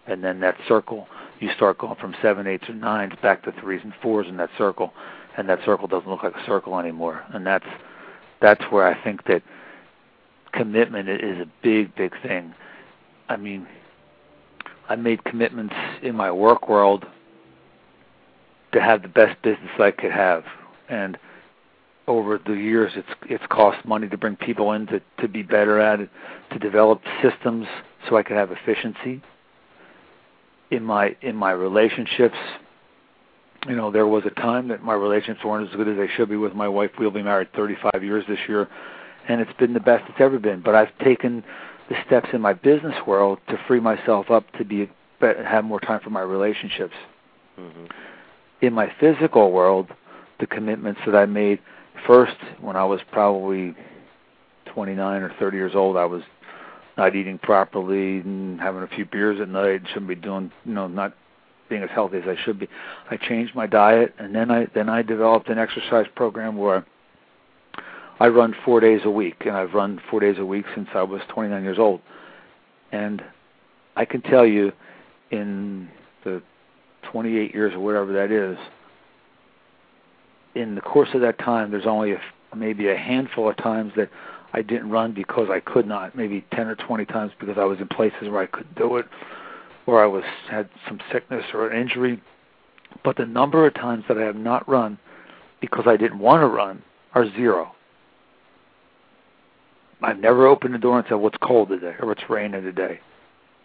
And 0.06 0.22
then 0.22 0.40
that 0.40 0.56
circle, 0.68 1.06
you 1.40 1.50
start 1.56 1.78
going 1.78 1.96
from 1.96 2.14
seven, 2.20 2.46
eights, 2.46 2.68
or 2.68 2.74
nines 2.74 3.14
back 3.22 3.42
to 3.44 3.52
threes 3.60 3.80
and 3.84 3.92
fours 4.02 4.26
in 4.28 4.36
that 4.38 4.50
circle, 4.58 4.92
and 5.36 5.48
that 5.48 5.58
circle 5.64 5.88
doesn't 5.88 6.08
look 6.08 6.22
like 6.22 6.34
a 6.34 6.46
circle 6.46 6.78
anymore. 6.78 7.24
And 7.32 7.46
that's 7.46 7.66
that's 8.40 8.62
where 8.70 8.86
I 8.86 9.02
think 9.02 9.24
that 9.26 9.42
commitment 10.52 11.08
is 11.08 11.38
a 11.38 11.46
big, 11.62 11.94
big 11.94 12.12
thing. 12.22 12.54
I 13.28 13.36
mean, 13.36 13.66
I 14.88 14.96
made 14.96 15.24
commitments 15.24 15.74
in 16.02 16.14
my 16.14 16.30
work 16.30 16.68
world 16.68 17.06
to 18.72 18.80
have 18.80 19.02
the 19.02 19.08
best 19.08 19.40
business 19.42 19.70
I 19.78 19.90
could 19.90 20.10
have, 20.10 20.44
and 20.88 21.16
over 22.06 22.38
the 22.44 22.52
years, 22.52 22.92
it's 22.96 23.08
it's 23.22 23.44
cost 23.48 23.84
money 23.86 24.08
to 24.08 24.18
bring 24.18 24.36
people 24.36 24.72
in 24.72 24.86
to 24.88 25.00
to 25.20 25.28
be 25.28 25.42
better 25.42 25.80
at 25.80 26.00
it, 26.00 26.10
to 26.52 26.58
develop 26.58 27.00
systems 27.22 27.66
so 28.08 28.16
I 28.16 28.22
could 28.22 28.36
have 28.36 28.50
efficiency 28.52 29.22
in 30.70 30.84
my 30.84 31.16
in 31.22 31.36
my 31.36 31.52
relationships. 31.52 32.36
You 33.66 33.76
know, 33.76 33.90
there 33.90 34.06
was 34.06 34.24
a 34.26 34.40
time 34.40 34.68
that 34.68 34.82
my 34.82 34.94
relationships 34.94 35.44
weren't 35.44 35.68
as 35.68 35.74
good 35.74 35.88
as 35.88 35.96
they 35.96 36.08
should 36.14 36.28
be 36.28 36.36
with 36.36 36.54
my 36.54 36.68
wife. 36.68 36.90
We'll 36.98 37.10
be 37.10 37.22
married 37.22 37.52
35 37.54 38.04
years 38.04 38.24
this 38.28 38.38
year, 38.46 38.68
and 39.28 39.40
it's 39.40 39.52
been 39.58 39.72
the 39.72 39.80
best 39.80 40.04
it's 40.08 40.20
ever 40.20 40.38
been. 40.38 40.60
But 40.60 40.74
I've 40.74 40.96
taken 40.98 41.42
the 41.88 41.96
steps 42.06 42.28
in 42.32 42.40
my 42.40 42.52
business 42.52 42.94
world 43.06 43.38
to 43.48 43.58
free 43.66 43.80
myself 43.80 44.30
up 44.30 44.50
to 44.58 44.64
be 44.64 44.90
have 45.20 45.64
more 45.64 45.80
time 45.80 46.00
for 46.00 46.10
my 46.10 46.20
relationships. 46.20 46.94
Mm-hmm. 47.58 47.86
In 48.60 48.74
my 48.74 48.92
physical 49.00 49.52
world, 49.52 49.88
the 50.40 50.46
commitments 50.46 51.00
that 51.06 51.14
I 51.14 51.24
made 51.24 51.60
first 52.06 52.36
when 52.60 52.76
I 52.76 52.84
was 52.84 53.00
probably 53.10 53.74
29 54.66 55.22
or 55.22 55.32
30 55.38 55.56
years 55.56 55.74
old, 55.74 55.96
I 55.96 56.04
was 56.04 56.22
not 56.96 57.16
eating 57.16 57.38
properly 57.38 58.18
and 58.18 58.60
having 58.60 58.82
a 58.82 58.86
few 58.88 59.06
beers 59.06 59.40
at 59.40 59.48
night. 59.48 59.82
Shouldn't 59.88 60.08
be 60.08 60.14
doing, 60.14 60.52
you 60.64 60.74
know, 60.74 60.88
not 60.88 61.14
being 61.68 61.82
as 61.82 61.90
healthy 61.90 62.18
as 62.18 62.24
I 62.26 62.36
should 62.44 62.58
be. 62.58 62.68
I 63.10 63.16
changed 63.16 63.54
my 63.54 63.66
diet, 63.66 64.14
and 64.18 64.34
then 64.34 64.50
I 64.50 64.66
then 64.74 64.88
I 64.88 65.02
developed 65.02 65.48
an 65.48 65.58
exercise 65.58 66.06
program 66.14 66.56
where 66.56 66.84
I 68.20 68.28
run 68.28 68.54
four 68.64 68.80
days 68.80 69.00
a 69.04 69.10
week, 69.10 69.36
and 69.40 69.56
I've 69.56 69.74
run 69.74 70.00
four 70.10 70.20
days 70.20 70.36
a 70.38 70.44
week 70.44 70.66
since 70.74 70.88
I 70.94 71.02
was 71.02 71.20
29 71.28 71.62
years 71.62 71.78
old. 71.78 72.00
And 72.92 73.22
I 73.96 74.04
can 74.04 74.22
tell 74.22 74.46
you, 74.46 74.72
in 75.30 75.88
the 76.24 76.42
28 77.10 77.52
years 77.52 77.74
or 77.74 77.80
whatever 77.80 78.12
that 78.12 78.30
is, 78.30 78.56
in 80.54 80.76
the 80.76 80.80
course 80.80 81.08
of 81.14 81.20
that 81.22 81.38
time, 81.38 81.72
there's 81.72 81.86
only 81.86 82.12
a, 82.12 82.20
maybe 82.54 82.88
a 82.88 82.96
handful 82.96 83.48
of 83.48 83.56
times 83.56 83.92
that 83.96 84.10
I 84.52 84.62
didn't 84.62 84.90
run 84.90 85.12
because 85.12 85.48
I 85.50 85.58
could 85.58 85.86
not. 85.86 86.14
Maybe 86.14 86.44
10 86.52 86.68
or 86.68 86.76
20 86.76 87.04
times 87.06 87.32
because 87.40 87.58
I 87.58 87.64
was 87.64 87.80
in 87.80 87.88
places 87.88 88.28
where 88.28 88.42
I 88.42 88.46
couldn't 88.46 88.76
do 88.76 88.96
it, 88.98 89.06
or 89.86 90.02
I 90.02 90.06
was 90.06 90.24
had 90.50 90.68
some 90.88 91.00
sickness 91.12 91.44
or 91.52 91.68
an 91.68 91.80
injury. 91.80 92.22
But 93.02 93.16
the 93.16 93.26
number 93.26 93.66
of 93.66 93.74
times 93.74 94.04
that 94.08 94.18
I 94.18 94.22
have 94.22 94.36
not 94.36 94.68
run 94.68 94.98
because 95.60 95.84
I 95.86 95.96
didn't 95.96 96.18
want 96.18 96.42
to 96.42 96.46
run 96.46 96.82
are 97.14 97.30
zero. 97.30 97.74
I've 100.02 100.18
never 100.18 100.46
opened 100.46 100.74
the 100.74 100.78
door 100.78 100.98
and 100.98 101.06
said, 101.08 101.14
"What's 101.14 101.38
cold 101.38 101.68
today?" 101.68 101.94
or 101.98 102.08
"What's 102.08 102.28
raining 102.28 102.62
today." 102.62 103.00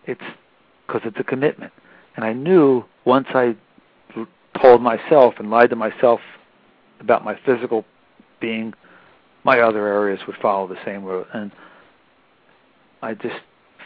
It's 0.06 0.22
because 0.88 1.02
it's 1.06 1.20
a 1.20 1.24
commitment, 1.24 1.74
and 2.16 2.24
I 2.24 2.34
knew 2.34 2.86
once 3.06 3.28
I 3.34 3.56
told 4.62 4.82
myself 4.82 5.36
and 5.40 5.50
lied 5.50 5.70
to 5.70 5.76
myself 5.76 6.22
about 7.00 7.24
my 7.24 7.36
physical 7.46 7.86
being, 8.40 8.74
my 9.44 9.60
other 9.60 9.88
areas 9.88 10.20
would 10.28 10.36
follow 10.38 10.68
the 10.68 10.78
same 10.86 11.04
route. 11.04 11.28
And 11.34 11.52
I 13.02 13.14
just 13.14 13.40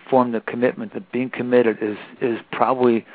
formed 0.09 0.33
the 0.33 0.41
commitment 0.41 0.93
that 0.93 1.11
being 1.11 1.29
committed 1.29 1.77
is 1.81 1.97
is 2.21 2.39
probably 2.51 3.05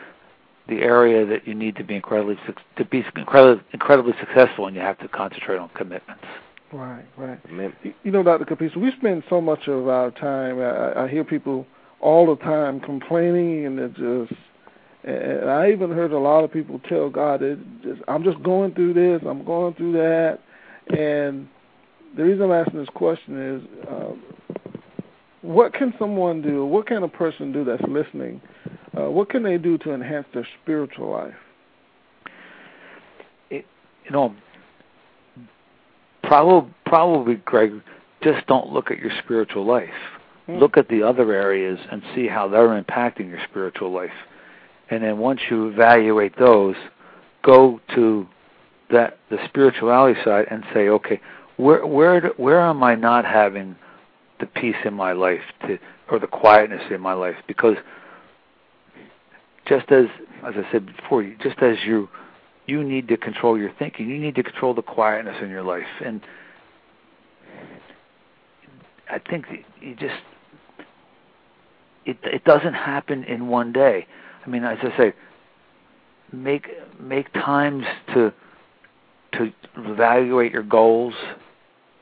the 0.68 0.82
area 0.82 1.24
that 1.24 1.46
you 1.46 1.54
need 1.54 1.76
to 1.76 1.84
be 1.84 1.94
incredibly 1.94 2.36
to 2.76 2.84
be 2.84 3.04
incredibly 3.16 3.64
incredibly 3.72 4.12
successful, 4.20 4.66
and 4.66 4.76
you 4.76 4.82
have 4.82 4.98
to 4.98 5.08
concentrate 5.08 5.58
on 5.58 5.68
commitments. 5.70 6.24
Right, 6.72 7.06
right. 7.16 7.40
You 8.02 8.10
know, 8.10 8.22
Dr. 8.22 8.44
Capista, 8.44 8.76
we 8.76 8.92
spend 8.98 9.22
so 9.30 9.40
much 9.40 9.68
of 9.68 9.88
our 9.88 10.10
time. 10.10 10.60
I, 10.60 11.04
I 11.04 11.08
hear 11.08 11.24
people 11.24 11.66
all 12.00 12.26
the 12.26 12.36
time 12.42 12.80
complaining, 12.80 13.66
and 13.66 13.78
it 13.78 13.94
just. 13.94 14.40
And 15.04 15.48
I 15.48 15.70
even 15.70 15.90
heard 15.92 16.12
a 16.12 16.18
lot 16.18 16.44
of 16.44 16.52
people 16.52 16.80
tell 16.80 17.08
God, 17.08 17.40
it 17.42 17.58
just, 17.82 18.02
"I'm 18.08 18.24
just 18.24 18.42
going 18.42 18.74
through 18.74 18.94
this. 18.94 19.22
I'm 19.26 19.44
going 19.44 19.74
through 19.74 19.92
that." 19.92 20.40
And 20.94 21.48
the 22.16 22.24
reason 22.24 22.42
I'm 22.42 22.52
asking 22.52 22.80
this 22.80 22.88
question 22.94 23.56
is, 23.56 23.88
uh, 23.88 24.57
what 25.48 25.72
can 25.72 25.94
someone 25.98 26.42
do? 26.42 26.66
What 26.66 26.86
can 26.86 27.02
a 27.02 27.08
person 27.08 27.52
do 27.52 27.64
that's 27.64 27.82
listening? 27.88 28.42
Uh, 28.94 29.10
what 29.10 29.30
can 29.30 29.42
they 29.42 29.56
do 29.56 29.78
to 29.78 29.94
enhance 29.94 30.26
their 30.34 30.46
spiritual 30.60 31.10
life? 31.10 31.32
It, 33.48 33.64
you 34.04 34.10
know, 34.10 34.34
probably, 36.22 36.70
probably, 36.84 37.34
Greg, 37.46 37.72
just 38.22 38.46
don't 38.46 38.70
look 38.70 38.90
at 38.90 38.98
your 38.98 39.10
spiritual 39.24 39.64
life. 39.64 39.88
Mm. 40.48 40.60
Look 40.60 40.76
at 40.76 40.88
the 40.90 41.02
other 41.02 41.32
areas 41.32 41.78
and 41.90 42.02
see 42.14 42.28
how 42.28 42.46
they're 42.46 42.82
impacting 42.82 43.30
your 43.30 43.40
spiritual 43.48 43.90
life. 43.90 44.10
And 44.90 45.02
then 45.02 45.16
once 45.16 45.40
you 45.50 45.68
evaluate 45.68 46.38
those, 46.38 46.76
go 47.42 47.80
to 47.94 48.26
that 48.90 49.16
the 49.30 49.38
spirituality 49.48 50.20
side 50.22 50.44
and 50.50 50.62
say, 50.74 50.90
okay, 50.90 51.22
where 51.56 51.86
where 51.86 52.32
where 52.36 52.60
am 52.60 52.82
I 52.82 52.96
not 52.96 53.24
having 53.24 53.76
the 54.40 54.46
peace 54.46 54.76
in 54.84 54.94
my 54.94 55.12
life 55.12 55.42
to 55.66 55.78
or 56.10 56.18
the 56.18 56.26
quietness 56.26 56.82
in 56.90 57.00
my 57.00 57.12
life? 57.12 57.36
Because 57.46 57.76
just 59.66 59.90
as 59.90 60.06
as 60.46 60.54
I 60.56 60.70
said 60.72 60.86
before, 60.86 61.22
just 61.42 61.58
as 61.60 61.76
you 61.84 62.08
you 62.66 62.84
need 62.84 63.08
to 63.08 63.16
control 63.16 63.58
your 63.58 63.72
thinking. 63.78 64.08
You 64.08 64.18
need 64.18 64.34
to 64.34 64.42
control 64.42 64.74
the 64.74 64.82
quietness 64.82 65.36
in 65.42 65.48
your 65.48 65.62
life. 65.62 65.86
And 66.04 66.20
I 69.10 69.18
think 69.18 69.46
you 69.80 69.94
just 69.94 70.20
it 72.04 72.18
it 72.22 72.44
doesn't 72.44 72.74
happen 72.74 73.24
in 73.24 73.48
one 73.48 73.72
day. 73.72 74.06
I 74.44 74.50
mean, 74.50 74.64
as 74.64 74.78
I 74.82 74.96
say, 74.96 75.12
make 76.32 76.68
make 77.00 77.32
times 77.32 77.84
to 78.14 78.32
to 79.32 79.52
evaluate 79.76 80.52
your 80.52 80.62
goals 80.62 81.14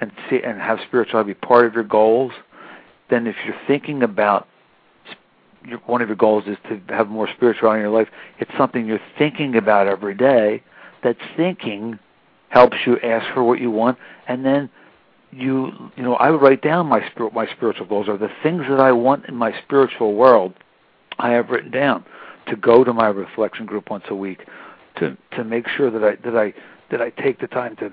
and 0.00 0.12
see 0.28 0.40
and 0.42 0.60
have 0.60 0.78
spirituality 0.86 1.32
be 1.32 1.34
part 1.34 1.66
of 1.66 1.74
your 1.74 1.84
goals. 1.84 2.32
Then, 3.08 3.26
if 3.26 3.36
you're 3.44 3.56
thinking 3.66 4.02
about 4.02 4.46
your, 5.64 5.78
one 5.80 6.02
of 6.02 6.08
your 6.08 6.16
goals 6.16 6.44
is 6.46 6.56
to 6.68 6.80
have 6.88 7.08
more 7.08 7.28
spirituality 7.34 7.80
in 7.80 7.90
your 7.90 7.98
life, 7.98 8.08
it's 8.38 8.50
something 8.58 8.86
you're 8.86 9.00
thinking 9.18 9.56
about 9.56 9.86
every 9.86 10.14
day. 10.14 10.62
That 11.02 11.16
thinking 11.36 11.98
helps 12.48 12.76
you 12.86 12.98
ask 13.00 13.32
for 13.32 13.44
what 13.44 13.60
you 13.60 13.70
want, 13.70 13.98
and 14.26 14.44
then 14.44 14.70
you 15.30 15.72
you 15.96 16.02
know 16.02 16.14
I 16.14 16.30
write 16.30 16.62
down 16.62 16.86
my 16.86 17.06
spirit 17.10 17.34
my 17.34 17.46
spiritual 17.54 17.86
goals 17.86 18.08
are 18.08 18.16
the 18.16 18.30
things 18.42 18.62
that 18.68 18.80
I 18.80 18.92
want 18.92 19.26
in 19.26 19.34
my 19.34 19.54
spiritual 19.62 20.14
world. 20.14 20.54
I 21.18 21.30
have 21.30 21.50
written 21.50 21.70
down 21.70 22.04
to 22.48 22.56
go 22.56 22.84
to 22.84 22.92
my 22.92 23.08
reflection 23.08 23.66
group 23.66 23.90
once 23.90 24.04
a 24.08 24.14
week, 24.14 24.46
to 24.96 25.16
to 25.32 25.44
make 25.44 25.68
sure 25.68 25.90
that 25.90 26.02
I 26.02 26.16
that 26.28 26.36
I 26.36 26.54
that 26.90 27.00
I 27.00 27.10
take 27.10 27.40
the 27.40 27.46
time 27.46 27.76
to 27.76 27.92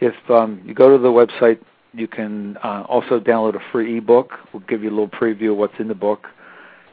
If 0.00 0.14
um, 0.30 0.60
you 0.64 0.74
go 0.74 0.96
to 0.96 1.00
the 1.00 1.08
website, 1.08 1.60
you 1.92 2.08
can 2.08 2.56
uh, 2.58 2.84
also 2.88 3.20
download 3.20 3.54
a 3.54 3.72
free 3.72 3.98
ebook. 3.98 4.32
We'll 4.52 4.62
give 4.68 4.82
you 4.82 4.90
a 4.90 4.96
little 4.96 5.08
preview 5.08 5.52
of 5.52 5.58
what's 5.58 5.78
in 5.78 5.88
the 5.88 5.94
book. 5.94 6.26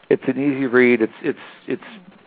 It's 0.10 0.24
an 0.28 0.40
easy 0.40 0.68
read. 0.68 1.02
It's 1.02 1.14
it's 1.24 1.40
it's 1.68 1.84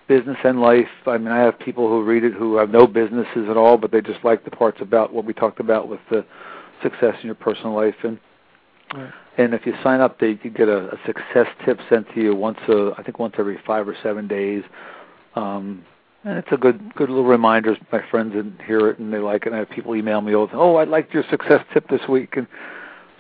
business 0.09 0.39
and 0.43 0.61
life. 0.61 0.89
I 1.07 1.19
mean, 1.19 1.29
I 1.29 1.39
have 1.39 1.59
people 1.59 1.89
who 1.89 2.03
read 2.03 2.25
it 2.25 2.33
who 2.33 2.57
have 2.57 2.71
no 2.71 2.87
businesses 2.87 3.49
at 3.49 3.57
all, 3.57 3.77
but 3.77 3.93
they 3.93 4.01
just 4.01 4.25
like 4.25 4.45
the 4.45 4.51
parts 4.51 4.79
about 4.81 5.13
what 5.13 5.25
we 5.25 5.33
talked 5.33 5.61
about 5.61 5.87
with 5.87 6.01
the 6.11 6.25
success 6.83 7.15
in 7.21 7.27
your 7.27 7.35
personal 7.35 7.75
life 7.75 7.97
and 8.03 8.19
Right. 8.95 9.13
And 9.39 9.55
if 9.55 9.65
you 9.65 9.73
sign 9.85 10.01
up, 10.01 10.19
they 10.19 10.39
you 10.43 10.51
get 10.51 10.69
a, 10.69 10.89
a 10.89 10.99
success 11.07 11.47
tip 11.65 11.79
sent 11.89 12.13
to 12.15 12.21
you 12.21 12.35
once 12.35 12.59
a, 12.69 12.91
I 12.99 13.05
think 13.05 13.21
once 13.21 13.35
every 13.39 13.59
five 13.65 13.89
or 13.89 13.97
seven 14.03 14.27
days. 14.27 14.65
Um, 15.37 15.85
and 16.25 16.37
it's 16.37 16.49
a 16.51 16.57
good 16.57 16.95
good 16.97 17.09
little 17.09 17.25
reminder. 17.25 17.77
My 17.93 18.03
friends 18.11 18.35
hear 18.67 18.89
it 18.89 18.99
and 18.99 19.13
they 19.13 19.19
like 19.19 19.43
it. 19.43 19.47
And 19.47 19.55
I 19.55 19.61
have 19.61 19.71
people 19.71 19.95
email 19.95 20.21
me 20.21 20.35
all 20.35 20.49
the 20.49 20.57
oh, 20.57 20.75
I 20.75 20.85
liked 20.85 21.15
your 21.15 21.23
success 21.31 21.65
tip 21.73 21.89
this 21.89 22.01
week, 22.09 22.37
and 22.37 22.49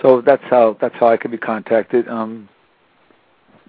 so 0.02 0.20
that's 0.20 0.42
how 0.50 0.76
that's 0.80 0.96
how 0.96 1.06
I 1.06 1.16
can 1.16 1.30
be 1.30 1.38
contacted. 1.38 2.08
Um, 2.08 2.48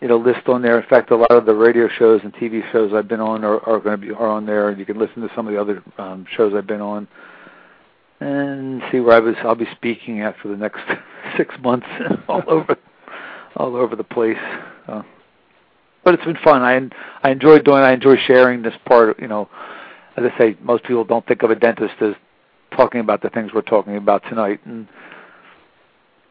it'll 0.02 0.22
list 0.22 0.47
on 0.47 0.64
there. 0.64 0.80
In 0.80 0.88
fact, 0.88 1.12
a 1.12 1.16
lot 1.16 1.32
of 1.32 1.45
the 1.45 1.54
radio 1.54 1.88
shows 1.88 2.22
and 2.24 2.34
TV 2.34 2.70
shows 2.72 2.93
I've 2.93 3.08
been 3.08 3.22
on 3.22 3.43
are, 3.43 3.60
are 3.70 3.80
going 3.80 4.02
to 4.02 4.08
be 4.08 4.12
are 4.12 4.28
on 4.28 4.47
there, 4.47 4.70
and 4.70 4.80
you 4.80 4.86
can 4.88 4.97
listen 4.97 5.22
to 5.22 5.30
some 5.36 5.47
of 5.47 5.54
the 5.54 5.62
other 5.62 5.84
um, 6.00 6.26
shows 6.36 6.54
I've 6.56 6.68
been 6.68 6.82
on 6.82 7.08
and 8.20 8.82
see 8.91 9.00
where 9.00 9.16
I 9.16 9.20
was. 9.20 9.36
I'll 9.43 9.54
be 9.54 9.70
speaking 9.76 10.28
for 10.41 10.47
the 10.47 10.58
next 10.58 10.82
six 11.38 11.56
months, 11.62 11.88
all 12.28 12.44
over, 12.48 12.78
all 13.56 13.76
over 13.76 13.96
the 13.96 14.04
place. 14.04 14.38
Uh, 14.88 15.04
but 16.04 16.14
it's 16.14 16.26
been 16.26 16.38
fun. 16.44 16.62
I 16.62 17.28
I 17.28 17.32
enjoy 17.32 17.60
doing. 17.60 17.84
I 17.84 17.94
enjoy 17.94 18.16
sharing 18.26 18.62
this 18.62 18.74
part. 18.86 19.20
You 19.20 19.28
know, 19.28 19.50
as 20.18 20.24
I 20.24 20.38
say, 20.38 20.58
most 20.62 20.84
people 20.84 21.04
don't 21.04 21.26
think 21.28 21.44
of 21.44 21.52
a 21.52 21.56
dentist 21.56 21.96
as 22.02 22.14
talking 22.76 23.02
about 23.02 23.22
the 23.22 23.30
things 23.30 23.52
we're 23.54 23.62
talking 23.62 23.96
about 23.98 24.24
tonight. 24.30 24.60
And 24.66 24.88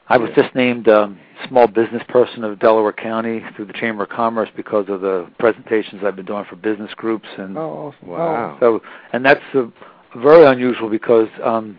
I 0.09 0.17
was 0.17 0.31
just 0.35 0.55
named 0.55 0.89
um, 0.89 1.19
small 1.47 1.67
business 1.67 2.03
person 2.09 2.45
of 2.45 2.59
Delaware 2.59 2.93
County 2.93 3.43
through 3.55 3.67
the 3.67 3.73
Chamber 3.75 4.05
of 4.05 4.09
Commerce 4.09 4.49
because 4.57 4.87
of 4.89 5.01
the 5.03 5.31
presentations 5.39 6.03
I've 6.05 6.17
been 6.17 6.25
doing 6.25 6.45
for 6.49 6.57
business 6.57 6.93
groups. 6.97 7.29
And 7.37 7.57
oh, 7.59 7.95
wow! 8.03 8.57
So, 8.61 8.81
and 9.13 9.25
that's 9.25 9.43
a 9.55 9.71
very 10.17 10.47
unusual 10.47 10.89
because 10.89 11.29
um, 11.45 11.79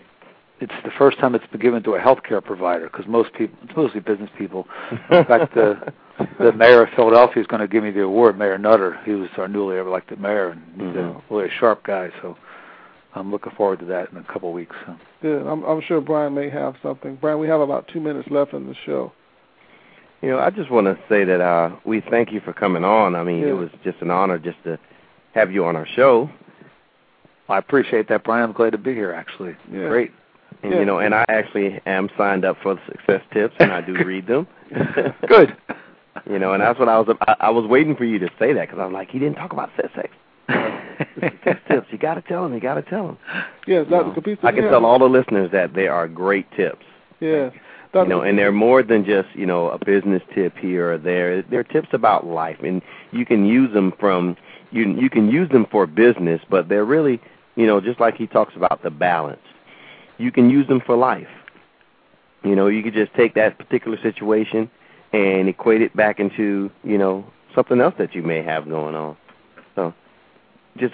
it's 0.62 0.74
the 0.84 0.92
first 0.98 1.20
time 1.20 1.36
it's 1.36 1.46
been 1.48 1.62
given 1.62 1.84
to 1.84 1.96
a 1.96 2.00
healthcare 2.00 2.44
provider 2.44 2.90
because 2.90 3.08
most 3.08 3.34
people, 3.34 3.58
it's 3.64 3.76
mostly 3.76 4.00
business 4.00 4.30
people. 4.38 4.68
In 5.12 5.26
fact, 5.26 5.54
the 5.54 5.94
the 6.40 6.52
mayor 6.52 6.84
of 6.84 6.90
Philadelphia 6.96 7.42
is 7.42 7.48
going 7.48 7.62
to 7.62 7.68
give 7.68 7.84
me 7.84 7.92
the 7.92 8.02
award, 8.02 8.38
Mayor 8.38 8.58
Nutter. 8.58 9.00
He 9.06 9.12
was 9.12 9.30
our 9.38 9.48
newly 9.48 9.78
elected 9.78 10.20
mayor, 10.20 10.50
and 10.50 10.62
he's 10.74 10.84
mm-hmm. 10.84 11.00
a 11.00 11.36
really 11.36 11.50
sharp 11.60 11.86
guy. 11.86 12.10
So 12.22 12.38
I'm 13.16 13.32
looking 13.32 13.54
forward 13.56 13.80
to 13.80 13.86
that 13.86 14.12
in 14.12 14.18
a 14.18 14.24
couple 14.24 14.50
of 14.50 14.56
weeks. 14.56 14.76
So. 14.86 14.96
Good. 15.22 15.48
I'm, 15.48 15.64
I'm 15.64 15.82
sure 15.82 16.02
Brian 16.02 16.34
may 16.34 16.50
have 16.50 16.76
something. 16.84 17.18
Brian, 17.20 17.40
we 17.40 17.48
have 17.48 17.62
about 17.62 17.90
two 17.92 18.00
minutes 18.00 18.30
left 18.30 18.54
in 18.54 18.68
the 18.68 18.76
show. 18.86 19.12
You 20.22 20.32
know, 20.32 20.40
I 20.40 20.50
just 20.50 20.70
want 20.70 20.86
to 20.86 20.98
say 21.08 21.24
that 21.24 21.40
uh, 21.40 21.76
we 21.86 22.02
thank 22.10 22.34
you 22.34 22.42
for 22.42 22.52
coming 22.52 22.84
on. 22.84 23.16
I 23.16 23.24
mean, 23.24 23.40
yeah. 23.40 23.50
it 23.50 23.54
was 23.54 23.70
just 23.84 24.02
an 24.02 24.12
honor 24.12 24.38
just 24.38 24.62
to 24.66 24.78
have 25.34 25.52
you 25.52 25.64
on 25.64 25.78
our 25.78 25.88
show. 25.88 26.30
I 27.48 27.58
appreciate 27.58 28.10
that, 28.10 28.26
Brian. 28.26 28.44
I'm 28.44 28.52
glad 28.52 28.72
to 28.72 28.78
be 28.78 28.94
here. 28.94 29.14
Actually, 29.14 29.56
yeah. 29.72 29.88
great. 29.88 30.12
And 30.64 30.74
yeah. 30.74 30.80
you 30.80 30.86
know, 30.86 31.00
and 31.00 31.16
I 31.16 31.26
actually 31.30 31.82
am 31.86 32.10
signed 32.18 32.46
up 32.46 32.58
for 32.62 32.76
the 32.76 32.82
success 32.88 33.22
tips, 33.34 33.56
and 33.60 33.72
I 33.72 33.82
do 33.82 33.94
read 34.06 34.28
them. 34.28 34.48
Good. 35.28 35.56
you 36.30 36.40
know, 36.40 36.54
and 36.54 36.62
that's 36.62 36.80
what 36.80 36.90
I 36.90 37.00
was. 37.00 37.16
I, 37.22 37.36
I 37.40 37.50
was 37.50 37.66
waiting 37.66 37.96
for 37.96 38.06
you 38.06 38.20
to 38.20 38.30
say 38.40 38.54
that 38.54 38.68
because 38.68 38.80
I'm 38.80 38.94
like, 38.94 39.10
he 39.10 39.20
didn't 39.20 39.36
talk 39.36 39.54
about 39.54 39.70
sex. 39.76 40.10
Success 41.20 41.58
tips. 41.68 41.88
You 41.92 41.98
got 41.98 42.16
to 42.16 42.22
tell 42.22 42.46
him. 42.46 42.54
You 42.54 42.60
got 42.60 42.76
to 42.76 42.82
tell 42.82 43.10
him. 43.10 43.18
Yes, 43.68 43.86
Dr. 43.90 44.22
You 44.26 44.36
know, 44.36 44.48
I 44.48 44.52
can 44.52 44.64
yeah. 44.64 44.70
tell 44.72 44.86
all 44.86 45.00
the 45.00 45.06
listeners 45.06 45.52
that 45.52 45.74
they 45.74 45.88
are 45.88 46.08
great 46.08 46.52
tips. 46.54 46.86
Yes. 47.20 47.54
You 47.94 48.06
know, 48.06 48.22
and 48.22 48.38
they're 48.38 48.52
more 48.52 48.84
than 48.84 49.04
just 49.04 49.30
you 49.34 49.46
know 49.46 49.70
a 49.70 49.84
business 49.84 50.22
tip 50.36 50.56
here 50.58 50.94
or 50.94 50.98
there. 50.98 51.42
They're 51.42 51.64
tips 51.64 51.90
about 51.92 52.26
life, 52.26 52.58
and 52.64 52.82
you 53.12 53.26
can 53.26 53.46
use 53.46 53.74
them 53.74 53.94
from 54.00 54.38
you. 54.72 54.92
You 54.94 55.10
can 55.10 55.30
use 55.30 55.50
them 55.50 55.66
for 55.72 55.88
business, 55.88 56.42
but 56.50 56.70
they're 56.70 56.86
really 56.86 57.20
you 57.60 57.68
know, 57.68 57.82
just 57.82 58.00
like 58.00 58.16
he 58.16 58.26
talks 58.26 58.56
about 58.56 58.84
the 58.84 58.90
balance. 58.90 59.42
You 60.20 60.32
can 60.32 60.50
use 60.50 60.68
them 60.68 60.82
for 60.86 60.96
life. 60.96 61.28
You 62.44 62.56
know, 62.56 62.68
you 62.68 62.84
could 62.84 62.94
just 62.94 63.14
take 63.16 63.34
that 63.34 63.58
particular 63.58 63.98
situation 64.02 64.70
and 65.12 65.50
equate 65.50 65.82
it 65.82 65.96
back 65.96 66.20
into, 66.20 66.70
you 66.84 66.98
know, 66.98 67.26
something 67.56 67.82
else 67.82 67.96
that 67.98 68.14
you 68.14 68.22
may 68.22 68.44
have 68.44 68.70
going 68.70 68.96
on. 68.96 69.18
So, 69.76 69.94
just 70.78 70.94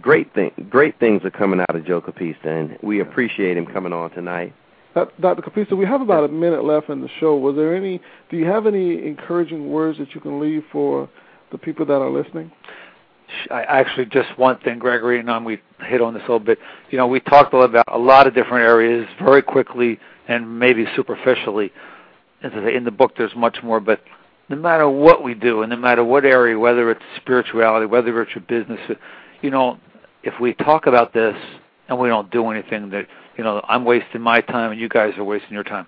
great 0.00 0.32
thing, 0.34 0.52
great 0.70 0.98
things 0.98 1.24
are 1.24 1.30
coming 1.30 1.60
out 1.60 1.76
of 1.76 1.84
Joe 1.84 2.00
Capista, 2.00 2.46
and 2.46 2.78
we 2.82 3.00
appreciate 3.00 3.56
him 3.56 3.66
coming 3.66 3.92
on 3.92 4.10
tonight. 4.10 4.54
Uh, 4.96 5.04
Dr. 5.20 5.42
Capista, 5.42 5.76
we 5.76 5.86
have 5.86 6.00
about 6.00 6.24
a 6.24 6.28
minute 6.28 6.64
left 6.64 6.88
in 6.88 7.00
the 7.00 7.08
show. 7.20 7.36
Was 7.36 7.54
there 7.54 7.76
any? 7.76 8.00
Do 8.30 8.36
you 8.36 8.46
have 8.46 8.66
any 8.66 9.06
encouraging 9.06 9.70
words 9.70 9.98
that 9.98 10.14
you 10.14 10.20
can 10.20 10.40
leave 10.40 10.64
for 10.72 11.08
the 11.52 11.58
people 11.58 11.86
that 11.86 11.92
are 11.94 12.10
listening? 12.10 12.50
I 13.50 13.62
actually 13.62 14.06
just 14.06 14.36
one 14.38 14.58
thing, 14.58 14.78
Gregory, 14.78 15.20
and 15.20 15.30
I, 15.30 15.38
we 15.38 15.60
hit 15.84 16.00
on 16.00 16.14
this 16.14 16.22
a 16.22 16.32
little 16.32 16.38
bit. 16.40 16.58
You 16.90 16.98
know, 16.98 17.06
we 17.06 17.20
talked 17.20 17.52
a 17.52 17.56
lot 17.56 17.70
about 17.70 17.84
a 17.88 17.98
lot 17.98 18.26
of 18.26 18.34
different 18.34 18.66
areas 18.66 19.06
very 19.22 19.42
quickly 19.42 19.98
and 20.28 20.58
maybe 20.58 20.86
superficially. 20.96 21.72
In 22.42 22.84
the 22.84 22.90
book, 22.90 23.12
there's 23.18 23.34
much 23.36 23.58
more, 23.62 23.80
but 23.80 24.00
no 24.48 24.56
matter 24.56 24.88
what 24.88 25.22
we 25.22 25.34
do, 25.34 25.62
and 25.62 25.70
no 25.70 25.76
matter 25.76 26.02
what 26.02 26.24
area, 26.24 26.58
whether 26.58 26.90
it's 26.90 27.02
spirituality, 27.16 27.86
whether 27.86 28.22
it's 28.22 28.34
your 28.34 28.44
business, 28.44 28.80
you 29.42 29.50
know, 29.50 29.78
if 30.22 30.34
we 30.40 30.54
talk 30.54 30.86
about 30.86 31.12
this 31.12 31.36
and 31.88 31.98
we 31.98 32.08
don't 32.08 32.30
do 32.30 32.48
anything, 32.48 32.90
that 32.90 33.06
you 33.36 33.44
know, 33.44 33.62
I'm 33.68 33.84
wasting 33.84 34.20
my 34.20 34.40
time 34.40 34.72
and 34.72 34.80
you 34.80 34.88
guys 34.88 35.14
are 35.18 35.24
wasting 35.24 35.52
your 35.52 35.64
time. 35.64 35.86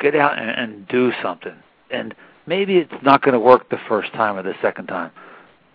Get 0.00 0.16
out 0.16 0.38
and, 0.38 0.50
and 0.50 0.88
do 0.88 1.12
something, 1.22 1.54
and 1.90 2.14
maybe 2.46 2.78
it's 2.78 2.92
not 3.02 3.22
going 3.22 3.34
to 3.34 3.40
work 3.40 3.68
the 3.68 3.78
first 3.88 4.12
time 4.14 4.36
or 4.36 4.42
the 4.42 4.54
second 4.62 4.86
time 4.86 5.12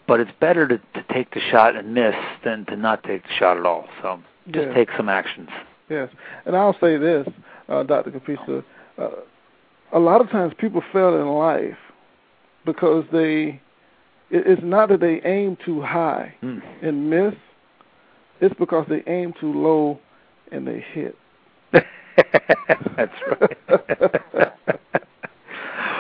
but 0.08 0.20
it's 0.20 0.32
better 0.40 0.68
to, 0.68 0.78
to 0.78 1.06
take 1.14 1.34
the 1.34 1.42
shot 1.52 1.76
and 1.76 1.94
miss 1.94 2.16
than 2.44 2.66
to 2.66 2.76
not 2.76 3.04
take 3.04 3.24
the 3.24 3.34
shot 3.38 3.58
at 3.58 3.66
all. 3.66 3.88
So 4.02 4.20
just 4.52 4.74
take 4.74 4.90
some 4.96 5.10
actions. 5.10 5.50
Yes, 5.90 6.10
and 6.46 6.56
I'll 6.56 6.78
say 6.80 6.98
this, 6.98 7.28
uh, 7.70 7.84
Dr. 7.84 8.12
Capista, 8.12 8.64
uh, 8.98 9.10
a 9.94 10.00
lot 10.00 10.22
of 10.22 10.30
times 10.30 10.54
people 10.58 10.82
fail 10.92 11.16
in 11.20 11.28
life 11.28 11.78
because 12.66 13.06
they 13.12 13.62
it's 14.30 14.62
not 14.64 14.90
that 14.90 15.00
they 15.00 15.22
aim 15.24 15.58
too 15.64 15.82
high 15.82 16.36
mm. 16.44 16.62
and 16.82 17.10
miss 17.10 17.34
it's 18.42 18.54
because 18.60 18.86
they 18.90 19.02
aim 19.08 19.34
too 19.40 19.54
low 19.54 19.98
and 20.52 20.68
they 20.68 20.84
hit 20.94 21.16
that's 21.72 23.14
right 23.40 24.54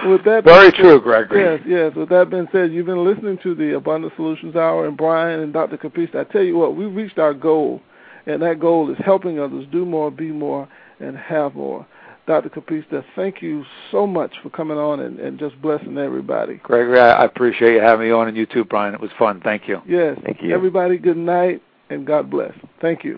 with 0.05 0.23
that 0.25 0.43
very 0.43 0.71
true 0.71 0.99
gregory 1.01 1.41
yes 1.41 1.59
yes 1.65 1.95
with 1.95 2.09
that 2.09 2.29
being 2.29 2.47
said 2.51 2.71
you've 2.71 2.85
been 2.85 3.03
listening 3.03 3.37
to 3.41 3.55
the 3.55 3.75
abundant 3.75 4.13
solutions 4.15 4.55
hour 4.55 4.87
and 4.87 4.97
brian 4.97 5.39
and 5.39 5.53
dr 5.53 5.77
Capista. 5.77 6.17
i 6.17 6.23
tell 6.23 6.43
you 6.43 6.57
what 6.57 6.75
we've 6.75 6.93
reached 6.93 7.17
our 7.19 7.33
goal 7.33 7.81
and 8.25 8.41
that 8.41 8.59
goal 8.59 8.91
is 8.91 8.97
helping 9.03 9.39
others 9.39 9.65
do 9.71 9.85
more 9.85 10.11
be 10.11 10.31
more 10.31 10.67
and 10.99 11.17
have 11.17 11.55
more 11.55 11.85
Dr. 12.27 12.49
Capista, 12.49 13.05
thank 13.15 13.41
you 13.41 13.63
so 13.89 14.05
much 14.05 14.33
for 14.43 14.49
coming 14.49 14.77
on 14.77 14.99
and, 14.99 15.17
and 15.17 15.39
just 15.39 15.59
blessing 15.61 15.97
everybody. 15.97 16.55
Gregory, 16.55 16.99
I 16.99 17.23
appreciate 17.23 17.75
you 17.75 17.79
having 17.79 18.07
me 18.07 18.11
on, 18.11 18.27
and 18.27 18.35
you 18.35 18.45
too, 18.45 18.65
Brian. 18.65 18.93
It 18.93 18.99
was 18.99 19.11
fun. 19.17 19.39
Thank 19.39 19.69
you. 19.69 19.81
Yes. 19.87 20.19
Thank 20.25 20.43
you. 20.43 20.53
Everybody, 20.53 20.97
good 20.97 21.15
night, 21.15 21.61
and 21.89 22.05
God 22.05 22.29
bless. 22.29 22.51
Thank 22.81 23.05
you. 23.05 23.17